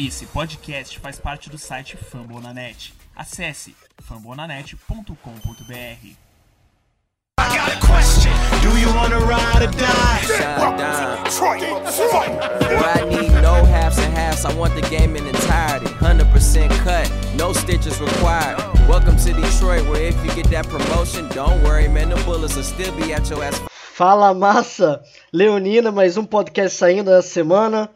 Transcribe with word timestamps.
Esse 0.00 0.26
podcast 0.26 0.96
faz 1.00 1.18
parte 1.18 1.50
do 1.50 1.58
site 1.58 1.96
Fambonanet. 1.96 2.94
Acesse 3.16 3.74
fambonanet.com.br. 4.00 5.74
I 5.74 7.48
got 7.48 7.68
a 7.68 7.80
question. 7.84 8.30
Do 8.62 8.78
you 8.78 8.94
wanna 8.94 9.18
ride 9.18 9.64
or 9.64 9.72
die? 9.72 10.20
I 12.84 13.04
need 13.10 13.32
no 13.42 13.64
halves 13.64 13.98
and 13.98 14.16
halves, 14.16 14.44
I 14.44 14.54
want 14.54 14.76
the 14.76 14.82
game 14.82 15.16
in 15.16 15.26
entirety. 15.26 15.86
100% 15.98 16.70
cut, 16.84 17.10
no 17.36 17.52
stitches 17.52 18.00
required. 18.00 18.56
Welcome 18.88 19.16
to 19.16 19.32
Detroit, 19.32 19.84
where 19.88 20.04
if 20.04 20.14
you 20.24 20.32
get 20.32 20.48
that 20.52 20.68
promotion, 20.68 21.26
don't 21.30 21.60
worry, 21.64 21.88
man, 21.88 22.10
the 22.10 22.22
bullets 22.24 22.54
will 22.54 22.62
still 22.62 22.94
be 22.94 23.12
at 23.12 23.28
your 23.28 23.42
ass. 23.42 23.60
Fala 23.94 24.32
massa, 24.32 25.02
Leonina, 25.34 25.90
mais 25.92 26.16
um 26.16 26.24
podcast 26.24 26.76
saindo 26.76 27.10
essa 27.10 27.28
semana. 27.28 27.90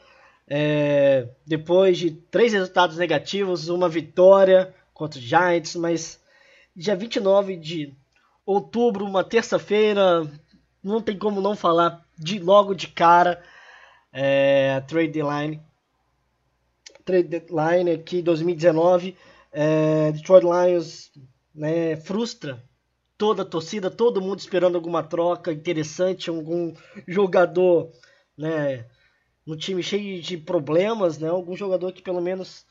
É, 0.48 1.28
depois 1.46 1.98
de 1.98 2.10
três 2.10 2.52
resultados 2.52 2.96
negativos, 2.96 3.68
uma 3.68 3.88
vitória 3.88 4.74
contra 4.92 5.18
o 5.18 5.22
Giants, 5.22 5.76
mas 5.76 6.20
dia 6.74 6.96
29 6.96 7.56
de 7.56 7.94
outubro, 8.44 9.04
uma 9.04 9.24
terça-feira, 9.24 10.28
não 10.82 11.00
tem 11.00 11.16
como 11.16 11.40
não 11.40 11.54
falar 11.54 12.04
de 12.18 12.38
logo 12.38 12.74
de 12.74 12.88
cara 12.88 13.42
é, 14.12 14.74
a 14.76 14.80
trade 14.80 15.12
deadline. 15.12 15.60
Trade 17.04 17.28
deadline 17.28 17.90
aqui 17.90 18.22
2019, 18.22 19.16
é, 19.50 20.12
Detroit 20.12 20.44
Lions 20.44 21.10
né, 21.54 21.96
frustra 21.96 22.62
toda 23.18 23.42
a 23.42 23.46
torcida, 23.46 23.90
todo 23.90 24.20
mundo 24.20 24.40
esperando 24.40 24.74
alguma 24.74 25.02
troca 25.02 25.52
interessante, 25.52 26.28
algum 26.28 26.74
jogador, 27.06 27.90
né, 28.36 28.84
no 29.46 29.56
time 29.56 29.82
cheio 29.82 30.20
de 30.22 30.36
problemas, 30.36 31.18
né, 31.18 31.28
algum 31.28 31.56
jogador 31.56 31.92
que 31.92 32.02
pelo 32.02 32.20
menos 32.20 32.64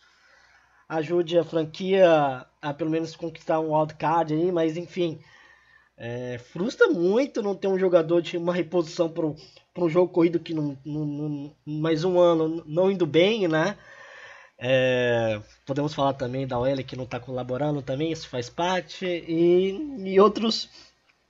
ajude 0.88 1.38
a 1.38 1.44
franquia 1.44 2.46
a, 2.62 2.74
pelo 2.74 2.90
menos 2.90 3.16
conquistar 3.16 3.60
um 3.60 3.74
wildcard 3.74 4.34
aí, 4.34 4.52
mas 4.52 4.78
enfim, 4.78 5.22
é, 5.98 6.38
frustra 6.38 6.88
muito 6.88 7.42
não 7.42 7.56
ter 7.56 7.68
um 7.68 7.78
jogador 7.78 8.22
de 8.22 8.38
uma 8.38 8.54
reposição 8.54 9.10
para 9.10 9.84
um 9.84 9.90
jogo 9.90 10.12
corrido 10.12 10.40
que 10.40 10.54
não, 10.54 10.78
não, 10.84 11.06
não, 11.06 11.56
mais 11.66 12.04
um 12.04 12.20
ano 12.20 12.64
não 12.66 12.90
indo 12.90 13.06
bem, 13.06 13.48
né? 13.48 13.78
É, 14.64 15.42
podemos 15.66 15.94
falar 15.94 16.14
também 16.14 16.46
da 16.46 16.60
OL 16.60 16.84
que 16.84 16.96
não 16.96 17.06
está 17.06 17.20
colaborando 17.20 17.82
também, 17.82 18.12
isso 18.12 18.30
faz 18.30 18.50
parte. 18.50 19.06
E, 19.06 20.04
e 20.06 20.20
outros. 20.20 20.70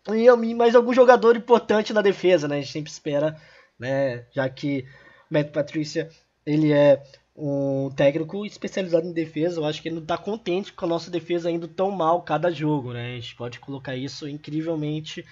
E 0.07 0.53
mais 0.53 0.75
algum 0.75 0.93
jogador 0.93 1.37
importante 1.37 1.93
na 1.93 2.01
defesa, 2.01 2.47
né? 2.47 2.57
A 2.57 2.59
gente 2.59 2.71
sempre 2.71 2.91
espera, 2.91 3.37
né? 3.79 4.25
Já 4.33 4.49
que 4.49 4.85
Matt 5.31 5.51
Patrícia 5.51 6.09
ele 6.45 6.71
é 6.71 7.01
um 7.35 7.89
técnico 7.95 8.45
especializado 8.45 9.07
em 9.07 9.13
defesa. 9.13 9.59
Eu 9.59 9.65
acho 9.65 9.81
que 9.81 9.87
ele 9.87 9.95
não 9.95 10.01
está 10.03 10.17
contente 10.17 10.73
com 10.73 10.85
a 10.85 10.89
nossa 10.89 11.09
defesa 11.09 11.49
indo 11.49 11.67
tão 11.67 11.89
mal 11.91 12.21
cada 12.21 12.51
jogo, 12.51 12.93
né? 12.93 13.13
A 13.13 13.15
gente 13.15 13.35
pode 13.35 13.59
colocar 13.59 13.95
isso 13.95 14.27
incrivelmente. 14.27 15.25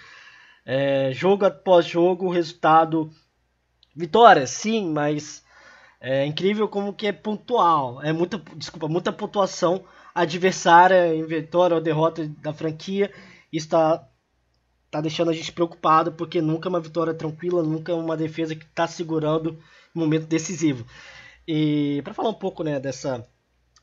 É, 0.64 1.12
jogo 1.12 1.44
após 1.44 1.86
jogo, 1.86 2.30
resultado. 2.30 3.10
Vitória, 3.94 4.46
sim, 4.46 4.90
mas 4.90 5.44
é 6.00 6.24
incrível 6.24 6.68
como 6.68 6.94
que 6.94 7.06
é 7.06 7.12
pontual. 7.12 8.02
É 8.02 8.12
muita, 8.12 8.38
desculpa, 8.56 8.88
muita 8.88 9.12
pontuação 9.12 9.84
adversária 10.14 11.14
em 11.14 11.24
vitória 11.24 11.74
ou 11.74 11.82
derrota 11.82 12.26
da 12.40 12.52
franquia. 12.52 13.12
Está 13.52 14.06
tá 14.90 15.00
deixando 15.00 15.30
a 15.30 15.34
gente 15.34 15.52
preocupado, 15.52 16.12
porque 16.12 16.40
nunca 16.40 16.68
é 16.68 16.70
uma 16.70 16.80
vitória 16.80 17.14
tranquila, 17.14 17.62
nunca 17.62 17.92
é 17.92 17.94
uma 17.94 18.16
defesa 18.16 18.54
que 18.54 18.64
está 18.64 18.86
segurando 18.86 19.58
momento 19.94 20.26
decisivo. 20.26 20.84
E 21.46 22.00
para 22.04 22.14
falar 22.14 22.28
um 22.28 22.34
pouco, 22.34 22.62
né, 22.62 22.78
dessa 22.78 23.26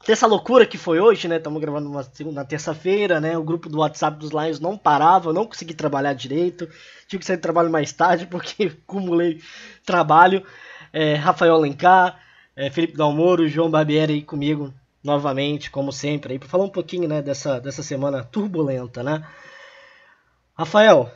dessa 0.06 0.28
loucura 0.28 0.66
que 0.66 0.78
foi 0.78 1.00
hoje, 1.00 1.28
né? 1.28 1.38
Estamos 1.38 1.60
gravando 1.62 1.90
uma 1.90 2.06
na 2.32 2.46
terça-feira, 2.46 3.20
né? 3.20 3.38
O 3.38 3.44
grupo 3.44 3.70
do 3.70 3.80
WhatsApp 3.80 4.18
dos 4.18 4.32
Lions 4.32 4.60
não 4.60 4.78
parava, 4.78 5.30
eu 5.30 5.34
não 5.34 5.46
consegui 5.46 5.74
trabalhar 5.74 6.14
direito. 6.14 6.68
Tive 7.08 7.20
que 7.20 7.26
sair 7.26 7.38
do 7.38 7.42
trabalho 7.42 7.72
mais 7.72 7.92
tarde 7.92 8.28
porque 8.28 8.72
acumulei 8.84 9.42
trabalho. 9.86 10.46
É, 10.94 11.16
Rafael 11.16 11.56
Alencar, 11.56 12.20
é, 12.56 12.70
Felipe 12.70 12.96
Dalmoro, 12.96 13.48
João 13.48 13.70
Barbieri 13.70 14.14
aí 14.14 14.22
comigo 14.22 14.74
novamente, 15.04 15.72
como 15.72 15.92
sempre, 15.92 16.34
aí 16.34 16.40
para 16.40 16.50
falar 16.50 16.66
um 16.66 16.70
pouquinho, 16.70 17.08
né, 17.08 17.22
dessa 17.22 17.62
dessa 17.62 17.82
semana 17.82 18.24
turbulenta, 18.24 19.04
né? 19.04 19.26
Rafael, 20.54 21.12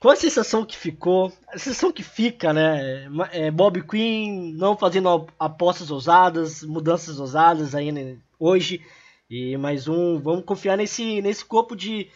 qual 0.00 0.12
a 0.12 0.16
sensação 0.16 0.64
que 0.64 0.76
ficou? 0.76 1.32
A 1.48 1.58
sensação 1.58 1.90
que 1.90 2.02
fica, 2.02 2.52
né? 2.52 3.08
É, 3.32 3.50
Bob 3.50 3.82
Quinn 3.82 4.52
não 4.54 4.76
fazendo 4.76 5.26
apostas 5.38 5.90
ousadas, 5.90 6.62
mudanças 6.62 7.18
ousadas 7.18 7.74
aí 7.74 7.90
né, 7.90 8.16
hoje. 8.38 8.80
E 9.28 9.56
mais 9.56 9.88
um, 9.88 10.18
vamos 10.20 10.44
confiar 10.44 10.76
nesse, 10.76 11.20
nesse 11.20 11.44
corpo 11.44 11.74
de, 11.74 12.08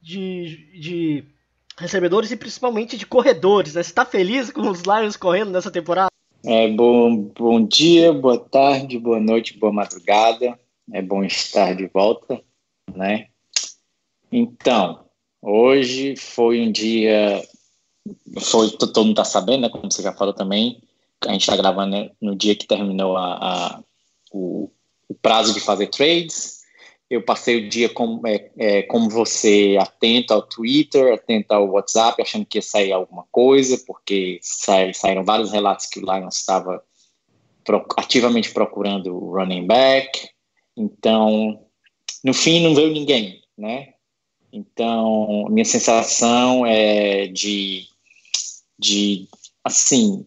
de, 0.00 0.80
de 0.80 1.24
recebedores 1.78 2.30
e 2.30 2.36
principalmente 2.36 2.96
de 2.96 3.06
corredores. 3.06 3.74
Né? 3.74 3.82
Você 3.82 3.90
está 3.90 4.04
feliz 4.04 4.50
com 4.50 4.62
os 4.62 4.82
Lions 4.82 5.16
correndo 5.16 5.50
nessa 5.50 5.70
temporada? 5.70 6.08
É, 6.44 6.68
bom, 6.68 7.30
bom 7.38 7.64
dia, 7.64 8.12
boa 8.12 8.38
tarde, 8.38 8.98
boa 8.98 9.20
noite, 9.20 9.58
boa 9.58 9.72
madrugada. 9.72 10.58
É 10.90 11.02
bom 11.02 11.22
estar 11.22 11.74
de 11.74 11.86
volta, 11.86 12.40
né? 12.94 13.26
Então, 14.32 15.07
Hoje 15.40 16.16
foi 16.16 16.60
um 16.60 16.72
dia. 16.72 17.42
Foi, 18.40 18.70
todo 18.70 19.00
mundo 19.00 19.10
está 19.10 19.24
sabendo, 19.24 19.62
né, 19.62 19.68
como 19.68 19.90
você 19.90 20.02
já 20.02 20.12
falou 20.12 20.34
também. 20.34 20.80
A 21.26 21.32
gente 21.32 21.42
está 21.42 21.56
gravando 21.56 21.96
né, 21.96 22.10
no 22.20 22.36
dia 22.36 22.56
que 22.56 22.66
terminou 22.66 23.16
a, 23.16 23.34
a 23.34 23.82
o, 24.32 24.70
o, 25.08 25.14
prazo 25.14 25.52
de 25.52 25.60
fazer 25.60 25.88
trades. 25.88 26.58
Eu 27.10 27.22
passei 27.22 27.56
o 27.56 27.68
dia 27.68 27.88
com, 27.88 28.20
é, 28.26 28.50
é, 28.58 28.82
como 28.82 29.08
você, 29.08 29.76
atento 29.80 30.34
ao 30.34 30.42
Twitter, 30.42 31.14
atento 31.14 31.52
ao 31.52 31.70
WhatsApp, 31.70 32.20
achando 32.20 32.44
que 32.44 32.58
ia 32.58 32.62
sair 32.62 32.92
alguma 32.92 33.24
coisa, 33.32 33.82
porque 33.86 34.38
saíram 34.42 35.24
vários 35.24 35.50
relatos 35.50 35.86
que 35.86 35.98
o 35.98 36.02
Lions 36.02 36.36
estava 36.36 36.82
ativamente 37.96 38.52
procurando 38.52 39.14
o 39.14 39.34
running 39.34 39.66
back. 39.66 40.28
Então, 40.76 41.66
no 42.22 42.34
fim, 42.34 42.62
não 42.62 42.74
veio 42.74 42.92
ninguém, 42.92 43.42
né? 43.56 43.94
Então, 44.52 45.46
minha 45.50 45.64
sensação 45.64 46.64
é 46.64 47.26
de, 47.26 47.86
de 48.78 49.28
assim, 49.62 50.26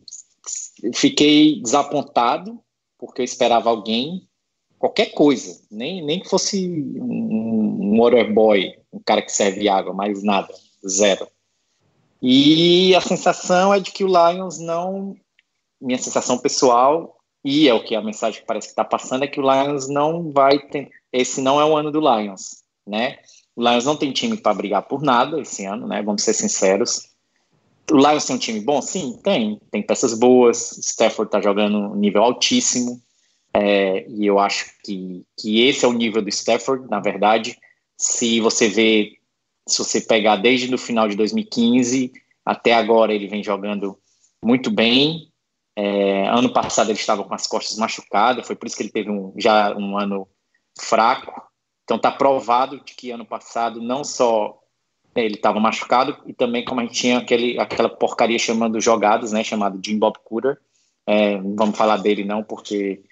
fiquei 0.94 1.62
desapontado 1.62 2.62
porque 2.98 3.22
eu 3.22 3.26
esperava 3.26 3.70
alguém, 3.70 4.28
qualquer 4.78 5.08
coisa, 5.08 5.60
nem, 5.72 6.04
nem 6.04 6.20
que 6.20 6.30
fosse 6.30 6.68
um, 6.70 7.96
um 7.96 8.00
water 8.00 8.32
boy, 8.32 8.76
um 8.94 9.00
cara 9.00 9.24
que 9.24 9.32
serve 9.32 9.68
água, 9.68 9.92
mais 9.92 10.22
nada, 10.22 10.54
zero. 10.88 11.28
E 12.22 12.94
a 12.94 13.02
sensação 13.02 13.74
é 13.74 13.80
de 13.80 13.92
que 13.92 14.04
o 14.04 14.08
Lions 14.08 14.60
não, 14.60 15.16
minha 15.82 15.98
sensação 15.98 16.38
pessoal, 16.38 17.18
e 17.44 17.68
é 17.68 17.74
o 17.74 17.84
que 17.84 17.96
a 17.96 18.02
mensagem 18.02 18.42
que 18.42 18.46
parece 18.46 18.68
que 18.68 18.74
está 18.74 18.86
passando, 18.86 19.24
é 19.24 19.28
que 19.28 19.40
o 19.40 19.52
Lions 19.52 19.90
não 19.90 20.32
vai 20.32 20.60
ter, 20.60 20.92
esse 21.12 21.42
não 21.42 21.60
é 21.60 21.66
o 21.66 21.76
ano 21.76 21.92
do 21.92 22.00
Lions, 22.00 22.64
né? 22.86 23.18
O 23.56 23.62
Lions 23.62 23.86
não 23.86 23.96
tem 23.96 24.12
time 24.12 24.38
para 24.38 24.54
brigar 24.54 24.84
por 24.84 25.02
nada 25.02 25.40
esse 25.40 25.66
ano, 25.66 25.88
né? 25.88 26.02
Vamos 26.02 26.24
ser 26.24 26.34
sinceros. 26.34 27.10
O 27.92 27.98
Lions 27.98 28.26
tem 28.26 28.36
um 28.36 28.40
time 28.40 28.60
bom? 28.62 28.82
Sim, 28.82 29.20
tem. 29.24 29.60
Tem 29.70 29.82
peças 29.82 30.18
boas. 30.18 30.78
Stafford 30.78 31.28
está 31.28 31.42
jogando 31.42 31.78
um 31.78 31.96
nível 31.96 32.24
altíssimo. 32.24 33.02
É, 33.54 34.08
e 34.08 34.26
eu 34.26 34.40
acho 34.40 34.72
que, 34.84 35.26
que 35.38 35.62
esse 35.68 35.84
é 35.84 35.88
o 35.88 35.94
nível 35.94 36.22
do 36.22 36.30
Stafford, 36.30 36.90
na 36.90 37.00
verdade. 37.00 37.58
Se 37.98 38.40
você 38.40 38.70
vê, 38.70 39.18
se 39.68 39.78
você 39.78 40.00
pegar 40.00 40.38
desde 40.38 40.74
o 40.74 40.78
final 40.78 41.08
de 41.08 41.16
2015 41.16 42.12
até 42.46 42.74
agora, 42.74 43.14
ele 43.14 43.28
vem 43.28 43.44
jogando 43.44 43.98
muito 44.44 44.72
bem. 44.72 45.30
É, 45.76 46.28
ano 46.30 46.52
passado 46.52 46.90
ele 46.90 47.00
estava 47.00 47.24
com 47.24 47.34
as 47.34 47.48
costas 47.48 47.78
machucadas, 47.78 48.46
foi 48.46 48.56
por 48.56 48.68
isso 48.68 48.76
que 48.76 48.84
ele 48.84 48.92
teve 48.92 49.10
um, 49.10 49.34
já 49.38 49.76
um 49.76 49.98
ano 49.98 50.28
fraco. 50.80 51.42
Então 51.92 51.98
está 51.98 52.10
provado 52.10 52.78
de 52.86 52.94
que 52.94 53.12
ano 53.12 53.26
passado 53.26 53.82
não 53.82 54.02
só 54.02 54.58
ele 55.14 55.36
estava 55.36 55.60
machucado 55.60 56.18
e 56.26 56.32
também 56.32 56.64
como 56.64 56.80
a 56.80 56.86
gente 56.86 56.96
tinha 56.96 57.18
aquele, 57.18 57.60
aquela 57.60 57.90
porcaria 57.90 58.40
chamando 58.40 58.80
jogadas, 58.80 59.34
né, 59.34 59.44
chamado 59.44 59.82
Jim 59.86 60.00
Bob 60.00 60.18
Cooter. 60.24 60.58
É, 61.06 61.38
não 61.38 61.54
vamos 61.54 61.78
falar 61.78 61.98
dele 61.98 62.24
não, 62.24 62.46
porque 62.46 63.04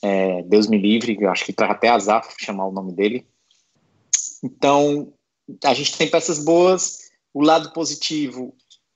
é, 0.00 0.42
Deus 0.42 0.68
me 0.68 0.78
livre, 0.78 1.26
acho 1.26 1.44
que 1.44 1.52
traz 1.52 1.72
até 1.72 1.88
azar 1.88 2.24
chamar 2.38 2.68
o 2.68 2.72
nome 2.72 2.92
dele. 2.92 3.26
Então, 4.44 5.12
a 5.64 5.74
gente 5.74 5.98
tem 5.98 6.08
peças 6.08 6.44
boas. 6.44 7.10
O 7.34 7.42
lado 7.42 7.72
positivo, 7.72 8.54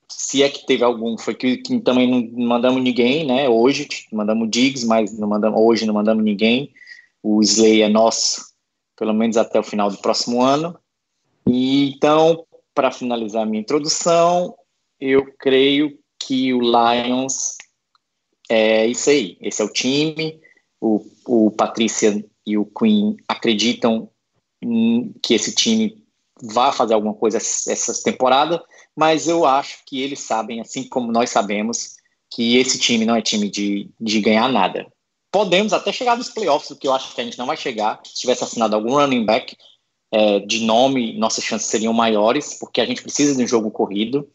se 0.09 0.43
é 0.43 0.49
que 0.49 0.65
teve 0.65 0.85
algum, 0.85 1.17
foi 1.17 1.35
que, 1.35 1.57
que 1.57 1.77
também 1.81 2.09
não 2.09 2.47
mandamos 2.47 2.81
ninguém, 2.81 3.25
né? 3.25 3.49
Hoje 3.49 3.85
mandamos 4.13 4.49
Diggs, 4.49 4.87
mas 4.87 5.19
não 5.19 5.27
mandamos, 5.27 5.59
hoje 5.59 5.85
não 5.85 5.93
mandamos 5.93 6.23
ninguém. 6.23 6.71
O 7.21 7.41
Slay 7.41 7.81
é 7.81 7.89
nosso, 7.89 8.54
pelo 8.95 9.13
menos 9.13 9.37
até 9.37 9.59
o 9.59 9.63
final 9.63 9.89
do 9.89 9.97
próximo 9.97 10.41
ano. 10.41 10.77
E 11.47 11.93
então, 11.95 12.45
para 12.73 12.91
finalizar 12.91 13.45
minha 13.45 13.61
introdução, 13.61 14.55
eu 14.99 15.31
creio 15.37 15.97
que 16.19 16.53
o 16.53 16.59
Lions 16.59 17.57
é 18.49 18.85
isso 18.87 19.09
aí. 19.09 19.37
Esse 19.41 19.61
é 19.61 19.65
o 19.65 19.71
time. 19.71 20.39
O 20.81 21.05
o 21.25 21.51
Patrícia 21.51 22.23
e 22.45 22.57
o 22.57 22.65
Queen 22.65 23.17
acreditam 23.27 24.09
que 25.21 25.33
esse 25.33 25.53
time 25.53 26.03
vá 26.41 26.71
fazer 26.71 26.93
alguma 26.93 27.13
coisa 27.13 27.37
essa 27.37 28.03
temporada, 28.03 28.63
mas 28.95 29.27
eu 29.27 29.45
acho 29.45 29.79
que 29.85 30.01
eles 30.01 30.19
sabem, 30.19 30.59
assim 30.59 30.87
como 30.87 31.11
nós 31.11 31.29
sabemos, 31.29 31.95
que 32.29 32.57
esse 32.57 32.79
time 32.79 33.05
não 33.05 33.15
é 33.15 33.21
time 33.21 33.49
de, 33.49 33.89
de 33.99 34.21
ganhar 34.21 34.51
nada. 34.51 34.87
Podemos 35.35 35.73
até 35.73 35.91
chegar 35.91 36.15
nos 36.15 36.29
playoffs, 36.29 36.69
o 36.69 36.77
que 36.77 36.87
eu 36.87 36.93
acho 36.93 37.13
que 37.13 37.19
a 37.19 37.23
gente 37.25 37.37
não 37.37 37.45
vai 37.45 37.57
chegar. 37.57 37.99
Se 38.05 38.21
tivesse 38.21 38.45
assinado 38.45 38.73
algum 38.73 38.93
running 38.93 39.25
back 39.25 39.53
é, 40.09 40.39
de 40.39 40.63
nome, 40.63 41.19
nossas 41.19 41.43
chances 41.43 41.67
seriam 41.67 41.91
maiores, 41.91 42.53
porque 42.57 42.79
a 42.79 42.85
gente 42.85 43.01
precisa 43.01 43.35
de 43.35 43.43
um 43.43 43.47
jogo 43.47 43.69
corrido. 43.69 44.29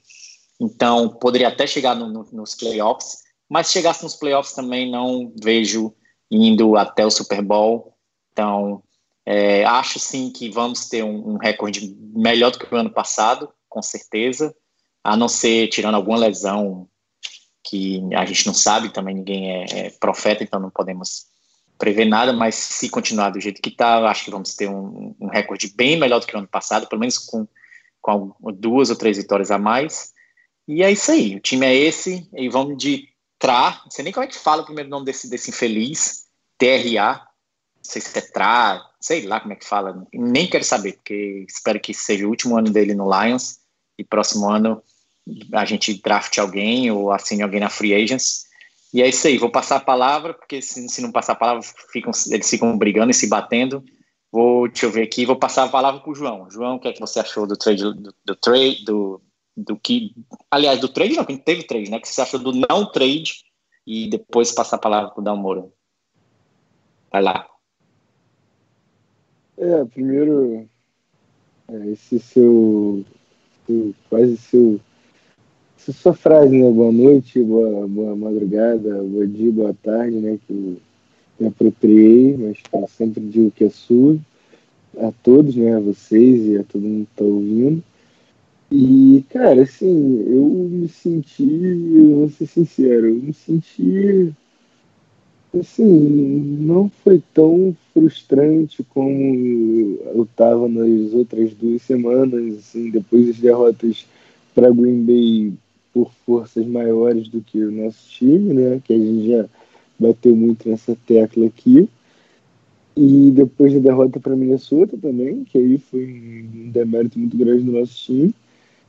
Então, 0.61 1.09
poderia 1.09 1.49
até 1.49 1.67
chegar 1.67 1.97
no, 1.97 2.07
no, 2.07 2.29
nos 2.31 2.55
playoffs, 2.55 3.21
mas 3.49 3.69
se 3.69 3.73
chegasse 3.73 4.03
nos 4.03 4.15
playoffs 4.15 4.55
também 4.55 4.91
não 4.91 5.33
vejo 5.43 5.95
indo 6.31 6.77
até 6.77 7.07
o 7.07 7.11
Super 7.11 7.41
Bowl. 7.41 7.97
Então, 8.31 8.83
é, 9.25 9.65
acho 9.65 9.99
sim 9.99 10.31
que 10.31 10.51
vamos 10.51 10.87
ter 10.91 11.03
um, 11.03 11.31
um, 11.31 11.39
recorde 11.39 11.97
melhor 12.15 12.51
do 12.51 12.59
que 12.59 12.75
o 12.75 12.77
ano 12.77 12.91
passado, 12.91 13.49
com 13.71 13.81
certeza, 13.81 14.55
a 15.03 15.17
não 15.17 15.29
ser 15.29 15.69
tirando 15.69 15.95
alguma 15.95 16.19
lesão 16.19 16.90
que 17.63 18.03
a 18.15 18.25
gente 18.25 18.47
não 18.47 18.55
sabe, 18.55 18.93
também 18.93 19.15
ninguém 19.15 19.51
é, 19.51 19.87
é 19.87 19.91
profeta, 19.91 20.43
então 20.43 20.59
não 20.59 20.71
podemos 20.71 21.27
prever 21.79 22.05
nada, 22.05 22.33
mas 22.33 22.55
se 22.55 22.91
continuar 22.91 23.31
do 23.31 23.41
jeito 23.41 23.63
que 23.63 23.71
está, 23.71 24.07
acho 24.09 24.25
que 24.25 24.31
vamos 24.31 24.55
ter 24.55 24.69
um, 24.69 25.15
um, 25.19 25.29
recorde 25.29 25.73
bem 25.75 25.99
melhor 25.99 26.21
do 26.21 26.27
que 26.27 26.35
o 26.35 26.39
ano 26.39 26.47
passado, 26.47 26.87
pelo 26.87 27.01
menos 27.01 27.19
com, 27.19 27.49
com 28.01 28.35
duas 28.55 28.91
ou 28.91 28.97
três 28.97 29.17
vitórias 29.17 29.51
a 29.51 29.59
mais. 29.59 30.13
E 30.69 30.83
é 30.83 30.93
isso 30.93 31.11
aí, 31.11 31.37
o 31.37 31.41
time 31.41 31.67
é 31.67 31.75
esse, 31.75 32.29
e 32.37 32.49
vamos 32.49 32.77
de 32.77 33.09
Tra, 33.39 33.81
não 33.83 33.91
sei 33.91 34.05
nem 34.05 34.13
como 34.13 34.25
é 34.25 34.29
que 34.29 34.39
fala 34.39 34.61
o 34.61 34.67
primeiro 34.67 34.91
nome 34.91 35.07
desse, 35.07 35.29
desse 35.29 35.51
infeliz, 35.51 36.27
TRA, 36.59 37.23
não 37.77 37.83
sei 37.83 38.03
se 38.03 38.19
é 38.19 38.21
Tra, 38.21 38.87
sei 39.01 39.27
lá 39.27 39.41
como 39.41 39.55
é 39.55 39.57
que 39.57 39.67
fala, 39.67 40.07
nem 40.13 40.47
quero 40.47 40.63
saber, 40.63 40.93
porque 40.93 41.47
espero 41.49 41.81
que 41.81 41.95
seja 41.95 42.27
o 42.27 42.29
último 42.29 42.59
ano 42.59 42.71
dele 42.71 42.95
no 42.95 43.11
Lions 43.11 43.59
e 43.99 44.05
próximo 44.05 44.51
ano 44.51 44.83
a 45.53 45.65
gente 45.65 46.01
draft 46.03 46.37
alguém 46.39 46.91
ou 46.91 47.13
assine 47.13 47.43
alguém 47.43 47.61
na 47.61 47.71
Free 47.71 47.95
Agents. 47.95 48.47
E 48.93 49.03
é 49.03 49.09
isso 49.09 49.27
aí, 49.27 49.39
vou 49.39 49.51
passar 49.51 49.77
a 49.77 49.81
palavra, 49.81 50.35
porque 50.35 50.61
se, 50.61 50.89
se 50.89 51.01
não 51.01 51.13
passar 51.13 51.33
a 51.33 51.37
palavra, 51.37 51.63
ficam, 51.93 52.11
eles 52.31 52.51
ficam 52.51 52.77
brigando 52.77 53.11
e 53.11 53.15
se 53.15 53.29
batendo. 53.29 53.85
Vou, 54.33 54.69
deixa 54.69 54.87
eu 54.87 54.91
ver 54.91 55.03
aqui, 55.03 55.27
vou 55.27 55.37
passar 55.37 55.65
a 55.65 55.69
palavra 55.69 56.01
para 56.01 56.11
o 56.11 56.15
João. 56.15 56.51
João, 56.51 56.77
o 56.77 56.81
que 56.81 56.89
é 56.89 56.93
que 56.93 57.01
você 57.01 57.21
achou 57.21 57.47
do 57.47 57.57
trade, 57.57 57.83
do, 57.83 58.15
do 58.25 58.37
trade, 58.37 58.85
do, 58.85 59.21
do 59.57 59.77
que, 59.77 60.15
aliás, 60.51 60.81
do 60.81 60.89
trade 60.89 61.17
não, 61.17 61.25
que 61.25 61.37
teve 61.37 61.65
trade, 61.65 61.91
né? 61.91 61.99
O 61.99 62.01
que 62.01 62.09
você 62.09 62.23
achou 62.23 62.39
do 62.39 62.53
não 62.53 62.91
trade 62.91 63.45
e 63.87 64.09
depois 64.09 64.53
passar 64.53 64.77
a 64.77 64.81
palavra 64.81 65.11
para 65.11 65.21
o 65.21 65.25
Dalmoro. 65.25 65.73
Vai 67.11 67.23
lá. 67.23 67.49
É, 69.59 69.85
primeiro, 69.85 70.69
é, 71.69 71.87
esse 71.89 72.19
seu, 72.19 73.05
seu, 73.67 73.95
quase 74.09 74.37
seu, 74.37 74.81
essa 75.81 75.93
sua 75.93 76.13
frase, 76.13 76.55
né? 76.55 76.71
Boa 76.71 76.93
noite, 76.93 77.43
boa, 77.43 77.89
boa 77.89 78.15
madrugada, 78.15 79.03
bom 79.03 79.25
dia, 79.25 79.51
boa 79.51 79.75
tarde, 79.83 80.17
né? 80.17 80.39
Que 80.47 80.77
me 81.39 81.47
apropriei, 81.47 82.37
mas 82.37 82.59
eu 82.71 82.89
sempre 82.89 83.23
digo 83.23 83.51
que 83.51 83.65
é 83.65 83.71
sua, 83.71 84.19
a 84.99 85.11
todos, 85.23 85.57
né? 85.57 85.75
A 85.75 85.81
vocês 85.81 86.45
e 86.47 86.59
a 86.59 86.65
todo 86.65 86.83
mundo 86.83 87.07
que 87.07 87.13
está 87.13 87.25
ouvindo. 87.25 87.83
E, 88.71 89.25
cara, 89.31 89.63
assim, 89.63 90.23
eu 90.29 90.45
me 90.45 90.87
senti, 90.87 91.45
eu 91.45 92.17
vou 92.17 92.29
ser 92.29 92.47
sincero, 92.47 93.07
eu 93.07 93.15
me 93.15 93.33
senti 93.33 94.35
assim, 95.59 96.57
não 96.61 96.89
foi 97.03 97.21
tão 97.35 97.75
frustrante 97.93 98.85
como 98.85 99.99
eu 100.15 100.23
estava 100.23 100.69
nas 100.69 101.13
outras 101.13 101.53
duas 101.55 101.83
semanas, 101.83 102.59
assim, 102.59 102.91
depois 102.91 103.27
das 103.27 103.39
derrotas 103.39 104.07
para 104.55 104.71
Green 104.71 105.05
Bay 105.05 105.53
por 105.93 106.13
forças 106.27 106.67
maiores 106.67 107.29
do 107.29 107.41
que 107.41 107.63
o 107.63 107.71
nosso 107.71 108.09
time, 108.09 108.55
né? 108.55 108.81
Que 108.85 108.95
a 108.95 108.99
gente 108.99 109.29
já 109.29 109.47
bateu 109.99 110.35
muito 110.35 110.69
nessa 110.69 110.97
tecla 111.07 111.47
aqui. 111.47 111.89
E 112.97 113.31
depois 113.31 113.73
da 113.73 113.79
derrota 113.79 114.21
para 114.21 114.37
Minnesota 114.37 114.97
também, 114.97 115.45
que 115.45 115.59
aí 115.59 115.79
foi 115.79 116.05
um 116.05 116.71
demérito 116.71 117.19
muito 117.19 117.37
grande 117.37 117.65
do 117.65 117.73
nosso 117.73 117.95
time. 117.95 118.35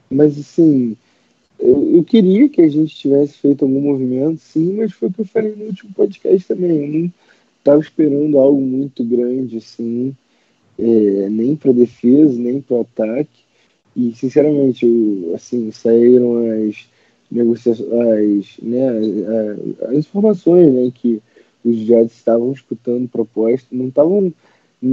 Mas 0.09 0.37
assim, 0.37 0.97
eu, 1.59 1.95
eu, 1.95 2.03
queria 2.03 2.49
que 2.49 2.61
a 2.61 2.67
gente 2.67 2.95
tivesse 2.95 3.37
feito 3.37 3.63
algum 3.63 3.81
movimento, 3.81 4.39
sim, 4.39 4.73
mas 4.73 4.91
foi 4.91 5.09
o 5.09 5.13
que 5.13 5.21
eu 5.21 5.25
falei 5.25 5.55
no 5.55 5.65
último 5.65 5.93
podcast 5.93 6.47
também. 6.47 6.71
Eu 6.71 6.99
não 6.99 7.13
estava 7.59 7.79
esperando 7.79 8.37
algo 8.39 8.59
muito 8.59 9.03
grande, 9.03 9.57
assim, 9.57 10.15
é, 10.77 11.29
nem 11.29 11.55
para 11.55 11.71
defesa, 11.71 12.37
nem 12.37 12.59
para 12.59 12.81
ataque. 12.81 13.45
E, 13.95 14.13
sinceramente, 14.13 14.85
assim, 15.35 15.71
saíram 15.71 16.37
as 16.67 16.87
negociações, 17.29 18.57
as, 18.57 18.63
né, 18.63 18.89
as, 19.87 19.93
informações 19.95 20.71
né, 20.73 20.91
que 20.93 21.21
os 21.63 21.77
Jets 21.77 22.15
estavam 22.15 22.51
escutando 22.51 23.07
proposta, 23.07 23.67
não 23.71 23.87
estavam 23.87 24.33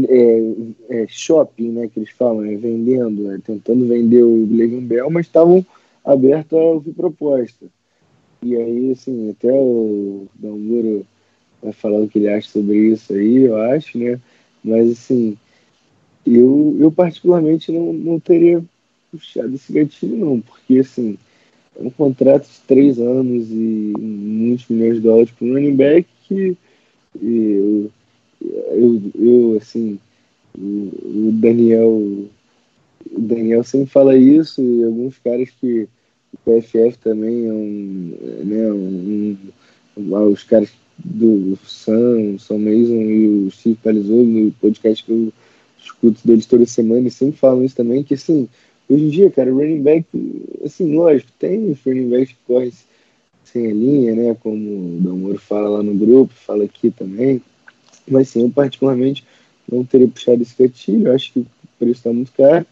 é, 0.08 0.42
é, 0.90 1.06
shopping, 1.08 1.70
né, 1.70 1.88
que 1.88 1.98
eles 1.98 2.10
falam, 2.10 2.44
é, 2.44 2.54
vendendo, 2.56 3.22
né, 3.22 3.40
tentando 3.44 3.86
vender 3.86 4.22
o 4.22 4.46
Le'Veon 4.50 4.82
Bell, 4.82 5.10
mas 5.10 5.26
estavam 5.26 5.64
aberto 6.04 6.56
a 6.56 6.62
ouvir 6.62 6.92
proposta. 6.92 7.66
E 8.42 8.56
aí, 8.56 8.92
assim, 8.92 9.30
até 9.30 9.52
o 9.52 10.26
Dalmuro 10.34 11.04
vai 11.62 11.72
falar 11.72 12.00
o 12.00 12.08
que 12.08 12.18
ele 12.18 12.28
acha 12.28 12.48
sobre 12.48 12.76
isso 12.90 13.12
aí, 13.12 13.44
eu 13.44 13.56
acho, 13.56 13.98
né? 13.98 14.20
Mas, 14.62 14.92
assim, 14.92 15.36
eu, 16.24 16.76
eu 16.78 16.92
particularmente 16.92 17.72
não, 17.72 17.92
não 17.92 18.20
teria 18.20 18.62
puxado 19.10 19.54
esse 19.54 19.72
gatilho, 19.72 20.16
não, 20.16 20.40
porque, 20.40 20.78
assim, 20.78 21.16
é 21.78 21.82
um 21.82 21.90
contrato 21.90 22.46
de 22.46 22.60
três 22.66 22.98
anos 22.98 23.48
e 23.50 23.94
muitos 23.98 24.66
milhões 24.68 24.96
de 24.96 25.00
dólares 25.00 25.30
para 25.30 25.46
um 25.46 25.52
running 25.52 25.76
back 25.76 26.08
que 26.26 26.56
eu, 27.20 27.90
eu, 28.40 29.02
eu 29.14 29.56
assim, 29.60 29.98
o, 30.56 31.30
Daniel 31.32 31.88
o 31.88 33.20
Daniel 33.20 33.64
sempre 33.64 33.90
fala 33.90 34.16
isso 34.16 34.60
e 34.60 34.84
alguns 34.84 35.18
caras 35.18 35.48
que 35.60 35.88
o 36.32 36.38
PFF 36.44 36.98
também 36.98 37.46
é 37.46 37.52
um, 37.52 38.16
né, 38.44 38.72
um, 38.72 39.36
um 39.96 40.30
os 40.30 40.42
caras 40.42 40.70
do 40.98 41.56
Sam, 41.64 42.38
Sam 42.38 42.58
Mason 42.58 43.02
e 43.02 43.28
o 43.28 43.50
Steve 43.50 43.78
Palizolo, 43.82 44.24
no 44.24 44.52
podcast 44.52 45.04
que 45.04 45.12
eu 45.12 45.32
escuto 45.78 46.26
deles 46.26 46.46
toda 46.46 46.66
semana, 46.66 47.06
e 47.06 47.10
sempre 47.10 47.38
falam 47.38 47.64
isso 47.64 47.76
também, 47.76 48.02
que 48.02 48.14
assim, 48.14 48.48
hoje 48.88 49.04
em 49.04 49.08
dia, 49.08 49.30
cara, 49.30 49.52
running 49.52 49.82
back, 49.82 50.06
assim, 50.64 50.94
lógico, 50.94 51.30
tem 51.38 51.70
os 51.70 51.78
running 51.82 52.08
backs 52.08 52.28
que 52.30 52.38
correm 52.46 52.72
sem 53.44 53.66
a 53.66 53.74
linha, 53.74 54.14
né, 54.14 54.36
como 54.40 54.56
o 54.56 55.00
Damoro 55.00 55.38
fala 55.38 55.68
lá 55.68 55.82
no 55.82 55.94
grupo, 55.94 56.32
fala 56.34 56.64
aqui 56.64 56.90
também, 56.90 57.42
mas 58.08 58.28
sim, 58.28 58.42
eu 58.42 58.50
particularmente 58.50 59.24
não 59.70 59.84
teria 59.84 60.08
puxado 60.08 60.42
esse 60.42 60.54
gatilho, 60.58 61.12
acho 61.12 61.32
que 61.32 61.40
o 61.40 61.46
preço 61.78 62.00
está 62.00 62.12
muito 62.12 62.32
caro, 62.32 62.66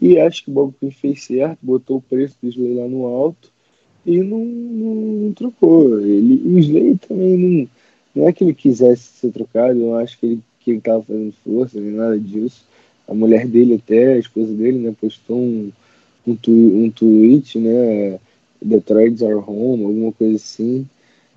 e 0.00 0.18
acho 0.18 0.44
que 0.44 0.50
o 0.50 0.54
Bob 0.54 0.74
fez 1.00 1.24
certo, 1.24 1.58
botou 1.62 1.98
o 1.98 2.02
preço 2.02 2.36
do 2.42 2.48
Slay 2.48 2.74
lá 2.74 2.88
no 2.88 3.06
alto 3.06 3.50
e 4.04 4.18
não, 4.18 4.44
não, 4.44 4.94
não 4.94 5.32
trocou. 5.32 6.00
Ele, 6.00 6.42
o 6.44 6.58
Slay 6.58 6.96
também 6.96 7.36
não, 7.36 7.68
não 8.14 8.28
é 8.28 8.32
que 8.32 8.42
ele 8.42 8.52
quisesse 8.52 9.02
ser 9.02 9.30
trocado, 9.30 9.78
eu 9.78 9.94
acho 9.94 10.18
que 10.18 10.26
ele 10.26 10.42
que 10.62 10.70
ele 10.70 10.78
estava 10.78 11.02
fazendo 11.02 11.32
força, 11.44 11.80
nem 11.80 11.92
nada 11.92 12.18
disso. 12.18 12.64
A 13.12 13.14
mulher 13.14 13.46
dele 13.46 13.74
até, 13.74 14.14
a 14.14 14.18
esposa 14.18 14.52
dele, 14.54 14.78
né, 14.78 14.94
postou 15.00 15.38
um, 15.38 15.70
um, 16.26 16.34
tu, 16.34 16.50
um 16.50 16.90
tweet, 16.90 17.58
né, 17.58 18.18
Detroit's 18.60 19.22
our 19.22 19.48
home, 19.48 19.84
alguma 19.84 20.12
coisa 20.12 20.36
assim. 20.36 20.86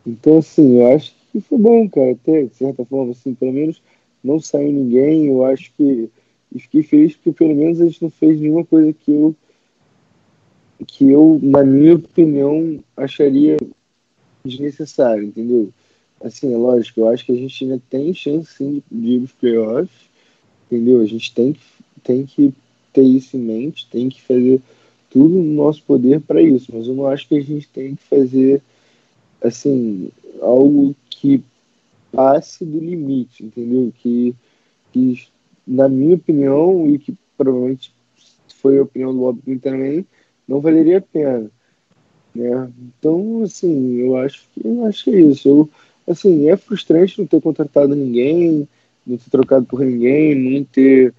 Então, 0.06 0.38
assim, 0.38 0.80
eu 0.80 0.96
acho 0.96 1.14
que 1.32 1.42
foi 1.42 1.58
bom, 1.58 1.90
cara, 1.90 2.12
até, 2.12 2.44
de 2.44 2.56
certa 2.56 2.86
forma, 2.86 3.12
assim, 3.12 3.34
pelo 3.34 3.54
menos 3.54 3.82
não 4.24 4.40
saiu 4.40 4.72
ninguém, 4.72 5.28
eu 5.28 5.44
acho 5.46 5.72
que 5.78 6.10
e 6.56 6.60
fiquei 6.60 6.84
feliz 6.84 7.16
porque 7.16 7.34
pelo 7.34 7.54
menos 7.54 7.82
a 7.82 7.86
gente 7.86 8.02
não 8.02 8.10
fez 8.10 8.40
nenhuma 8.40 8.64
coisa 8.64 8.94
que 8.94 9.12
eu, 9.12 9.36
que 10.88 11.12
eu, 11.12 11.38
na 11.44 11.66
minha 11.66 11.96
opinião, 11.96 12.80
acharia 12.96 13.58
desnecessário, 14.46 15.26
entendeu? 15.26 15.70
Assim, 16.24 16.54
é 16.54 16.58
lógico, 16.58 17.02
eu 17.02 17.10
acho 17.10 17.26
que 17.26 17.34
a 17.34 17.36
gente 17.36 17.64
ainda 17.64 17.82
tem 17.90 18.14
chance 18.14 18.54
sim 18.56 18.82
de 18.90 19.12
ir 19.12 19.18
para 19.18 19.26
os 19.26 19.32
playoffs, 19.34 20.10
entendeu? 20.66 21.02
A 21.02 21.06
gente 21.06 21.34
tem 21.34 21.54
que, 21.54 21.62
tem 22.04 22.26
que 22.26 22.54
ter 22.94 23.04
isso 23.04 23.38
em 23.38 23.42
mente, 23.42 23.88
tem 23.90 24.10
que 24.10 24.22
fazer 24.22 24.62
tudo 25.10 25.36
no 25.36 25.54
nosso 25.54 25.82
poder 25.84 26.22
para 26.22 26.42
isso, 26.42 26.72
mas 26.74 26.88
eu 26.88 26.94
não 26.94 27.08
acho 27.08 27.28
que 27.28 27.36
a 27.38 27.42
gente 27.42 27.68
tem 27.70 27.96
que 27.96 28.04
fazer 28.04 28.62
assim 29.42 30.12
algo 30.42 30.96
que 31.10 31.44
passe 32.12 32.66
do 32.66 32.80
limite, 32.80 33.44
entendeu? 33.44 33.94
Que, 34.02 34.36
que 34.92 35.28
na 35.68 35.88
minha 35.90 36.16
opinião, 36.16 36.90
e 36.90 36.98
que 36.98 37.14
provavelmente 37.38 37.94
foi 38.62 38.80
a 38.80 38.84
opinião 38.84 39.14
do 39.14 39.20
Bob 39.20 39.60
também, 39.60 40.06
não 40.48 40.60
valeria 40.60 40.98
a 40.98 41.02
pena. 41.02 41.52
Né? 42.34 42.72
Então, 43.00 43.44
assim, 43.44 43.96
eu 43.96 44.18
acho 44.18 44.44
que 44.54 44.66
eu 44.66 44.86
acho 44.86 45.10
é 45.10 45.20
isso. 45.22 45.48
Eu 45.48 45.70
assim, 46.08 46.50
é 46.50 46.56
frustrante 46.56 47.20
não 47.20 47.26
ter 47.26 47.42
contratado 47.42 47.96
ninguém, 47.96 48.68
não 49.06 49.18
ter 49.18 49.30
trocado 49.30 49.66
por 49.66 49.82
ninguém, 49.82 50.36
não 50.36 50.64
ter, 50.64 51.14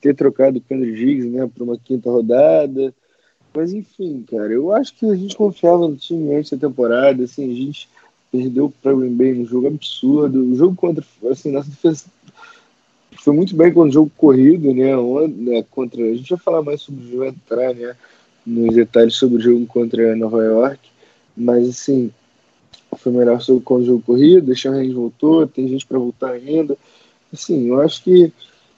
ter 0.00 0.14
trocado 0.14 0.58
o 0.58 0.60
Kendrick 0.60 0.96
Diggs, 0.96 1.28
né, 1.28 1.48
por 1.52 1.62
uma 1.62 1.78
quinta 1.78 2.10
rodada. 2.10 2.94
Mas 3.54 3.72
enfim, 3.72 4.24
cara, 4.30 4.52
eu 4.52 4.72
acho 4.72 4.94
que 4.94 5.06
a 5.06 5.14
gente 5.14 5.36
confiava 5.36 5.86
no 5.88 5.96
time 5.96 6.34
antes 6.34 6.50
da 6.52 6.68
temporada, 6.68 7.24
assim, 7.24 7.50
a 7.50 7.54
gente 7.54 7.88
perdeu 8.30 8.72
para 8.82 8.94
o 8.94 8.98
Green 8.98 9.14
Bay 9.14 9.34
num 9.34 9.46
jogo 9.46 9.66
absurdo. 9.66 10.40
O 10.40 10.56
jogo 10.56 10.74
contra, 10.74 11.04
assim, 11.30 11.52
nossa 11.52 11.68
defesa 11.68 12.04
foi 13.22 13.34
muito 13.34 13.54
bem 13.54 13.72
com 13.72 13.82
o 13.82 13.90
jogo 13.90 14.10
corrido, 14.16 14.72
né, 14.74 14.92
né, 15.28 15.64
contra, 15.70 16.02
a 16.02 16.14
gente 16.14 16.30
vai 16.30 16.38
falar 16.38 16.62
mais 16.62 16.80
sobre 16.80 17.04
o 17.04 17.10
jogo 17.10 17.24
entrar, 17.24 17.74
né, 17.74 17.94
nos 18.44 18.74
detalhes 18.74 19.14
sobre 19.14 19.36
o 19.36 19.40
jogo 19.40 19.66
contra 19.66 20.16
Nova 20.16 20.42
York, 20.42 20.80
mas 21.36 21.68
assim, 21.68 22.10
foi 22.96 23.12
melhor 23.12 23.40
sobre 23.40 23.62
o 23.64 23.84
jogo 23.84 24.02
corrido, 24.02 24.46
deixar 24.46 24.72
a 24.72 24.82
gente 24.82 24.94
voltou, 24.94 25.46
tem 25.46 25.68
gente 25.68 25.86
para 25.86 25.98
voltar 25.98 26.32
ainda. 26.32 26.76
Assim, 27.32 27.68
eu 27.68 27.80
acho 27.80 28.02
que 28.02 28.32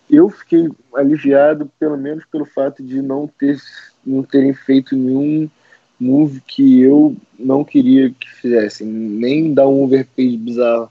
eu 0.09 0.29
fiquei 0.31 0.69
aliviado 0.95 1.71
pelo 1.79 1.97
menos 1.97 2.25
pelo 2.27 2.45
fato 2.45 2.83
de 2.83 3.01
não 3.03 3.27
ter 3.27 3.59
não 4.05 4.23
terem 4.23 4.53
feito 4.53 4.95
nenhum 4.95 5.49
move 5.99 6.41
que 6.43 6.81
eu 6.81 7.17
não 7.39 7.65
queria 7.65 8.11
que 8.11 8.29
fizessem, 8.29 8.87
nem 8.87 9.55
dar 9.55 9.67
um 9.67 9.83
overpay 9.83 10.37
bizarro 10.37 10.91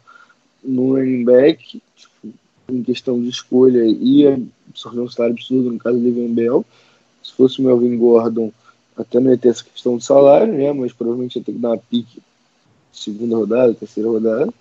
no 0.63 0.95
running 0.95 1.23
back, 1.23 1.81
tipo, 1.95 2.33
em 2.69 2.81
questão 2.81 3.21
de 3.21 3.29
escolha, 3.29 3.83
ia 3.85 4.41
absorver 4.69 5.01
um 5.01 5.09
salário 5.09 5.35
absurdo, 5.35 5.71
no 5.71 5.77
caso 5.77 5.97
do 5.97 6.03
Le'Veon 6.03 6.33
Bell. 6.33 6.65
Se 7.21 7.33
fosse 7.33 7.59
o 7.59 7.63
Melvin 7.63 7.97
Gordon, 7.97 8.51
até 8.97 9.19
não 9.19 9.31
ia 9.31 9.37
ter 9.37 9.49
essa 9.49 9.63
questão 9.63 9.97
de 9.97 10.05
salário, 10.05 10.53
né? 10.53 10.71
Mas 10.71 10.93
provavelmente 10.93 11.37
ia 11.37 11.43
ter 11.43 11.53
que 11.53 11.59
dar 11.59 11.69
uma 11.69 11.77
pique 11.77 12.21
segunda 12.91 13.35
rodada, 13.35 13.73
terceira 13.73 14.09
rodada. 14.09 14.53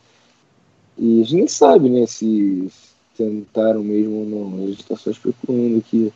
E 0.98 1.22
a 1.22 1.24
gente 1.24 1.50
sabe, 1.50 1.88
né, 1.88 2.06
se 2.06 2.70
tentaram 3.30 3.82
mesmo 3.82 4.20
ou 4.20 4.26
não. 4.26 4.64
A 4.64 4.66
gente 4.68 4.80
está 4.80 4.96
só 4.96 5.10
especulando 5.10 5.78
aqui 5.78 6.12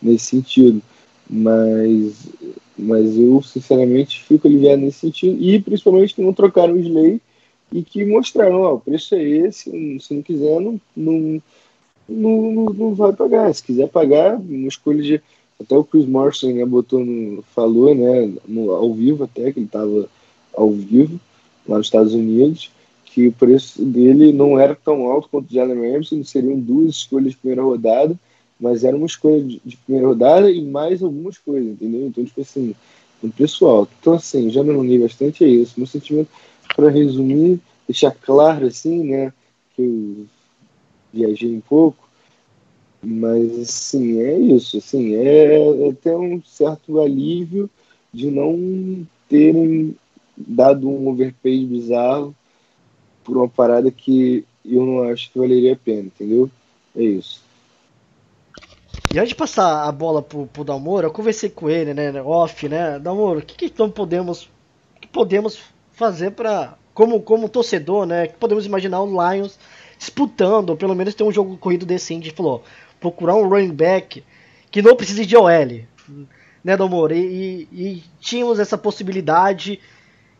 nesse 0.00 0.26
sentido. 0.26 0.80
Mas, 1.28 2.28
mas 2.76 3.16
eu, 3.16 3.42
sinceramente, 3.42 4.22
fico 4.22 4.46
aliviado 4.46 4.82
nesse 4.82 5.00
sentido. 5.00 5.42
E 5.42 5.60
principalmente 5.60 6.14
que 6.14 6.22
não 6.22 6.32
trocaram 6.32 6.74
o 6.74 6.78
Slay 6.78 7.20
e 7.72 7.82
que 7.82 8.04
mostraram, 8.04 8.60
ó, 8.60 8.74
o 8.74 8.80
preço 8.80 9.14
é 9.14 9.22
esse, 9.22 9.70
se 10.00 10.14
não 10.14 10.22
quiser, 10.22 10.60
não, 10.60 10.80
não, 10.96 11.42
não, 12.08 12.64
não 12.66 12.94
vai 12.94 13.12
pagar. 13.12 13.52
Se 13.54 13.62
quiser 13.62 13.88
pagar, 13.88 14.36
uma 14.36 14.68
escolha 14.68 15.02
de. 15.02 15.22
Até 15.60 15.76
o 15.76 15.84
Chris 15.84 16.04
Morrison 16.04 16.52
né, 16.52 16.66
botou 16.66 17.04
no, 17.04 17.42
falou, 17.54 17.94
né, 17.94 18.32
no, 18.46 18.72
ao 18.72 18.92
vivo 18.92 19.22
até, 19.22 19.52
que 19.52 19.60
ele 19.60 19.66
estava 19.66 20.08
ao 20.52 20.70
vivo 20.72 21.18
lá 21.66 21.78
nos 21.78 21.86
Estados 21.86 22.12
Unidos, 22.12 22.70
que 23.14 23.28
o 23.28 23.32
preço 23.32 23.80
dele 23.84 24.32
não 24.32 24.58
era 24.58 24.74
tão 24.74 25.06
alto 25.06 25.28
quanto 25.28 25.46
o 25.46 25.48
de 25.48 25.60
Allen 25.60 25.92
Ramsey, 25.92 26.24
seriam 26.24 26.58
duas 26.58 26.96
escolhas 26.96 27.30
de 27.30 27.36
primeira 27.36 27.62
rodada, 27.62 28.18
mas 28.58 28.82
era 28.82 28.96
uma 28.96 29.06
escolha 29.06 29.40
de, 29.40 29.60
primeira 29.86 30.08
rodada 30.08 30.50
e 30.50 30.60
mais 30.60 31.00
algumas 31.00 31.38
coisas, 31.38 31.70
entendeu? 31.70 32.08
Então, 32.08 32.24
tipo 32.24 32.40
assim, 32.40 32.74
um 33.22 33.30
preço 33.30 33.66
alto. 33.66 33.92
Então, 34.00 34.14
assim, 34.14 34.50
já 34.50 34.64
me 34.64 34.70
alonguei 34.70 34.98
bastante, 34.98 35.44
é 35.44 35.48
isso. 35.48 35.74
Meu 35.76 35.86
sentimento, 35.86 36.28
para 36.74 36.90
resumir, 36.90 37.60
deixar 37.86 38.10
claro, 38.10 38.66
assim, 38.66 39.04
né, 39.04 39.32
que 39.76 39.82
eu 39.82 40.26
viajei 41.12 41.54
um 41.54 41.60
pouco, 41.60 42.08
mas, 43.00 43.60
assim, 43.60 44.18
é 44.22 44.36
isso, 44.40 44.76
assim, 44.78 45.14
é 45.14 45.88
até 45.88 46.16
um 46.16 46.42
certo 46.42 46.98
alívio 46.98 47.70
de 48.12 48.28
não 48.28 49.06
terem 49.28 49.94
dado 50.36 50.88
um 50.88 51.06
overpay 51.08 51.64
bizarro 51.64 52.34
por 53.24 53.36
uma 53.36 53.48
parada 53.48 53.90
que 53.90 54.44
eu 54.64 54.84
não 54.84 55.02
acho 55.04 55.30
que 55.30 55.38
valeria 55.38 55.72
a 55.72 55.76
pena, 55.76 56.02
entendeu? 56.02 56.50
É 56.94 57.02
isso. 57.02 57.42
E 59.12 59.18
antes 59.18 59.30
de 59.30 59.34
passar 59.34 59.88
a 59.88 59.92
bola 59.92 60.22
pro, 60.22 60.46
pro 60.46 60.64
Dalmoro, 60.64 61.06
eu 61.06 61.12
conversei 61.12 61.48
com 61.48 61.68
ele, 61.68 61.94
né, 61.94 62.22
off, 62.22 62.68
né, 62.68 62.98
Dalmoro, 62.98 63.40
o 63.40 63.42
que, 63.42 63.56
que 63.56 63.66
então 63.66 63.90
podemos, 63.90 64.48
que 65.00 65.08
podemos 65.08 65.60
fazer 65.92 66.32
para 66.32 66.76
como, 66.92 67.20
como 67.20 67.48
torcedor, 67.48 68.06
né, 68.06 68.28
que 68.28 68.34
podemos 68.34 68.66
imaginar 68.66 69.02
o 69.02 69.06
Lions 69.06 69.58
disputando, 69.98 70.70
ou 70.70 70.76
pelo 70.76 70.94
menos 70.94 71.14
ter 71.14 71.24
um 71.24 71.32
jogo 71.32 71.56
corrido 71.56 71.86
decente, 71.86 72.30
falou, 72.30 72.62
procurar 73.00 73.36
um 73.36 73.48
running 73.48 73.74
back 73.74 74.24
que 74.70 74.82
não 74.82 74.96
precise 74.96 75.24
de 75.24 75.36
OL, 75.36 75.48
né, 76.64 76.76
Dalmoro, 76.76 77.14
e, 77.14 77.68
e, 77.72 77.82
e 77.82 78.04
tínhamos 78.20 78.58
essa 78.58 78.76
possibilidade 78.76 79.80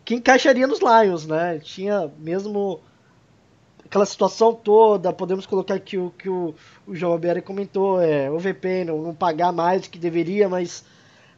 que 0.05 0.15
encaixaria 0.15 0.67
nos 0.67 0.81
Lions, 0.81 1.27
né? 1.27 1.59
Tinha 1.59 2.11
mesmo 2.19 2.81
aquela 3.85 4.07
situação 4.07 4.55
toda, 4.55 5.13
podemos 5.13 5.47
colocar 5.47 5.79
que 5.79 5.97
o 5.97 6.11
que 6.11 6.29
o, 6.29 6.55
o 6.87 6.95
João 6.95 7.13
Alberto 7.13 7.43
comentou, 7.43 8.01
é, 8.01 8.31
o 8.31 8.39
VP 8.39 8.85
não, 8.85 9.03
não 9.03 9.15
pagar 9.15 9.53
mais 9.53 9.83
do 9.83 9.91
que 9.91 9.99
deveria, 9.99 10.49
mas 10.49 10.85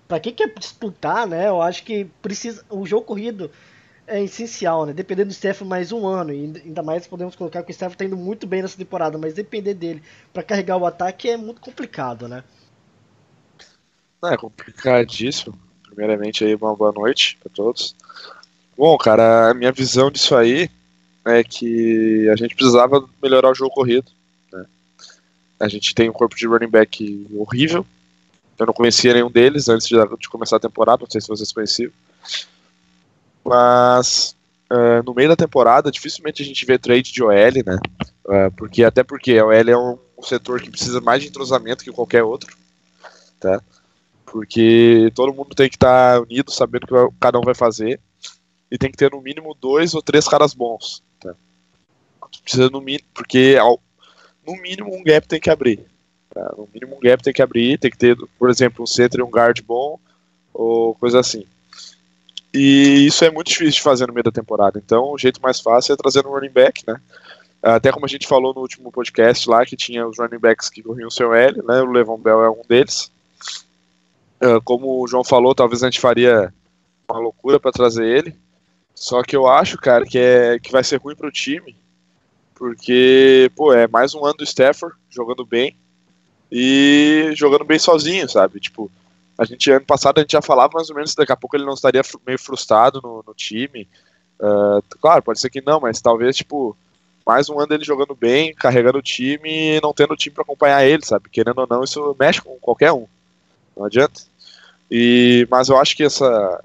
para 0.08 0.20
quem 0.20 0.32
quer 0.32 0.52
disputar, 0.54 1.26
né? 1.26 1.48
Eu 1.48 1.60
acho 1.60 1.84
que 1.84 2.06
precisa 2.22 2.64
o 2.70 2.86
jogo 2.86 3.04
corrido 3.04 3.50
é 4.06 4.22
essencial, 4.22 4.86
né? 4.86 4.92
Dependendo 4.92 5.28
do 5.28 5.34
Stephen 5.34 5.66
mais 5.66 5.90
um 5.90 6.06
ano, 6.06 6.32
e 6.32 6.62
ainda 6.64 6.82
mais 6.82 7.06
podemos 7.06 7.34
colocar 7.34 7.62
que 7.62 7.72
o 7.72 7.74
Stephen 7.74 7.92
está 7.92 8.04
indo 8.04 8.16
muito 8.16 8.46
bem 8.46 8.62
nessa 8.62 8.76
temporada, 8.78 9.18
mas 9.18 9.34
depender 9.34 9.74
dele 9.74 10.02
para 10.32 10.42
carregar 10.42 10.76
o 10.76 10.86
ataque 10.86 11.28
é 11.28 11.36
muito 11.36 11.60
complicado, 11.60 12.28
né? 12.28 12.44
É 14.24 14.36
complicadíssimo. 14.36 15.58
Primeiramente 15.82 16.44
aí 16.44 16.54
uma 16.54 16.74
boa 16.74 16.92
noite 16.92 17.38
a 17.44 17.48
todos. 17.48 17.96
Bom, 18.76 18.96
cara, 18.98 19.50
a 19.50 19.54
minha 19.54 19.72
visão 19.72 20.10
disso 20.10 20.36
aí 20.36 20.68
é 21.24 21.42
que 21.42 22.28
a 22.28 22.36
gente 22.36 22.54
precisava 22.54 23.08
melhorar 23.22 23.50
o 23.50 23.54
jogo 23.54 23.74
corrido. 23.74 24.10
Né? 24.52 24.66
A 25.58 25.66
gente 25.66 25.94
tem 25.94 26.10
um 26.10 26.12
corpo 26.12 26.36
de 26.36 26.46
running 26.46 26.68
back 26.68 27.26
horrível. 27.34 27.86
Eu 28.58 28.66
não 28.66 28.74
conhecia 28.74 29.14
nenhum 29.14 29.30
deles 29.30 29.68
antes 29.68 29.88
de, 29.88 29.96
começar 30.28 30.56
a 30.56 30.60
temporada, 30.60 31.02
não 31.02 31.10
sei 31.10 31.20
se 31.20 31.28
vocês 31.28 31.52
conheciam. 31.52 31.90
Mas 33.44 34.36
uh, 34.70 35.02
no 35.04 35.14
meio 35.14 35.28
da 35.28 35.36
temporada, 35.36 35.90
dificilmente 35.90 36.42
a 36.42 36.44
gente 36.44 36.64
vê 36.66 36.78
trade 36.78 37.12
de 37.12 37.22
OL, 37.22 37.32
né? 37.32 37.78
Uh, 38.24 38.50
porque, 38.56 38.84
até 38.84 39.02
porque 39.02 39.38
a 39.38 39.44
OL 39.44 39.52
é 39.52 39.76
um, 39.76 39.98
um 40.18 40.22
setor 40.22 40.60
que 40.60 40.70
precisa 40.70 41.00
mais 41.00 41.22
de 41.22 41.28
entrosamento 41.28 41.82
que 41.82 41.92
qualquer 41.92 42.22
outro. 42.22 42.56
Tá? 43.40 43.62
Porque 44.24 45.10
todo 45.14 45.34
mundo 45.34 45.54
tem 45.54 45.68
que 45.68 45.76
estar 45.76 46.14
tá 46.14 46.20
unido, 46.20 46.50
sabendo 46.50 46.84
o 46.84 47.10
que 47.10 47.16
cada 47.20 47.38
um 47.38 47.42
vai 47.42 47.54
fazer 47.54 48.00
e 48.70 48.78
tem 48.78 48.90
que 48.90 48.96
ter 48.96 49.12
no 49.12 49.20
mínimo 49.20 49.56
dois 49.60 49.94
ou 49.94 50.02
três 50.02 50.26
caras 50.26 50.54
bons. 50.54 51.02
Tá? 51.20 51.34
Precisa 52.42 52.68
no 52.70 52.80
mínimo, 52.80 53.08
porque 53.14 53.56
ao, 53.60 53.80
no 54.46 54.56
mínimo 54.60 54.94
um 54.94 55.02
gap 55.02 55.26
tem 55.26 55.40
que 55.40 55.50
abrir. 55.50 55.80
Tá? 56.30 56.54
No 56.56 56.68
mínimo 56.72 56.96
um 56.96 57.00
gap 57.00 57.22
tem 57.22 57.32
que 57.32 57.42
abrir, 57.42 57.78
tem 57.78 57.90
que 57.90 57.98
ter, 57.98 58.16
por 58.38 58.50
exemplo, 58.50 58.82
um 58.82 58.86
center 58.86 59.20
e 59.20 59.22
um 59.22 59.30
guard 59.30 59.60
bom, 59.62 59.98
ou 60.52 60.94
coisa 60.94 61.20
assim. 61.20 61.44
E 62.52 63.06
isso 63.06 63.24
é 63.24 63.30
muito 63.30 63.48
difícil 63.48 63.72
de 63.72 63.82
fazer 63.82 64.06
no 64.06 64.14
meio 64.14 64.24
da 64.24 64.32
temporada. 64.32 64.78
Então, 64.78 65.12
o 65.12 65.18
jeito 65.18 65.42
mais 65.42 65.60
fácil 65.60 65.92
é 65.92 65.96
trazer 65.96 66.26
um 66.26 66.30
running 66.30 66.50
back, 66.50 66.82
né? 66.86 67.00
Até 67.62 67.90
como 67.90 68.06
a 68.06 68.08
gente 68.08 68.26
falou 68.26 68.54
no 68.54 68.60
último 68.60 68.90
podcast 68.92 69.48
lá, 69.48 69.66
que 69.66 69.76
tinha 69.76 70.06
os 70.06 70.18
running 70.18 70.38
backs 70.38 70.70
que 70.70 70.82
corriam 70.82 71.08
o 71.08 71.10
seu 71.10 71.34
L, 71.34 71.62
né? 71.62 71.82
O 71.82 71.90
Levon 71.90 72.16
Bell 72.16 72.44
é 72.44 72.50
um 72.50 72.62
deles. 72.66 73.10
Ah, 74.40 74.60
como 74.64 75.02
o 75.02 75.08
João 75.08 75.24
falou, 75.24 75.54
talvez 75.54 75.82
a 75.82 75.86
gente 75.86 76.00
faria 76.00 76.52
uma 77.08 77.18
loucura 77.18 77.58
para 77.58 77.72
trazer 77.72 78.04
ele. 78.04 78.34
Só 78.96 79.22
que 79.22 79.36
eu 79.36 79.46
acho, 79.46 79.76
cara, 79.76 80.06
que, 80.06 80.18
é, 80.18 80.58
que 80.58 80.72
vai 80.72 80.82
ser 80.82 80.96
ruim 80.96 81.14
pro 81.14 81.30
time, 81.30 81.76
porque, 82.54 83.52
pô, 83.54 83.70
é 83.74 83.86
mais 83.86 84.14
um 84.14 84.24
ano 84.24 84.38
do 84.38 84.44
Stafford 84.44 84.96
jogando 85.10 85.44
bem 85.44 85.76
e 86.50 87.30
jogando 87.36 87.62
bem 87.62 87.78
sozinho, 87.78 88.26
sabe? 88.26 88.58
Tipo, 88.58 88.90
a 89.36 89.44
gente, 89.44 89.70
ano 89.70 89.84
passado, 89.84 90.16
a 90.16 90.20
gente 90.22 90.32
já 90.32 90.40
falava 90.40 90.72
mais 90.74 90.88
ou 90.88 90.96
menos 90.96 91.10
que 91.10 91.18
daqui 91.18 91.30
a 91.30 91.36
pouco 91.36 91.54
ele 91.54 91.66
não 91.66 91.74
estaria 91.74 92.00
meio 92.26 92.38
frustrado 92.38 93.02
no, 93.02 93.22
no 93.26 93.34
time. 93.34 93.86
Uh, 94.40 94.82
claro, 94.98 95.22
pode 95.22 95.40
ser 95.40 95.50
que 95.50 95.60
não, 95.60 95.78
mas 95.78 96.00
talvez, 96.00 96.34
tipo, 96.34 96.74
mais 97.26 97.50
um 97.50 97.58
ano 97.58 97.66
dele 97.66 97.84
jogando 97.84 98.14
bem, 98.14 98.54
carregando 98.54 98.96
o 98.96 99.02
time 99.02 99.76
e 99.76 99.80
não 99.82 99.92
tendo 99.92 100.14
o 100.14 100.16
time 100.16 100.32
para 100.34 100.42
acompanhar 100.42 100.86
ele, 100.86 101.04
sabe? 101.04 101.28
Querendo 101.28 101.58
ou 101.58 101.66
não, 101.68 101.84
isso 101.84 102.16
mexe 102.18 102.40
com 102.40 102.56
qualquer 102.58 102.92
um. 102.92 103.06
Não 103.76 103.84
adianta. 103.84 104.22
E, 104.90 105.46
mas 105.50 105.68
eu 105.68 105.76
acho 105.76 105.94
que 105.94 106.04
essa, 106.04 106.64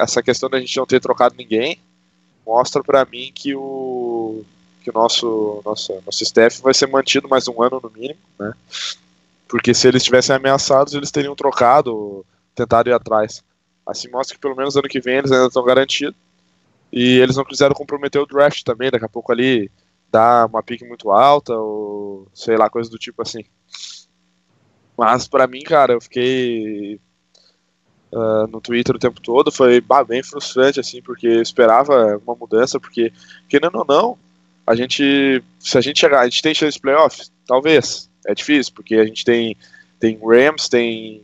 essa 0.00 0.22
questão 0.22 0.48
da 0.48 0.58
gente 0.58 0.76
não 0.76 0.86
ter 0.86 1.00
trocado 1.00 1.34
ninguém 1.36 1.78
mostra 2.46 2.82
para 2.82 3.04
mim 3.04 3.30
que 3.34 3.54
o 3.54 4.44
que 4.82 4.90
o 4.90 4.92
nosso 4.92 5.62
nosso 5.64 6.22
staff 6.22 6.62
vai 6.62 6.72
ser 6.72 6.86
mantido 6.86 7.28
mais 7.28 7.46
um 7.46 7.62
ano 7.62 7.80
no 7.82 7.90
mínimo, 7.90 8.18
né? 8.38 8.52
Porque 9.46 9.74
se 9.74 9.86
eles 9.86 10.02
tivessem 10.02 10.34
ameaçados, 10.34 10.94
eles 10.94 11.10
teriam 11.10 11.34
trocado, 11.34 12.24
tentado 12.54 12.88
ir 12.88 12.92
atrás. 12.92 13.42
Assim 13.86 14.08
mostra 14.08 14.34
que 14.34 14.40
pelo 14.40 14.56
menos 14.56 14.76
ano 14.76 14.88
que 14.88 15.00
vem 15.00 15.16
eles 15.16 15.32
ainda 15.32 15.46
estão 15.46 15.64
garantidos. 15.64 16.14
E 16.92 17.18
eles 17.18 17.36
não 17.36 17.44
quiseram 17.44 17.74
comprometer 17.74 18.20
o 18.20 18.26
draft 18.26 18.62
também, 18.62 18.90
daqui 18.90 19.04
a 19.04 19.08
pouco 19.08 19.30
ali 19.30 19.70
dar 20.10 20.46
uma 20.46 20.62
pique 20.62 20.84
muito 20.84 21.10
alta 21.10 21.54
ou 21.54 22.26
sei 22.34 22.56
lá, 22.56 22.70
coisa 22.70 22.90
do 22.90 22.98
tipo 22.98 23.22
assim. 23.22 23.44
Mas 24.96 25.28
para 25.28 25.46
mim, 25.46 25.62
cara, 25.62 25.92
eu 25.92 26.00
fiquei 26.00 27.00
uh, 28.12 28.46
no 28.48 28.60
Twitter 28.60 28.96
o 28.96 28.98
tempo 28.98 29.20
todo. 29.20 29.50
Foi 29.50 29.80
bah, 29.80 30.04
bem 30.04 30.22
frustrante, 30.22 30.80
assim, 30.80 31.00
porque 31.02 31.26
eu 31.26 31.42
esperava 31.42 32.20
uma 32.24 32.34
mudança, 32.34 32.78
porque, 32.78 33.12
querendo 33.48 33.76
ou 33.76 33.84
não, 33.84 34.18
a 34.66 34.74
gente, 34.74 35.42
se 35.58 35.78
a 35.78 35.80
gente 35.80 36.00
chegar, 36.00 36.20
a 36.20 36.24
gente 36.24 36.42
tem 36.42 36.54
chance 36.54 36.74
de 36.74 36.80
playoff? 36.80 37.28
Talvez. 37.46 38.08
É 38.26 38.34
difícil, 38.34 38.72
porque 38.74 38.96
a 38.96 39.04
gente 39.04 39.24
tem, 39.24 39.56
tem 39.98 40.18
Rams, 40.22 40.68
tem 40.68 41.22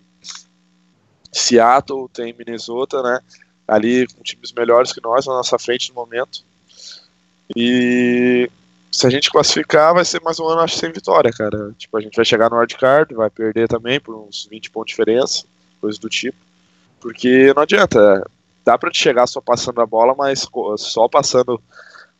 Seattle, 1.31 2.09
tem 2.09 2.35
Minnesota, 2.37 3.03
né? 3.03 3.21
Ali 3.69 4.07
com 4.07 4.23
times 4.23 4.53
melhores 4.53 4.93
que 4.93 5.03
nós 5.03 5.27
na 5.27 5.35
nossa 5.35 5.59
frente 5.59 5.91
no 5.91 5.95
momento. 5.95 6.43
E 7.55 8.51
se 8.91 9.07
a 9.07 9.11
gente 9.11 9.31
classificar, 9.31 9.93
vai 9.93 10.05
ser 10.05 10.23
mais 10.23 10.41
um 10.41 10.47
ano, 10.47 10.63
acho, 10.63 10.79
sem 10.79 10.91
vitória, 10.91 11.31
cara. 11.31 11.75
Tipo, 11.77 11.99
a 11.99 12.01
gente 12.01 12.17
vai 12.17 12.25
chegar 12.25 12.49
no 12.49 12.57
wildcard, 12.57 13.15
vai 13.15 13.29
perder 13.29 13.69
também 13.69 14.01
por 14.01 14.17
uns 14.17 14.47
20 14.51 14.71
pontos 14.71 14.91
de 14.91 14.97
diferença, 14.97 15.45
coisa 15.81 16.01
do 16.01 16.09
tipo. 16.09 16.39
Porque 17.07 17.55
não 17.55 17.63
adianta, 17.63 18.29
dá 18.65 18.77
pra 18.77 18.91
te 18.91 18.99
chegar 18.99 19.29
só 19.29 19.41
passando 19.41 19.81
a 19.81 19.87
bola, 19.87 20.13
mas 20.19 20.45
só 20.77 21.07
passando 21.07 21.63